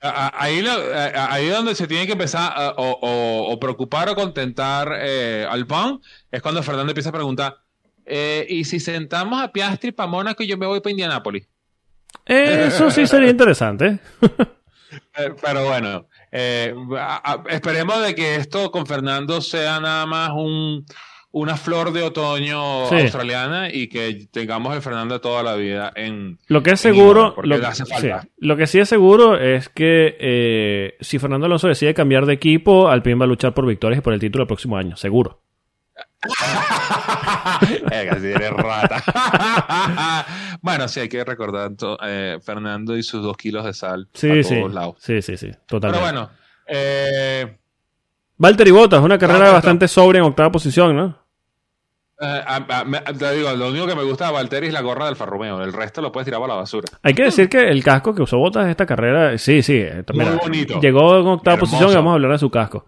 [0.00, 0.64] Ahí,
[1.14, 6.00] ahí donde se tiene que empezar o, preocupar o contentar eh, al PAN
[6.30, 7.56] es cuando Fernando empieza a preguntar,
[8.04, 11.48] eh, ¿y si sentamos a Piastri para Mónaco y yo me voy para Indianápolis?
[12.24, 14.00] Eso sí sería interesante.
[15.42, 16.74] pero bueno, eh,
[17.48, 20.84] esperemos de que esto con Fernando sea nada más un,
[21.36, 26.62] una flor de otoño australiana y que tengamos el Fernando toda la vida en lo
[26.62, 27.58] que es seguro lo,
[28.38, 32.88] lo, que sí es seguro es que eh, si Fernando Alonso decide cambiar de equipo
[32.88, 35.42] Alpine va a luchar por victorias y por el título el próximo año seguro
[37.90, 40.26] eres rata.
[40.62, 41.72] bueno, sí, hay que recordar
[42.02, 44.62] eh, Fernando y sus dos kilos de sal sí, sí.
[44.98, 46.04] Sí, sí, sí, totalmente.
[46.04, 46.30] Pero bueno,
[46.66, 47.58] eh...
[48.38, 51.26] Valtteri Bottas, una carrera bastante sobria en octava posición, ¿no?
[52.18, 52.40] Eh,
[53.18, 55.62] te digo, lo único que me gusta de Valtteri es la gorra del Alfa Romeo.
[55.62, 56.86] El resto lo puedes tirar a la basura.
[57.02, 59.84] Hay que decir que el casco que usó Bottas esta carrera, sí, sí.
[60.14, 60.80] Muy bonito.
[60.80, 62.86] Llegó en octava posición y vamos a hablar de su casco.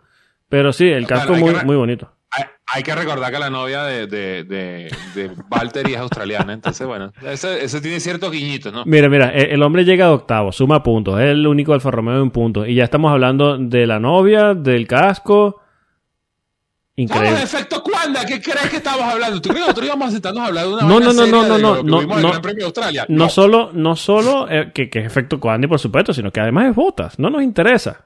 [0.49, 2.11] Pero sí, el casco muy, muy bonito.
[2.71, 7.13] Hay que recordar que la novia de, de, de, de Valtteri es australiana, entonces bueno,
[7.25, 8.85] ese, ese tiene ciertos guiñitos, ¿no?
[8.85, 12.23] Mira, mira, e, el, hombre llega de octavo, suma puntos, es el único Alfa Romeo
[12.23, 15.63] en puntos, y ya estamos hablando de la novia, del casco.
[16.97, 17.31] Increíble.
[17.31, 19.41] No, efecto Cuanda, ¿qué crees que estamos hablando?
[19.41, 21.59] ¿Tú nosotros íbamos a sentarnos a hablar de una No, no, no, no, no, no,
[21.59, 26.13] no, no, no, no, solo, no solo eh, que, que es efecto Cuanda, por supuesto,
[26.13, 28.05] sino que además es botas, no nos interesa.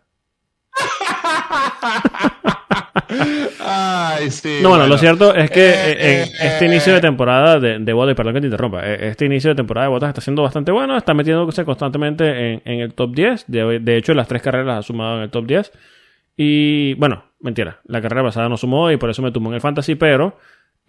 [4.62, 8.14] no, bueno, lo cierto es que eh, eh, este inicio de temporada de, de y
[8.14, 10.96] perdón que te interrumpa, eh, este inicio de temporada de botas está siendo bastante bueno,
[10.96, 13.44] está metiéndose constantemente en, el top 10.
[13.48, 15.72] De, hecho, las tres carreras ha sumado en el top 10.
[16.36, 19.60] Y bueno, mentira, la carrera pasada no sumó y por eso me tumbó en el
[19.60, 20.38] fantasy, pero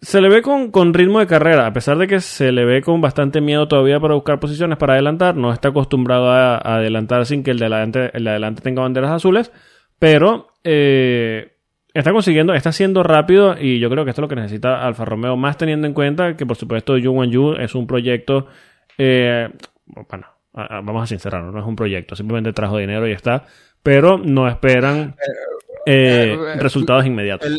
[0.00, 2.82] se le ve con, con, ritmo de carrera, a pesar de que se le ve
[2.82, 7.42] con bastante miedo todavía para buscar posiciones para adelantar, no está acostumbrado a, adelantar sin
[7.42, 9.52] que el de adelante, el de adelante tenga banderas azules.
[10.00, 11.52] Pero eh,
[11.94, 15.04] está consiguiendo, está siendo rápido y yo creo que esto es lo que necesita Alfa
[15.04, 18.48] Romeo, más teniendo en cuenta que por supuesto Yu Wan Yu es un proyecto,
[18.98, 19.48] eh,
[20.08, 23.44] bueno, vamos a sincerarnos, no es un proyecto, simplemente trajo dinero y está,
[23.82, 25.14] pero no esperan
[25.86, 27.50] eh, resultados inmediatos.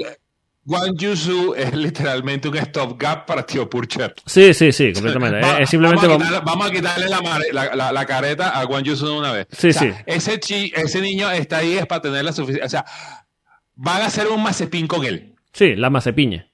[0.65, 4.13] Wan Yusu es literalmente un stopgap para Tío Purcher.
[4.25, 5.63] Sí, sí, sí, completamente.
[5.63, 9.47] es, simplemente vamos a, quitarle, la, la, careta a Wan Yusu de una vez.
[9.51, 9.91] Sí, sí.
[10.05, 12.65] Ese, chi, ese niño está ahí es para tener la suficiente.
[12.65, 12.85] O sea,
[13.75, 15.33] van a hacer un mazepín con él.
[15.51, 16.47] Sí, la macepiña.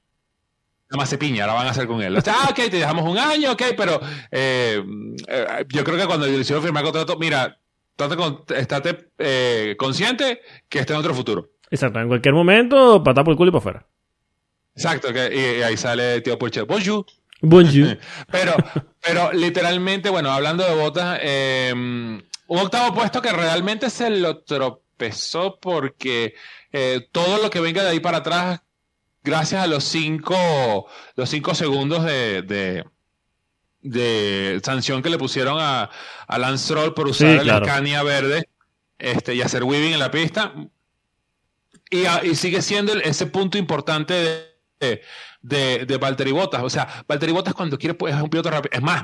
[0.90, 2.16] La macepiña la van a hacer con él.
[2.16, 4.00] O sea, ah, ok, te dejamos un año, ok, pero
[4.32, 4.82] eh,
[5.28, 7.60] eh, yo creo que cuando le hicieron firmar contrato, mira,
[8.56, 10.40] estate, eh, consciente
[10.70, 11.50] que está en otro futuro.
[11.70, 13.86] Exacto, en cualquier momento, patar por el culo y para afuera.
[14.78, 16.62] Exacto, que, y, ahí sale tío Porsche.
[16.62, 17.04] Bonjour.
[17.42, 17.98] Bonjour.
[18.32, 18.56] pero,
[19.02, 25.60] pero literalmente, bueno, hablando de botas, em, un octavo puesto que realmente se lo tropezó
[25.60, 26.36] porque
[26.72, 28.62] eh, todo lo que venga de ahí para atrás,
[29.24, 30.86] gracias a los cinco,
[31.16, 32.86] los cinco segundos de,
[33.82, 35.90] de, sanción que le pusieron a,
[36.28, 38.48] a Lance Roll por usar la el verde
[39.00, 40.54] este, y hacer weaving en la pista.
[41.90, 44.47] Y, y sigue siendo ese punto importante de
[44.80, 45.02] de,
[45.42, 46.64] de, de Valtteri Bottas.
[46.64, 48.72] O sea, Valtteri Bottas cuando quiere pues, es un piloto rápido.
[48.74, 49.04] Es más,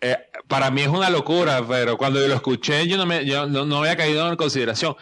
[0.00, 0.16] eh,
[0.46, 3.64] para mí es una locura, pero cuando yo lo escuché yo no, me, yo no,
[3.64, 4.96] no había caído en consideración.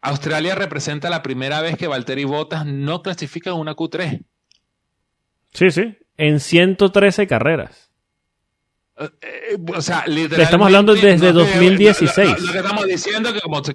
[0.00, 4.22] Australia representa la primera vez que Valtteri Bottas no clasifica en una Q3.
[5.52, 5.96] Sí, sí.
[6.16, 7.90] En 113 carreras.
[8.96, 10.42] Eh, eh, o sea, literalmente.
[10.42, 12.28] Estamos hablando desde no, 2016.
[12.28, 13.74] Lo, lo, lo, que estamos diciendo es que como te,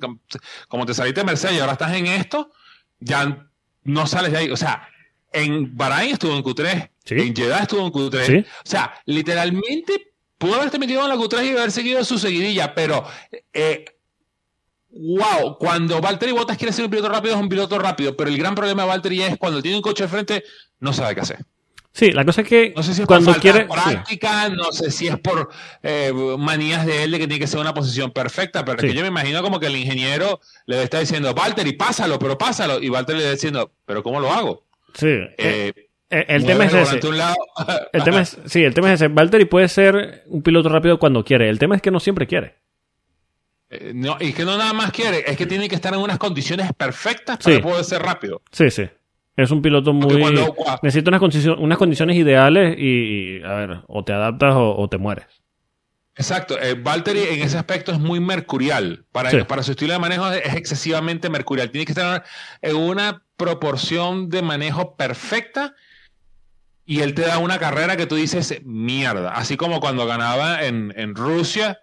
[0.68, 2.52] como te saliste de Mercedes y ahora estás en esto,
[3.00, 3.50] ya
[3.84, 4.52] no sales de ahí.
[4.52, 4.88] O sea,
[5.32, 7.16] en Bahrain estuvo en Q3, Sí.
[7.16, 8.26] en Jeddah estuvo en Q3.
[8.26, 8.38] Sí.
[8.38, 13.04] O sea, literalmente pudo haberte metido en la Q3 y haber seguido su seguidilla, pero.
[13.54, 13.86] Eh,
[14.92, 18.38] Wow, cuando Valtteri Bottas quiere ser un piloto rápido es un piloto rápido, pero el
[18.40, 20.44] gran problema de Valtteri es cuando tiene un coche de frente
[20.80, 21.46] no sabe qué hacer.
[21.92, 23.66] Sí, la cosa es que No sé si es cuando por quiere.
[23.66, 25.50] práctica, no sé si es por
[25.84, 28.88] eh, manías de él de que tiene que ser una posición perfecta, pero Sí.
[28.88, 32.36] es que yo me imagino como que el ingeniero le está diciendo, Valtteri, pásalo, pero
[32.38, 34.66] pásalo, y Valtteri le está diciendo, pero ¿cómo lo hago?
[34.94, 35.08] Sí.
[35.38, 35.74] Eh,
[36.12, 37.06] Eh, el mueve tema es ese.
[37.08, 37.36] a un lado.
[37.94, 39.10] El tema es, sí, el tema es ese.
[39.10, 41.48] Valtteri puede ser un piloto rápido cuando quiere.
[41.50, 42.56] El tema es que no siempre quiere.
[43.70, 46.18] Eh, no, y que no nada más quiere, es que tiene que estar en unas
[46.18, 47.62] condiciones perfectas para Sí.
[47.62, 48.42] poder ser rápido.
[48.52, 48.90] Sí, sí.
[49.36, 50.20] Es un piloto muy.
[50.20, 54.76] cuando- cua- Necesita unas, unas condiciones ideales y, y, a ver, o te adaptas o,
[54.78, 55.28] o te mueres.
[56.20, 59.06] Exacto, eh, Valtteri en ese aspecto es muy mercurial.
[59.14, 59.38] Para, Sí.
[59.48, 61.72] para su estilo de manejo es, es excesivamente mercurial.
[61.72, 62.26] Tiene que estar
[62.62, 65.74] en una proporción de manejo perfecta
[66.86, 69.32] y él te da una carrera que tú dices, mierda.
[69.32, 71.80] Así como cuando ganaba en, en Rusia,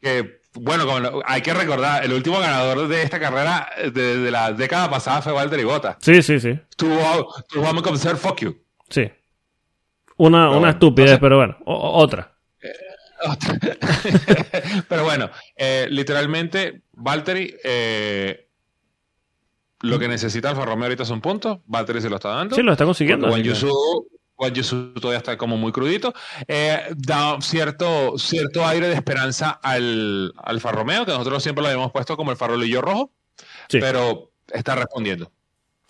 [0.00, 4.30] que, bueno, como hay que recordar, el último ganador de esta carrera eh, de, de
[4.32, 5.96] la década pasada fue Valtteri Bottas.
[6.00, 6.58] Sí, sí, sí.
[6.76, 8.56] Tuvo, tuvo a comenzar fuck you.
[8.88, 9.02] Sí.
[10.16, 11.56] Una, Pero una bueno, estupidez, pero bueno.
[11.66, 12.33] O- otra.
[14.88, 18.48] Pero bueno, eh, literalmente, Valtteri, eh,
[19.82, 21.58] lo que necesita Alfa Romeo ahorita son puntos.
[21.66, 22.56] Valtteri se lo está dando.
[22.56, 23.28] Sí, lo está consiguiendo.
[23.28, 26.14] Juan Yusu, Juan Yusu todavía está como muy crudito.
[26.48, 31.92] Eh, da cierto, cierto aire de esperanza al Alfa Romeo, que nosotros siempre lo habíamos
[31.92, 33.12] puesto como el farolillo rojo,
[33.68, 33.78] Sí.
[33.80, 35.30] pero está respondiendo.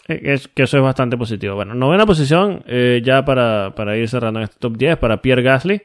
[0.08, 1.54] Eh, Es, que eso es bastante positivo.
[1.54, 5.42] Bueno, novena posición, eh, ya para, para ir cerrando en este top 10, para Pierre
[5.42, 5.82] Gasly.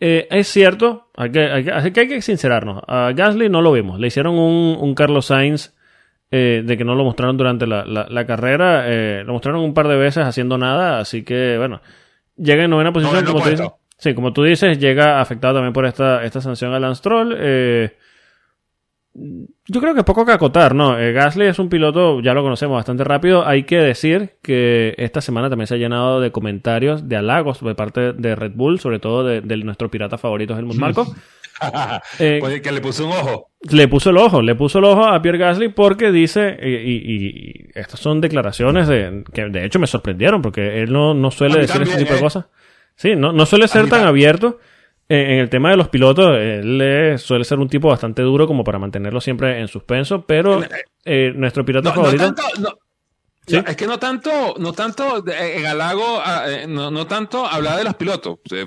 [0.00, 2.82] Eh, es cierto, hay que, hay, que, hay que sincerarnos.
[2.86, 3.98] A Gasly no lo vimos.
[3.98, 5.74] Le hicieron un, un Carlos Sainz
[6.30, 8.84] eh, de que no lo mostraron durante la, la- la carrera.
[8.86, 11.80] eh, lo mostraron un par de veces haciendo nada, así que bueno,
[12.36, 13.24] llega en novena posición.
[13.24, 13.68] Como tú dices.
[14.00, 17.34] Sí, como tú dices, llega afectado también por esta, esta sanción a Lance Stroll.
[17.36, 17.96] Eh,
[19.14, 20.98] yo creo que es poco que acotar, ¿no?
[20.98, 23.46] Eh, Gasly es un piloto, ya lo conocemos bastante rápido.
[23.46, 27.74] Hay que decir que esta semana también se ha llenado de comentarios, de halagos de
[27.74, 31.06] parte de Red Bull, sobre todo de, de nuestro pirata favorito, Helmut Marko.
[32.20, 33.48] Eh, Pues que le puso un ojo.
[33.72, 37.26] le puso el ojo, le puso el ojo a Pierre Gasly porque dice, y, y-
[37.26, 41.58] y estas son declaraciones de, que de hecho me sorprendieron porque él no, no suele
[41.58, 42.22] decir ese también, tipo de eh.
[42.22, 42.44] cosas.
[42.94, 44.58] Sí, no, no suele ser tan abierto.
[45.10, 48.62] Eh, en el tema de los pilotos, él suele ser un tipo bastante duro como
[48.64, 50.60] para mantenerlo siempre en suspenso, pero
[51.04, 52.24] eh, nuestro piloto No, no favorito...
[52.34, 52.68] tanto, no,
[53.46, 53.56] ¿Sí?
[53.56, 57.46] no, es que no tanto, no tanto eh, en halago, ah, eh, no, no tanto
[57.46, 58.38] hablar de los pilotos.
[58.50, 58.66] Eh,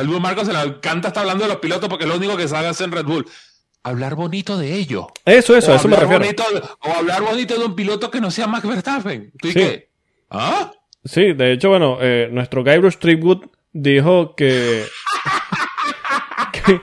[0.00, 2.36] El Bull Marco se la encanta está hablando de los pilotos porque es lo único
[2.36, 3.24] que sabe hacer en Red Bull.
[3.84, 5.06] Hablar bonito de ellos.
[5.24, 6.18] Eso, eso, o eso me refiero.
[6.18, 6.42] bonito
[6.82, 9.30] o hablar bonito de un piloto que no sea Max Verstappen.
[9.40, 9.58] ¿Tú y Sí.
[9.60, 9.88] qué?
[10.30, 10.72] ¿Ah?
[11.04, 13.44] Sí, de hecho, bueno, eh, nuestro Guybrush Tripwood
[13.82, 14.84] dijo que,
[16.52, 16.80] que,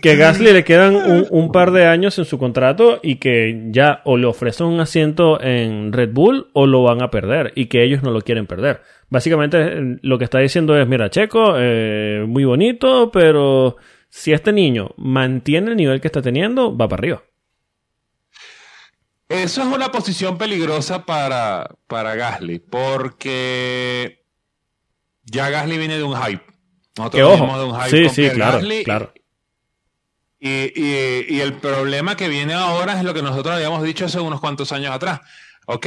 [0.00, 0.96] que Gasly le quedan
[1.30, 5.40] un, par de años en su contrato y que ya o le ofrecen un asiento
[5.40, 8.82] en Red Bull o lo van a perder y que ellos no lo quieren perder.
[9.08, 13.76] Básicamente eh, lo que está diciendo es, mira, Checo, eh, muy bonito, pero
[14.08, 17.22] si este niño mantiene el nivel que está teniendo, va para arriba.
[19.28, 24.23] Eso es una posición peligrosa para, para Gasly, porque
[25.24, 26.44] ya Gasly viene de un hype.
[26.96, 29.12] Nosotros ojo, de un hype sí, con sí, Pierre claro, Gasly, claro.
[30.38, 30.48] Y,
[30.80, 34.40] y- y el problema que viene ahora es lo que nosotros habíamos dicho hace unos
[34.40, 35.20] cuantos años atrás.
[35.66, 35.86] Ok,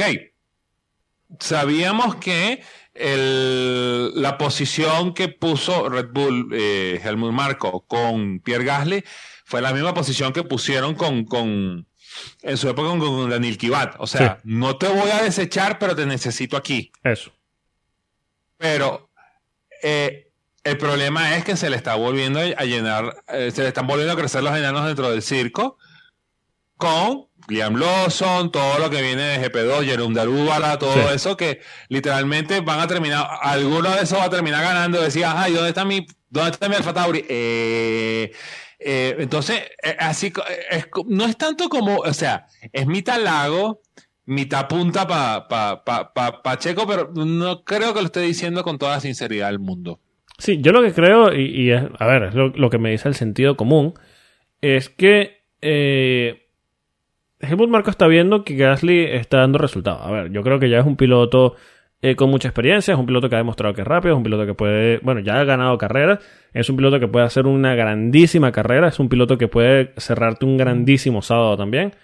[1.38, 2.62] sabíamos que
[2.94, 9.04] el- la posición que puso Red Bull, eh, Helmut Marko, con Pierre Gasly,
[9.44, 11.86] fue la misma posición que pusieron con, con
[12.42, 13.94] en su época con, con Daniel Kivat.
[13.98, 14.48] O sea, Sí.
[14.52, 16.90] no te voy a desechar, pero te necesito aquí.
[17.04, 17.30] Eso.
[18.56, 19.07] Pero
[19.82, 20.30] eh,
[20.64, 24.12] el problema es que se le está volviendo a llenar, eh, se le están volviendo
[24.12, 25.78] a crecer los enanos dentro del circo
[26.76, 31.14] con Liam Lawson, todo lo que viene de GP2, Jerome Darúbala, todo Sí.
[31.14, 35.00] eso que literalmente van a terminar, alguno de esos va a terminar ganando.
[35.00, 37.24] Decía, ay, ¿dónde está mi, dónde está mi Alfa Tauri?
[37.28, 38.32] Eh,
[38.78, 40.32] eh, entonces, eh, así
[40.70, 43.80] es no es tanto como, o sea, es mi talago,
[44.28, 48.62] mitad punta para pa, pa, pa, pa Checo, pero no creo que lo esté diciendo
[48.62, 50.00] con toda sinceridad al mundo.
[50.36, 53.08] Sí, yo lo que creo, y, y es, a ver, es lo, que me dice
[53.08, 53.94] el sentido común,
[54.60, 56.46] es que eh,
[57.40, 60.02] Helmut Marco está viendo que Gasly está dando resultados.
[60.02, 61.56] A ver, yo creo que ya es un piloto
[62.02, 64.24] eh, con mucha experiencia, es un piloto que ha demostrado que es rápido, es un
[64.24, 66.18] piloto que puede, bueno, ya ha ganado carreras,
[66.52, 70.44] es un piloto que puede hacer una grandísima carrera, es un piloto que puede cerrarte
[70.44, 71.94] un grandísimo sábado también.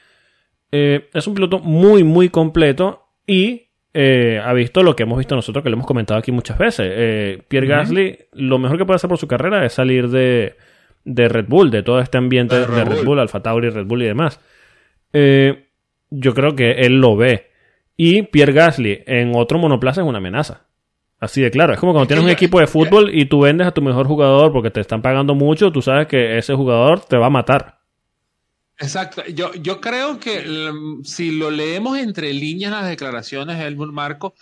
[0.76, 5.36] Eh, es un piloto muy, muy completo y eh, ha visto lo que hemos visto
[5.36, 6.88] nosotros, que lo hemos comentado aquí muchas veces.
[6.90, 10.56] Eh, Pierre Gasly, lo mejor que puede hacer por su carrera es salir de,
[11.04, 13.70] de Red Bull, de todo este ambiente de Red, de Red Bull, Bull Alfa Tauri,
[13.70, 14.40] Red Bull y demás.
[15.12, 15.68] Eh,
[16.10, 17.52] yo creo que él lo ve.
[17.96, 20.66] Y Pierre Gasly en otro monoplaza es una amenaza.
[21.20, 21.72] Así de claro.
[21.72, 24.52] Es como cuando tienes un equipo de fútbol y tú vendes a tu mejor jugador
[24.52, 27.83] porque te están pagando mucho, tú sabes que ese jugador te va a matar.
[28.78, 29.24] Exacto.
[29.26, 30.44] Yo, yo creo que
[31.04, 34.34] si lo leemos entre líneas las declaraciones de Helmut Marco,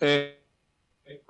[0.00, 0.40] eh,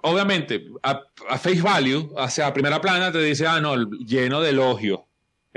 [0.03, 5.01] obviamente, a, a, face value, hacia primera plana, te dice, ah, no, lleno de elogios.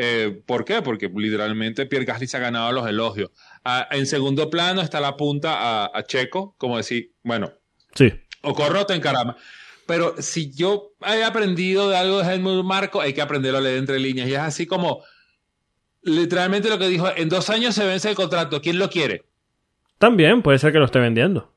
[0.02, 0.82] Eh, ¿Por qué?
[0.82, 3.32] Porque literalmente Pierre Gasly se ha ganado los elogios.
[3.64, 7.52] Ah, en segundo plano está la punta a, a, Checo, como decir, bueno,
[7.96, 8.12] sí.
[8.42, 9.36] o corrote en caramba.
[9.86, 13.78] Pero si yo he aprendido de algo de Helmut Marco, hay que aprenderlo a leer
[13.78, 14.30] entre líneas.
[14.30, 15.04] Y es así como,
[16.02, 19.26] literalmente lo que dijo, en dos años se vence el contrato, ¿quién lo quiere?
[19.98, 21.54] También puede ser que lo esté vendiendo.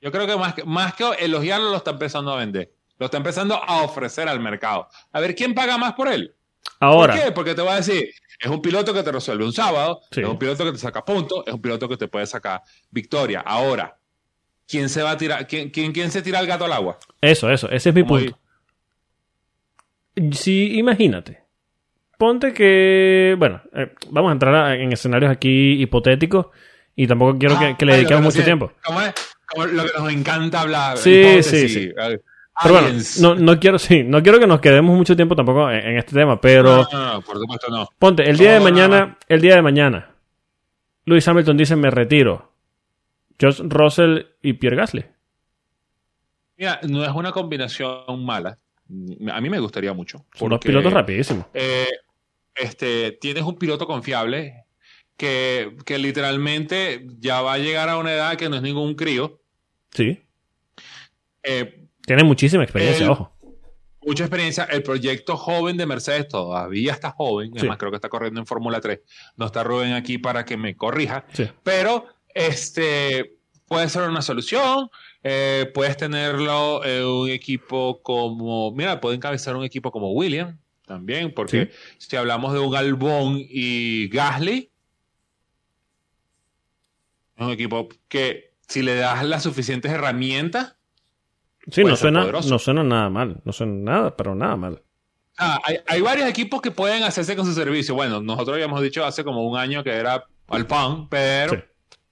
[0.00, 2.72] Yo creo que más, que más que elogiarlo, lo está empezando a vender.
[2.98, 4.88] Lo está empezando a ofrecer al mercado.
[5.12, 6.34] A ver, ¿quién paga más por él?
[6.80, 7.14] Ahora.
[7.14, 7.32] ¿Por qué?
[7.32, 10.20] Porque te voy a decir, es un piloto que te resuelve un sábado, sí.
[10.20, 13.40] es un piloto que te saca puntos, es un piloto que te puede sacar victoria.
[13.40, 13.96] Ahora,
[14.66, 15.46] ¿quién se va a tirar?
[15.46, 16.98] ¿Quién, quién, quién se tira el gato al agua?
[17.20, 18.38] Eso, eso, ese es mi Como punto.
[20.16, 21.45] Si, sí, imagínate.
[22.18, 26.46] Ponte que, bueno, eh, vamos a entrar a, en escenarios aquí hipotéticos
[26.94, 28.72] y tampoco quiero ah, que, que, le dediquemos mucho tiempo.
[28.84, 29.14] ¿Cómo es?
[29.46, 30.96] Como lo que nos encanta hablar.
[30.96, 31.92] Sí, sí, sí.
[32.62, 32.88] Pero bueno,
[33.20, 36.14] no, no, quiero, sí, no quiero que nos quedemos mucho tiempo tampoco en, en este
[36.14, 36.84] tema, pero.
[36.84, 37.88] No, no, no, por supuesto no.
[37.98, 40.14] Ponte, el día de mañana, el día de mañana,
[41.04, 42.52] Lewis Hamilton dice me retiro.
[43.38, 45.04] George Russell y Pierre Gasly.
[46.56, 48.58] Mira, no es una combinación mala.
[49.30, 50.24] A mí me gustaría mucho.
[50.34, 51.46] Son dos pilotos rapidísimos.
[51.52, 51.88] Eh,
[52.56, 54.64] este, tienes un piloto confiable
[55.16, 59.40] que, que literalmente ya va a llegar a una edad que no es ningún crío.
[59.92, 60.20] Sí.
[61.42, 63.32] Eh, tiene muchísima experiencia, el, ojo.
[64.04, 64.64] Mucha experiencia.
[64.64, 67.50] El proyecto joven de Mercedes todavía está joven.
[67.52, 67.58] Sí.
[67.58, 69.00] Además, creo que está corriendo en Fórmula 3.
[69.36, 71.26] No está Rubén aquí para que me corrija.
[71.32, 71.48] Sí.
[71.62, 74.88] Pero este puede ser una solución.
[75.22, 78.72] Eh, puedes tenerlo en un equipo como.
[78.72, 82.06] Mira, puede encabezar un equipo como William también, porque Sí.
[82.08, 84.70] si hablamos de un Albón y Gasly,
[87.36, 90.76] es un equipo que si le das las suficientes herramientas,
[91.70, 92.48] Sí, no suena, poderoso.
[92.48, 93.40] no suena nada mal.
[93.44, 94.82] No suena nada, pero nada mal.
[95.36, 97.94] Ah, hay, hay varios equipos que pueden hacerse con su servicio.
[97.94, 101.58] Bueno, nosotros habíamos dicho hace como un año que era Alpine, pero Sí.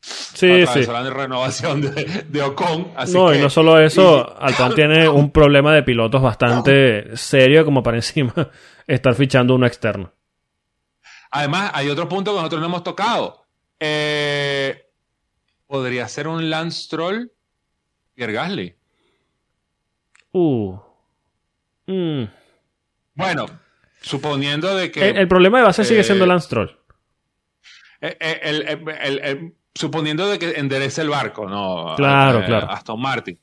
[0.06, 0.85] Sí, sí.
[0.86, 2.93] la renovación de, de Ocon.
[2.97, 4.36] Así No, que, y no solo eso,
[4.70, 8.35] y- tiene un problema de pilotos bastante serio como para encima
[8.86, 10.12] estar fichando uno externo.
[11.31, 13.47] Además, hay otro punto que nosotros no hemos tocado.
[13.81, 14.81] Eh,
[15.66, 17.31] Podría ser un Lance Troll
[18.14, 18.76] Pierre Gasly.
[20.32, 20.76] Uh.
[21.86, 22.24] Mm.
[23.14, 23.47] Bueno,
[24.02, 26.70] suponiendo de que El, el problema de base sigue eh, siendo Lance Troll.
[28.01, 28.62] Eh, eh, el-
[29.22, 31.94] el- suponiendo de que enderece el barco, ¿no?
[31.96, 32.70] Claro, Eh, claro.
[32.70, 33.38] Aston Martin.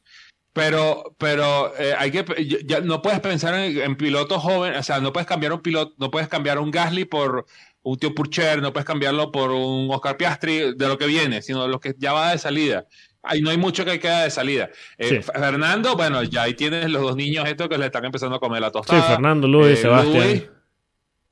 [0.54, 2.26] Pero, pero eh, hay que
[2.66, 5.94] ya- no puedes pensar en, en pilotos jóvenes, o sea, no puedes cambiar un piloto,
[5.98, 7.46] no puedes cambiar un Gasly por
[7.84, 11.64] un tío Purcher, no puedes cambiarlo por un Oscar Piastri de lo que viene, sino
[11.64, 12.86] de lo que ya va de salida.
[13.24, 14.70] Ahí no hay mucho que queda de salida.
[14.98, 15.32] Eh, Sí.
[15.32, 18.60] Fernando, bueno, ya ahí tienes los dos niños estos que le están empezando a comer
[18.62, 19.04] la Sí, tostada.
[19.04, 20.28] Fernando, Luis, Eh, Sebastián.
[20.28, 20.44] Luis,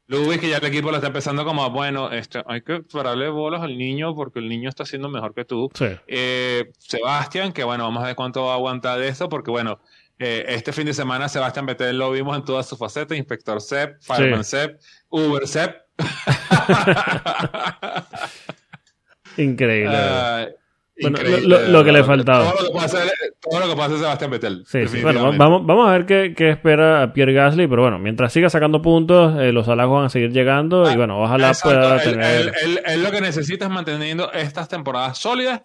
[0.09, 3.61] Luis, que ya el equipo lo está empezando como, bueno, este, hay que pararle bolas
[3.61, 5.69] al niño porque el niño está haciendo mejor que tú.
[5.75, 5.85] Sí.
[6.07, 9.79] Eh, Sebastián, que bueno, vamos a ver cuánto va a aguantar de esto, porque bueno,
[10.17, 14.01] eh, este fin de semana Sebastián Vettel lo vimos en todas sus facetas, Inspector Sepp,
[14.01, 15.75] Fireman Sepp, Uber Sepp.
[19.37, 20.55] Increíble.
[21.01, 22.51] Bueno, lo- lo- lo que le faltaba.
[22.51, 23.11] Todo lo que puede hacer,
[23.41, 24.63] todo lo que puede hacer Sebastián Vettel.
[24.65, 25.01] Sí, sí.
[25.01, 28.49] Bueno, vamos, vamos a ver qué, qué espera a Pierre Gasly, pero bueno, mientras siga
[28.49, 32.11] sacando puntos, eh, los halagos van a seguir llegando y bueno, ojalá Exacto, pueda él-
[32.11, 32.41] tener...
[32.41, 35.61] él- él- él lo que necesita es manteniendo estas temporadas sólidas.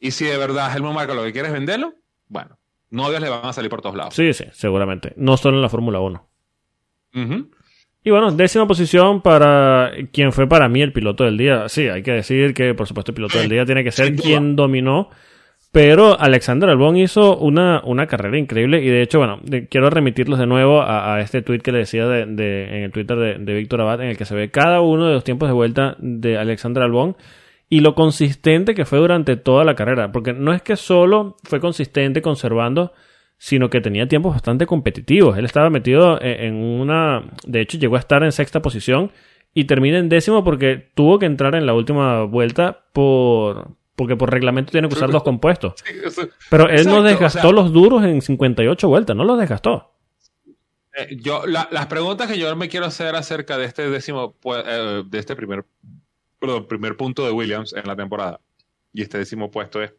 [0.00, 1.94] Y si de verdad Helmut Marko lo que quiere es venderlo,
[2.26, 2.58] bueno,
[2.90, 4.14] novios le van a salir por todos lados.
[4.14, 5.12] Sí, sí, seguramente.
[5.16, 6.28] No solo en la Fórmula 1.
[7.14, 7.50] Ujú.
[8.04, 11.68] Y bueno, décima posición para quien fue para mí el piloto del día.
[11.68, 14.56] Sí, hay que decir que por supuesto el piloto del día tiene que ser quien
[14.56, 15.10] dominó.
[15.70, 20.46] Pero Alexander Albon hizo una, una carrera increíble y de hecho, bueno, quiero remitirlos de
[20.46, 24.02] nuevo a, este tweet que le decía de, en el Twitter de, de Víctor Abad
[24.02, 27.16] en el que se ve cada uno de los tiempos de vuelta de Alexander Albon
[27.70, 30.12] y lo consistente que fue durante toda la carrera.
[30.12, 32.92] Porque no es que solo fue consistente conservando
[33.42, 35.36] sino que tenía tiempos bastante competitivos.
[35.36, 37.24] Él estaba metido e, en una...
[37.44, 39.10] De hecho, llegó a estar en sexta posición
[39.52, 43.72] y termina en décimo porque tuvo que entrar en la última vuelta por...
[43.96, 45.74] Porque por reglamento tiene que usar dos compuestos.
[46.50, 49.92] Pero él no desgastó los duros en 58 vueltas, no los desgastó.
[50.96, 55.18] Eh, yo, las preguntas que yo me quiero hacer acerca de este décimo, eh, de
[55.18, 55.64] este primer,
[56.38, 58.40] perdón, primer punto de Williams en la temporada
[58.92, 59.92] y este décimo puesto es,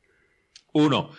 [0.72, 1.12] uno,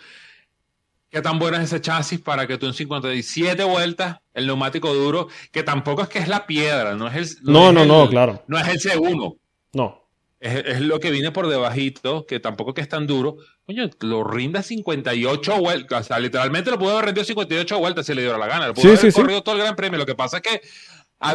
[1.15, 5.29] ¿Qué tan bueno es ese chasis para que tú en 57 vueltas, el neumático duro,
[5.49, 7.43] que tampoco es que es la piedra, no es el.
[7.43, 8.43] No, no, no, claro.
[8.47, 9.37] No es el C1.
[9.71, 10.09] No.
[10.41, 13.37] Es, lo que viene por debajito, que tampoco es que es tan duro.
[13.65, 16.01] Coño, lo rinda 58 vueltas.
[16.01, 18.67] O sea, literalmente lo pudo haber rendido 58 vueltas si le diera la gana.
[18.67, 19.97] Lo pudo haber corrido todo el gran premio.
[19.97, 20.61] Lo que pasa es que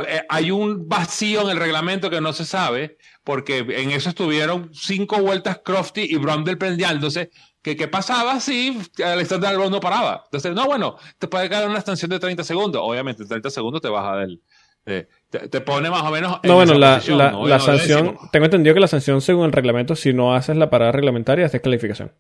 [0.07, 4.69] eh, hay un vacío en el reglamento que no se sabe, porque en eso estuvieron
[4.75, 7.31] cinco vueltas Crofty y Brundle prendiándose
[7.63, 10.23] que qué pasaba si Alexander Albon no paraba.
[10.25, 12.81] Entonces, no, bueno, te puede caer una extensión de 30 segundos.
[12.85, 14.41] Obviamente, en 30 segundos te baja del...
[14.85, 16.41] te, pone más o menos...
[16.43, 18.17] no, bueno, la, la, sanción...
[18.33, 21.53] Tengo entendido que la sanción, según el reglamento, si no haces la parada reglamentaria, es
[21.53, 22.13] descalificación.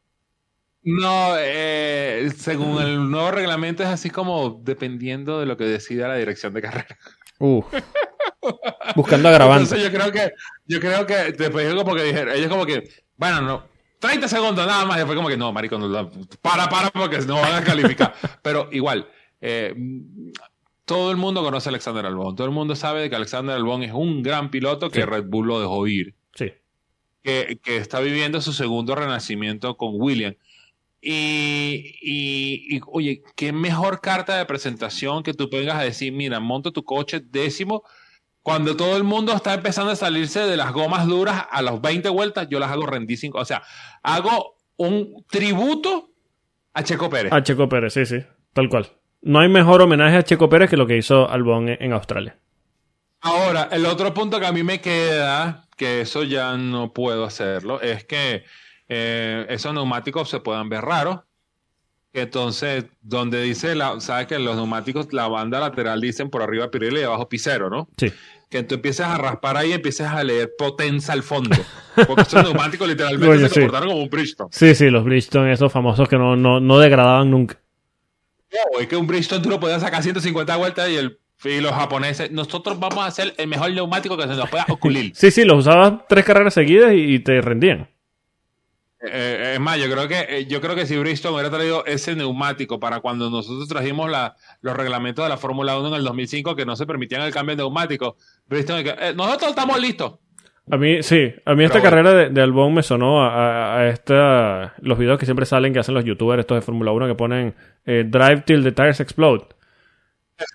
[0.83, 6.17] No, eh, según el nuevo reglamento es así como dependiendo de lo que decida la
[6.17, 6.99] dirección de carrera.
[7.39, 7.63] Uh.
[8.97, 9.73] Buscando agravantes.
[9.73, 10.35] Entonces yo creo que,
[10.67, 13.70] yo creo que después como que dijeron, ellos como que, bueno, no,
[14.01, 15.01] 30 segundos nada más.
[15.01, 16.11] Y fue como que no, marico, no,
[16.43, 18.15] para, para, porque no van a calificar.
[18.43, 19.09] Pero igual,
[19.41, 19.75] eh,
[20.85, 22.35] todo el mundo conoce a Alexander Albon.
[22.35, 25.61] Todo el mundo sabe que Alexander Albon es un gran piloto que Red Bull lo
[25.61, 26.15] dejó ir.
[26.35, 26.53] Sí.
[27.23, 30.35] Que, que, está viviendo su segundo renacimiento con William.
[31.03, 36.41] Y, y, y, oye, qué mejor carta de presentación que tú vengas a decir, mira,
[36.41, 37.85] monto tu coche décimo
[38.43, 42.09] cuando todo el mundo está empezando a salirse de las gomas duras a las 20
[42.09, 43.39] vueltas, yo las hago rendir 5.
[43.39, 43.63] O sea,
[44.03, 46.11] hago un tributo
[46.73, 47.33] a Checo Pérez.
[47.33, 48.89] A Checo Pérez, sí, sí, tal cual.
[49.23, 52.39] No hay mejor homenaje a Checo Pérez que lo que hizo Albon en Australia.
[53.21, 57.83] Ahora, el otro punto que a mí me queda, que eso ya no puedo hacerlo,
[57.83, 58.45] es que
[58.89, 61.21] eh, esos neumáticos se puedan ver raros.
[62.13, 67.01] Entonces, donde dice, la, sabes que los neumáticos, la banda lateral dicen por arriba Pirelli
[67.01, 67.89] y abajo Picero, ¿no?
[67.97, 68.13] Sí.
[68.49, 71.57] Que tú empieces a raspar ahí y empieces a leer potencia al fondo.
[72.09, 74.51] Porque esos neumáticos literalmente se comportaron como un Bridgestone.
[74.53, 77.61] Sí, sí, los Bridgestone, esos famosos que no, no, no degradaban nunca.
[78.53, 81.73] No, es que un Bridgestone tú lo podías sacar 150 vueltas y el y los
[81.73, 85.13] japoneses, nosotros vamos a hacer el mejor neumático que se nos pueda ocurrir.
[85.15, 87.89] sí, sí, los usabas tres carreras seguidas y te rendían.
[89.03, 92.15] Eh, es más, yo creo que eh, yo creo que si Bristol hubiera traído ese
[92.15, 96.55] neumático para cuando nosotros trajimos la, los reglamentos de la Fórmula 1 en el 2005
[96.55, 98.17] que no se permitían el cambio de neumático,
[98.47, 100.17] Bristol, eh, nosotros estamos listos.
[100.71, 104.99] A mí, sí, a mí esta carrera de, de, Albon me sonó a, esta, los
[104.99, 107.55] videos que siempre salen que hacen los youtubers estos de Fórmula 1 que ponen
[107.85, 109.47] Drive till the tires explode.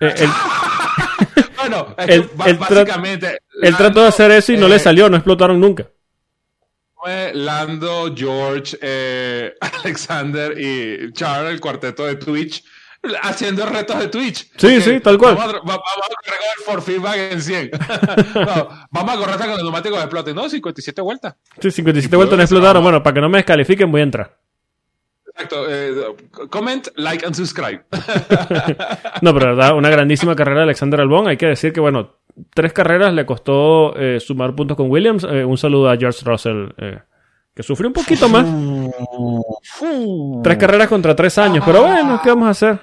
[1.58, 1.94] bueno,
[2.36, 3.38] básicamente...
[3.60, 5.86] Él trató de hacer eso y no le salió, no explotaron nunca.
[7.34, 9.54] Lando, George, eh,
[9.84, 12.64] Alexander y Charles, el cuarteto de Twitch,
[13.22, 14.50] haciendo retos de Twitch.
[14.56, 15.36] Sí, sí, tal cual.
[15.36, 17.70] Vamos a, vamos a correr for feedback en 100.
[18.90, 20.34] vamos a correr hasta que los neumáticos exploten.
[20.34, 21.36] No, 57 vueltas.
[21.60, 22.82] Sí, 57 vueltas no explotaron.
[22.82, 24.36] Bueno, para que no me descalifiquen, voy a entrar.
[25.28, 25.66] Exacto.
[25.68, 25.94] Eh,
[26.50, 27.84] comment, like and subscribe.
[29.22, 31.28] no, pero verdad, una grandísima carrera de Alexander Albon.
[31.28, 32.16] Hay que decir que, bueno,
[32.54, 35.24] tres carreras le costó eh, sumar puntos con Williams.
[35.24, 37.00] Eh, un saludo a George Russell, eh,
[37.54, 38.46] que sufrió un poquito más.
[40.42, 42.80] tres carreras contra tres años, pero bueno, ¿qué vamos a hacer?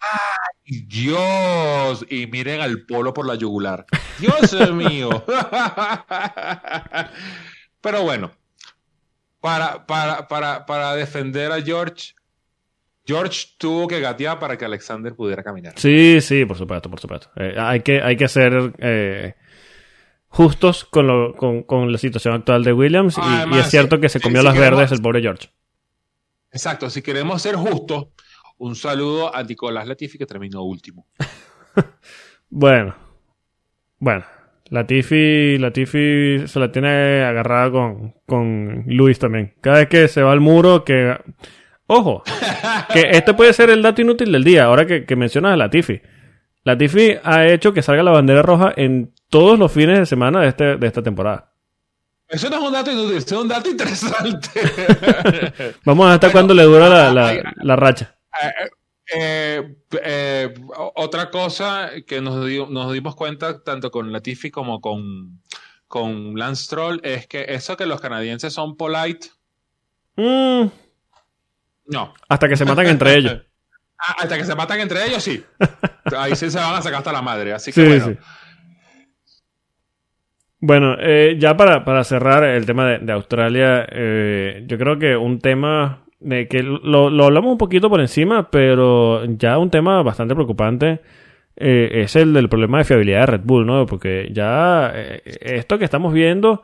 [0.00, 3.86] Ay, Dios, y miren al polo por la yugular.
[4.18, 5.10] Dios mío.
[7.80, 8.30] pero bueno,
[9.40, 12.14] para, para, para, para defender a George,
[13.04, 15.74] George tuvo que gatear para que Alexander pudiera caminar.
[15.76, 17.30] Sí, sí, por supuesto, por supuesto.
[17.36, 19.34] Eh, hay, que, hay que ser eh,
[20.28, 24.42] justos con, lo, con, la situación actual de Williams y, es cierto que se comió
[24.42, 25.48] las verdes el pobre George.
[26.52, 28.08] Exacto, si queremos ser justos,
[28.58, 31.06] un saludo a Nicolás Latifi que terminó último.
[32.50, 32.94] bueno,
[33.98, 34.24] bueno.
[34.70, 39.54] Latifi, Latifi se la tiene agarrada con, con Luis también.
[39.60, 41.14] Cada vez que se va al muro, que
[41.92, 42.22] Ojo,
[42.92, 46.00] que este puede ser el dato inútil del día, ahora que, mencionas a Latifi.
[46.64, 50.48] Latifi ha hecho que salga la bandera roja en todos los fines de semana de,
[50.48, 51.52] este, de esta temporada.
[52.28, 54.48] Eso no es un dato inútil, eso es un dato interesante.
[55.84, 58.16] Vamos a hasta cuándo le dura la, la, la racha.
[58.42, 58.70] Eh,
[59.14, 60.54] eh, eh,
[60.94, 62.36] otra cosa que nos,
[62.70, 65.42] nos dimos cuenta tanto con Latifi como con,
[65.88, 69.28] con Lance Troll es que eso que los canadienses son polite.
[70.16, 70.68] Mm,
[71.86, 72.14] No.
[72.28, 73.42] hasta que se matan entre ellos.
[73.98, 75.44] Ah, hasta que se matan entre ellos, sí.
[76.16, 77.52] Ahí sí se van a sacar hasta la madre.
[77.52, 78.06] Así que Sí, bueno.
[78.06, 78.18] sí.
[80.60, 85.16] Bueno, eh, ya para, para cerrar el tema de, de Australia, eh, yo creo que
[85.16, 90.02] un tema de que lo, lo hablamos un poquito por encima, pero ya un tema
[90.04, 91.00] bastante preocupante
[91.56, 93.86] eh, es el del problema de fiabilidad de Red Bull, ¿no?
[93.86, 96.62] Porque ya eh, esto que estamos viendo,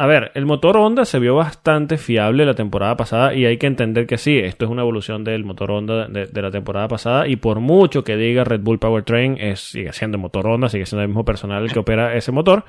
[0.00, 3.66] a ver, el motor Honda se vio bastante fiable la temporada pasada y hay que
[3.66, 7.36] entender que sí, esto es una evolución del motor Honda de, la temporada pasada y
[7.36, 11.02] por mucho que diga Red Bull Powertrain, es, sigue siendo el motor Honda, sigue siendo
[11.02, 12.64] el mismo personal que opera ese motor.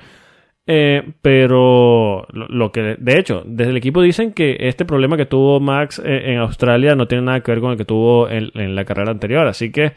[0.66, 5.58] Eh, pero lo, que, de hecho, desde el equipo dicen que este problema que tuvo
[5.58, 8.84] Max eh, en Australia no tiene nada que ver con el que tuvo en la
[8.84, 9.46] carrera anterior.
[9.46, 9.94] Así que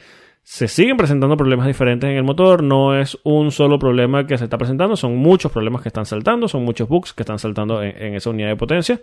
[0.47, 2.61] se siguen presentando problemas diferentes en el motor.
[2.61, 6.47] No es un solo problema que se está presentando, son muchos problemas que están saltando,
[6.47, 9.01] son muchos bugs que están saltando en, esa unidad de potencia.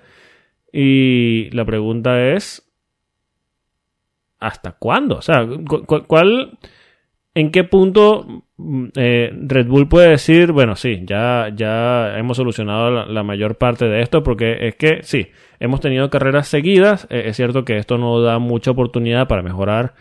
[0.72, 2.62] Y la pregunta es:
[4.38, 5.16] ¿hasta cuándo?
[5.16, 6.58] O sea, cu- cu- ¿cuál,
[7.34, 12.88] ¿en qué punto mm, eh, Red Bull puede decir, bueno, sí, ya, ya hemos solucionado
[12.90, 14.22] la, la mayor parte de esto?
[14.22, 15.26] Porque es que sí,
[15.58, 17.08] hemos tenido carreras seguidas.
[17.10, 19.94] eh, es cierto que esto no da mucha oportunidad para mejorar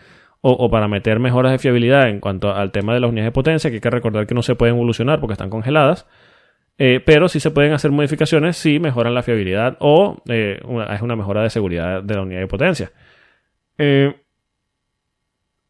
[0.44, 3.70] o, para meter mejoras de fiabilidad en cuanto al tema de las unidades de potencia,
[3.70, 6.06] que hay que recordar que no se pueden evolucionar porque están congeladas.
[6.78, 10.58] Eh, pero sí se pueden hacer modificaciones si mejoran la fiabilidad o eh,
[10.90, 12.90] es una mejora de seguridad de la unidad de potencia.
[13.78, 14.16] Eh,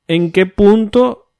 [0.09, 1.32] ¿En qué punto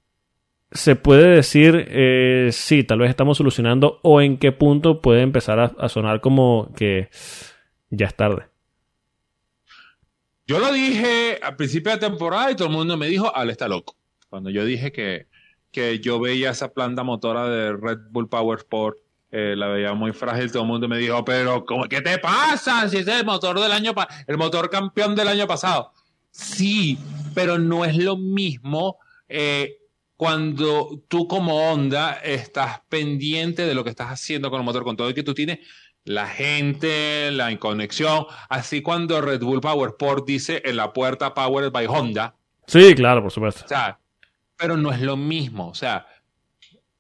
[0.71, 5.89] se puede decir sí, tal vez estamos solucionando o en qué punto puede empezar a
[5.89, 7.09] sonar como que
[7.91, 8.52] ya es tarde?
[10.53, 13.69] Yo lo dije al principio de temporada y todo el mundo me dijo, Ale está
[13.69, 13.97] loco.
[14.29, 15.27] Cuando yo dije que,
[15.71, 18.99] que yo veía esa planta motora de Red Bull Power Sport,
[19.31, 22.87] eh, la veía muy frágil, todo el mundo me dijo, pero ¿cómo, ¿qué te pasa?
[22.91, 23.95] Si es el motor del año
[24.27, 25.91] el motor campeón del año pasado.
[26.31, 26.99] Sí,
[27.35, 28.99] pero no es lo mismo
[29.31, 29.79] eh,
[30.19, 34.99] cuando tú como Honda estás pendiente de lo que estás haciendo con el motor, con
[34.99, 35.61] todo y que tú tienes
[36.05, 38.27] la gente, la conexión.
[38.49, 42.35] Así cuando Red Bull Power Sport dice en la puerta Powered by Honda,
[42.67, 43.65] Sí, claro, por supuesto.
[43.65, 43.99] o sea,
[44.57, 45.69] pero no es lo mismo.
[45.69, 46.07] O sea,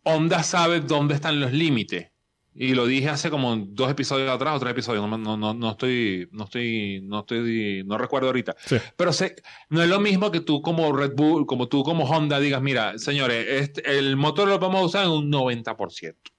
[0.04, 2.08] Honda sabe dónde están los límites.
[2.54, 5.08] Y lo dije hace como dos episodios atrás o tres episodios.
[5.08, 8.54] No, no, no, no estoy, no estoy, no estoy, no recuerdo ahorita.
[8.66, 8.76] Sí.
[8.94, 9.36] Pero sé,
[9.70, 12.98] no es lo mismo que tú como Red Bull, como tú como Honda digas, mira,
[12.98, 16.31] señores, este- el motor lo vamos a usar en un 90%.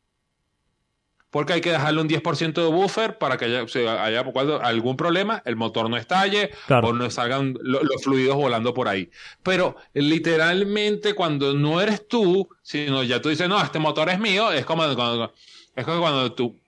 [1.34, 4.62] Porque hay que dejarle un 10% de buffer para que haya, o sea, haya cuando
[4.62, 6.90] algún problema, el motor no estalle Claro.
[6.90, 9.10] o no salgan lo- los fluidos volando por ahí.
[9.42, 14.52] Pero literalmente cuando no eres tú, sino ya tú dices, no, este motor es mío,
[14.52, 15.34] es como cuando,
[15.76, 16.60] es como cuando tú,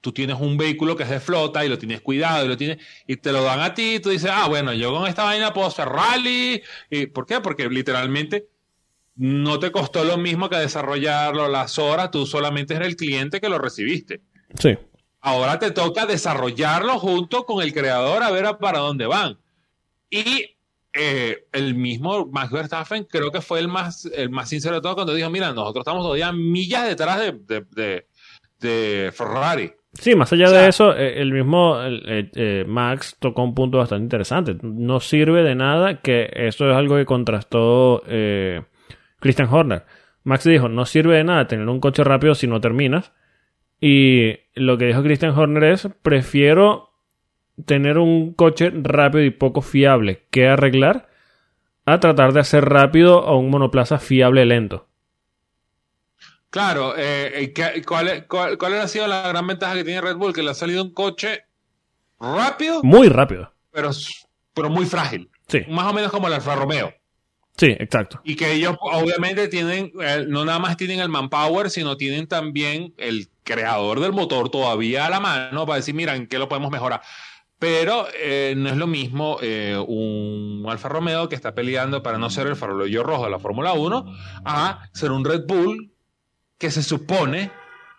[0.00, 2.78] tú tienes un vehículo que es de flota y lo tienes cuidado y lo tienes
[3.06, 5.52] y te lo dan a ti y tú dices, ah, bueno, yo con esta vaina
[5.52, 6.62] puedo hacer rally.
[6.90, 7.40] ¿Y ¿Por qué?
[7.40, 8.48] Porque literalmente
[9.16, 13.48] no te costó lo mismo que desarrollarlo las horas, tú solamente eres el cliente que
[13.48, 14.20] lo recibiste.
[14.58, 14.76] Sí.
[15.20, 19.38] Ahora te toca desarrollarlo junto con el creador a ver a para dónde van.
[20.10, 20.56] Y
[20.92, 24.94] eh, el mismo Max Verstappen creo que fue el más, el más sincero de todo
[24.94, 28.06] cuando dijo, mira, nosotros estamos todavía millas detrás de, de, de-
[28.60, 29.72] de Ferrari.
[29.94, 33.42] Sí, más allá O sea- de eso, eh, el mismo el- eh, eh, Max tocó
[33.42, 34.56] un punto bastante interesante.
[34.62, 38.62] No sirve de nada que eso es algo que contrastó eh,
[39.22, 39.86] Christian Horner.
[40.24, 43.12] Max dijo, no sirve de nada tener un coche rápido si no terminas.
[43.80, 46.90] Y lo que dijo Christian Horner es, prefiero
[47.64, 51.08] tener un coche rápido y poco fiable que arreglar
[51.86, 54.86] a tratar de hacer rápido a un monoplaza fiable lento.
[56.50, 60.16] Claro, eh, eh, ¿qué- cuál, cuál, ¿cuál ha sido la gran ventaja que tiene Red
[60.16, 60.32] Bull?
[60.34, 61.44] Que le ha salido un coche
[62.20, 63.52] rápido, Muy rápido.
[63.70, 63.90] pero,
[64.54, 65.30] pero muy frágil.
[65.48, 66.92] Sí, Más o menos como el Alfa Romeo.
[67.56, 68.20] Sí, exacto.
[68.24, 72.94] Y que ellos obviamente tienen, eh, no nada más tienen el manpower, sino tienen también
[72.96, 76.70] el creador del motor todavía a la mano para decir, mira, ¿en qué lo podemos
[76.70, 77.02] mejorar?
[77.58, 82.28] Pero eh, no es lo mismo eh, un Alfa Romeo que está peleando para no
[82.28, 84.04] ser el farolillo rojo de la Fórmula 1
[84.44, 85.92] a ser un Red Bull
[86.58, 87.52] que se supone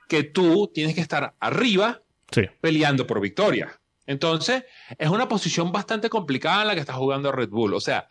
[0.10, 2.02] que tú tienes que estar arriba
[2.32, 2.42] Sí.
[2.62, 3.80] peleando por victoria.
[4.06, 4.66] Entonces,
[4.98, 7.74] es una posición bastante complicada en la que está jugando Red Bull.
[7.74, 8.08] O sea,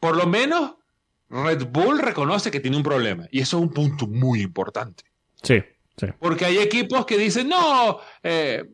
[0.00, 0.74] por lo menos
[1.28, 5.04] Red Bull reconoce que tiene un problema y eso es un punto muy importante.
[5.42, 5.62] Sí,
[5.96, 6.06] sí.
[6.18, 8.64] Porque hay equipos que dicen, no, eh,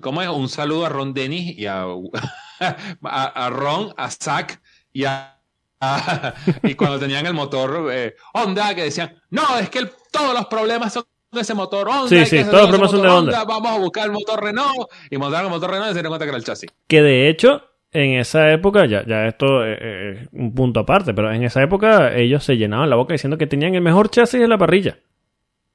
[0.00, 0.28] ¿cómo es?
[0.28, 1.84] Un saludo a Ron Dennis y a,
[3.02, 4.60] a, Ron, a Zach
[4.92, 5.34] y a...
[6.64, 10.92] y cuando tenían el motor eh, Honda, que decían, no, es que todos los problemas
[10.92, 12.08] son de ese motor Honda.
[12.08, 13.44] Sí, sí, todos los problemas son de Honda.
[13.44, 16.24] Vamos a buscar el motor Renault y montaron el motor Renault y se dieron cuenta
[16.24, 16.70] que era el chasis.
[16.88, 17.62] Que de hecho,
[17.92, 22.44] en esa época, ya, ya esto es un punto aparte, pero en esa época ellos
[22.44, 24.98] se llenaban la boca diciendo que tenían el mejor chasis de la parrilla.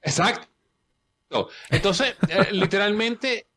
[0.01, 0.47] Exacto.
[1.69, 3.47] Entonces, eh, literalmente,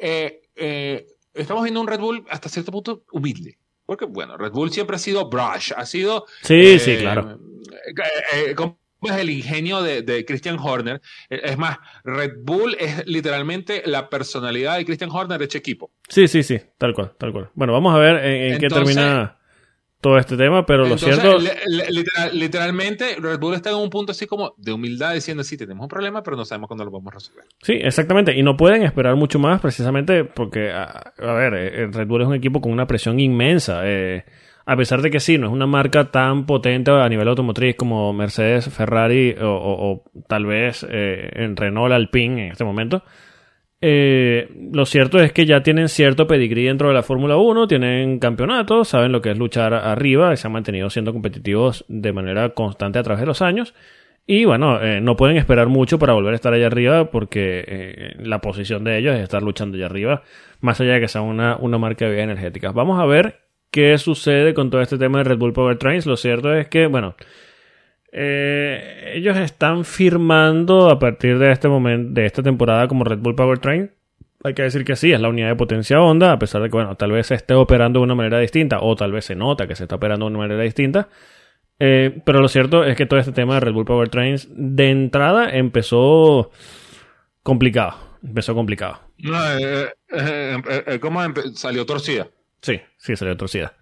[0.00, 3.58] eh, eh, estamos viendo un Red Bull hasta cierto punto humilde.
[3.84, 6.26] Porque, bueno, Red Bull siempre ha sido brush, ha sido...
[6.42, 7.38] Sí, sí, claro.
[8.56, 11.00] ¿Cómo es el ingenio de, Christian Horner?
[11.28, 15.90] Es más, Red Bull es literalmente la personalidad de Christian Horner hecho equipo.
[16.08, 17.50] Sí, sí, sí, tal cual, tal cual.
[17.54, 19.38] Bueno, vamos a ver en, qué termina
[20.00, 21.38] todo este tema, pero lo cierto...
[22.32, 25.88] literalmente, Red Bull está en un punto así como de humildad diciendo, sí, tenemos un
[25.88, 27.44] problema, pero no sabemos cuándo lo vamos a resolver.
[27.62, 32.22] Sí, exactamente, y no pueden esperar mucho más precisamente porque, a, ver, eh, Red Bull
[32.22, 33.82] es un equipo con una presión inmensa.
[33.84, 34.24] Eh,
[34.68, 38.12] a pesar de que sí, no es una marca tan potente a nivel automotriz como
[38.12, 43.04] Mercedes, Ferrari o, tal vez eh, en Renault Alpine en este momento.
[43.80, 48.18] Eh, lo cierto es que ya tienen cierto pedigrí dentro de la Fórmula 1, tienen
[48.18, 52.48] campeonatos, saben lo que es luchar arriba y se han mantenido siendo competitivos de manera
[52.48, 53.72] constante a través de los años.
[54.26, 58.40] Y bueno, eh, no pueden esperar mucho para volver a estar allá arriba porque la
[58.40, 60.22] posición de ellos es estar luchando allá arriba,
[60.60, 62.72] más allá de que sea una, una marca de vida energética.
[62.72, 63.45] Vamos a ver
[63.76, 66.06] qué sucede con todo este tema de Red Bull Power Trains.
[66.06, 67.14] Lo cierto es que, bueno,
[68.10, 73.34] eh, ellos están firmando a partir de este momento, de esta temporada como Red Bull
[73.34, 73.90] Powertrain.
[74.44, 76.76] Hay que decir que sí, es la unidad de potencia Honda, a pesar de que,
[76.76, 79.66] bueno, tal vez se esté operando de una manera distinta, o tal vez se nota
[79.66, 81.10] que se está operando de una manera distinta.
[81.78, 85.50] Eh, pero lo cierto es que todo este tema de Red Bull Powertrains de entrada
[85.50, 86.50] empezó
[87.42, 87.94] complicado.
[88.22, 89.00] Empezó complicado.
[89.22, 91.20] Eh, ¿Cómo
[91.52, 92.28] salió torcida?
[92.66, 93.74] Sí, sí, salió torcida.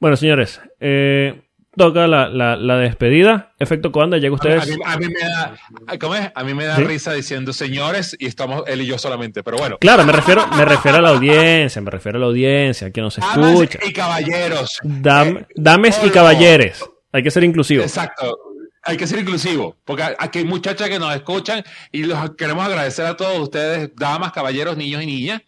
[0.00, 1.40] Bueno, señores, eh,
[1.74, 3.54] toca la, la, despedida.
[3.58, 4.70] Efecto Coanda, llega ustedes.
[4.84, 5.58] A mí, me da,
[5.98, 6.30] ¿cómo es?
[6.34, 9.78] A mí me da risa diciendo señores y estamos él y yo solamente, pero bueno.
[9.78, 13.16] Claro, me refiero, me refiero a la audiencia, me refiero a la audiencia, que nos
[13.16, 13.78] escucha.
[13.82, 14.78] y caballeros.
[14.84, 16.84] Eh, dames y caballeres.
[17.10, 17.82] Hay que ser inclusivo.
[17.82, 18.36] Exacto.
[18.82, 23.04] Hay que ser inclusivo, porque aquí hay muchachas que nos escuchan y los queremos agradecer
[23.06, 25.42] a todos ustedes, damas, caballeros, niños y niñas,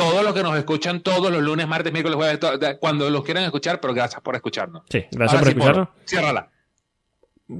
[0.00, 3.80] todos los que nos escuchan todos los lunes, martes, miércoles, jueves, cuando los quieran escuchar,
[3.80, 4.82] pero gracias por escucharnos.
[4.88, 5.88] Sí, gracias por escucharnos.
[6.06, 6.48] ciérrala.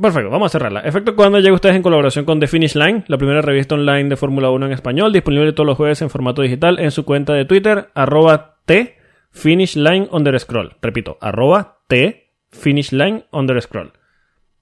[0.00, 0.80] Perfecto, vamos a cerrarla.
[0.80, 4.16] Efecto cuando llega ustedes en colaboración con The Finish Line, la primera revista online de
[4.16, 7.44] Fórmula 1 en español, disponible todos los jueves en formato digital en su cuenta de
[7.44, 8.96] Twitter, arroba T
[9.32, 10.08] Finish Line
[10.38, 10.76] scroll.
[10.80, 13.24] Repito, arroba T Finish Line
[13.60, 13.92] scroll.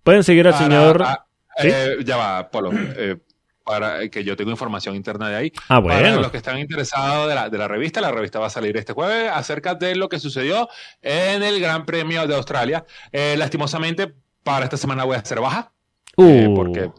[0.02, 1.04] Pueden seguir al señor.
[1.62, 2.70] Eh, ya va, Polo.
[2.72, 3.16] Eh,
[3.68, 5.52] para que yo tengo información interna de ahí.
[5.68, 6.00] Ah, bueno.
[6.00, 8.74] Para los que están interesados de la, de la revista, la revista va a salir
[8.78, 10.70] este jueves acerca de lo que sucedió
[11.02, 12.86] en el Gran Premio de Australia.
[13.12, 15.70] Eh, lastimosamente, para esta semana voy a hacer baja.
[16.16, 16.54] Eh, uh.
[16.54, 16.90] porque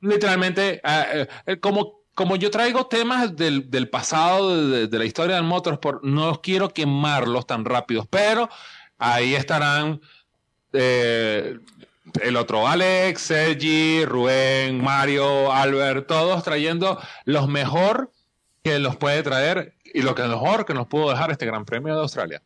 [0.00, 5.44] literalmente, eh, como como yo traigo temas del, del pasado, de, de, la historia del
[5.44, 8.50] Motorsport, no quiero quemarlos tan rápidos, pero
[8.98, 10.00] ahí estarán
[10.72, 11.58] eh,
[12.20, 18.10] el otro Alex, Sergi, Rubén, Mario, Albert, todos trayendo los mejor
[18.62, 21.94] que los puede traer y lo que mejor que nos pudo dejar este Gran Premio
[21.94, 22.42] de Australia.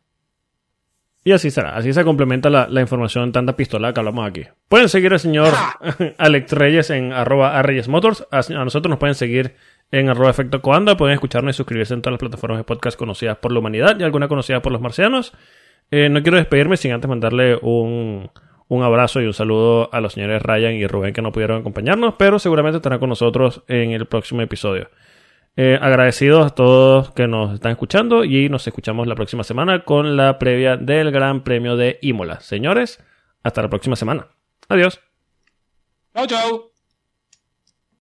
[1.23, 4.45] Y así será, así se complementa la, información tanta pistola que hablamos aquí.
[4.69, 5.53] Pueden seguir al señor
[6.17, 8.25] Alex Reyes en arroba a Reyes Motors.
[8.31, 9.55] A, nosotros nos pueden seguir
[9.91, 10.95] en arroba efecto coanda.
[10.95, 14.03] Pueden escucharnos y suscribirse en todas las plataformas de podcast conocidas por la humanidad y
[14.03, 15.33] alguna conocida por los marcianos.
[15.91, 18.29] Eh, no quiero despedirme sin antes mandarle un,
[18.69, 22.15] un abrazo y un saludo a los señores Ryan y Rubén que no pudieron acompañarnos,
[22.17, 24.89] pero seguramente estarán con nosotros en el próximo episodio.
[25.59, 30.15] Eh, agradecidos a todos que nos están escuchando y nos escuchamos la próxima semana con
[30.15, 32.41] la previa del Gran Premio de Imola.
[32.41, 33.03] Señores,
[33.41, 34.27] hasta la próxima semana.
[34.69, 34.99] Adiós.
[36.13, 36.76] Chao, chao.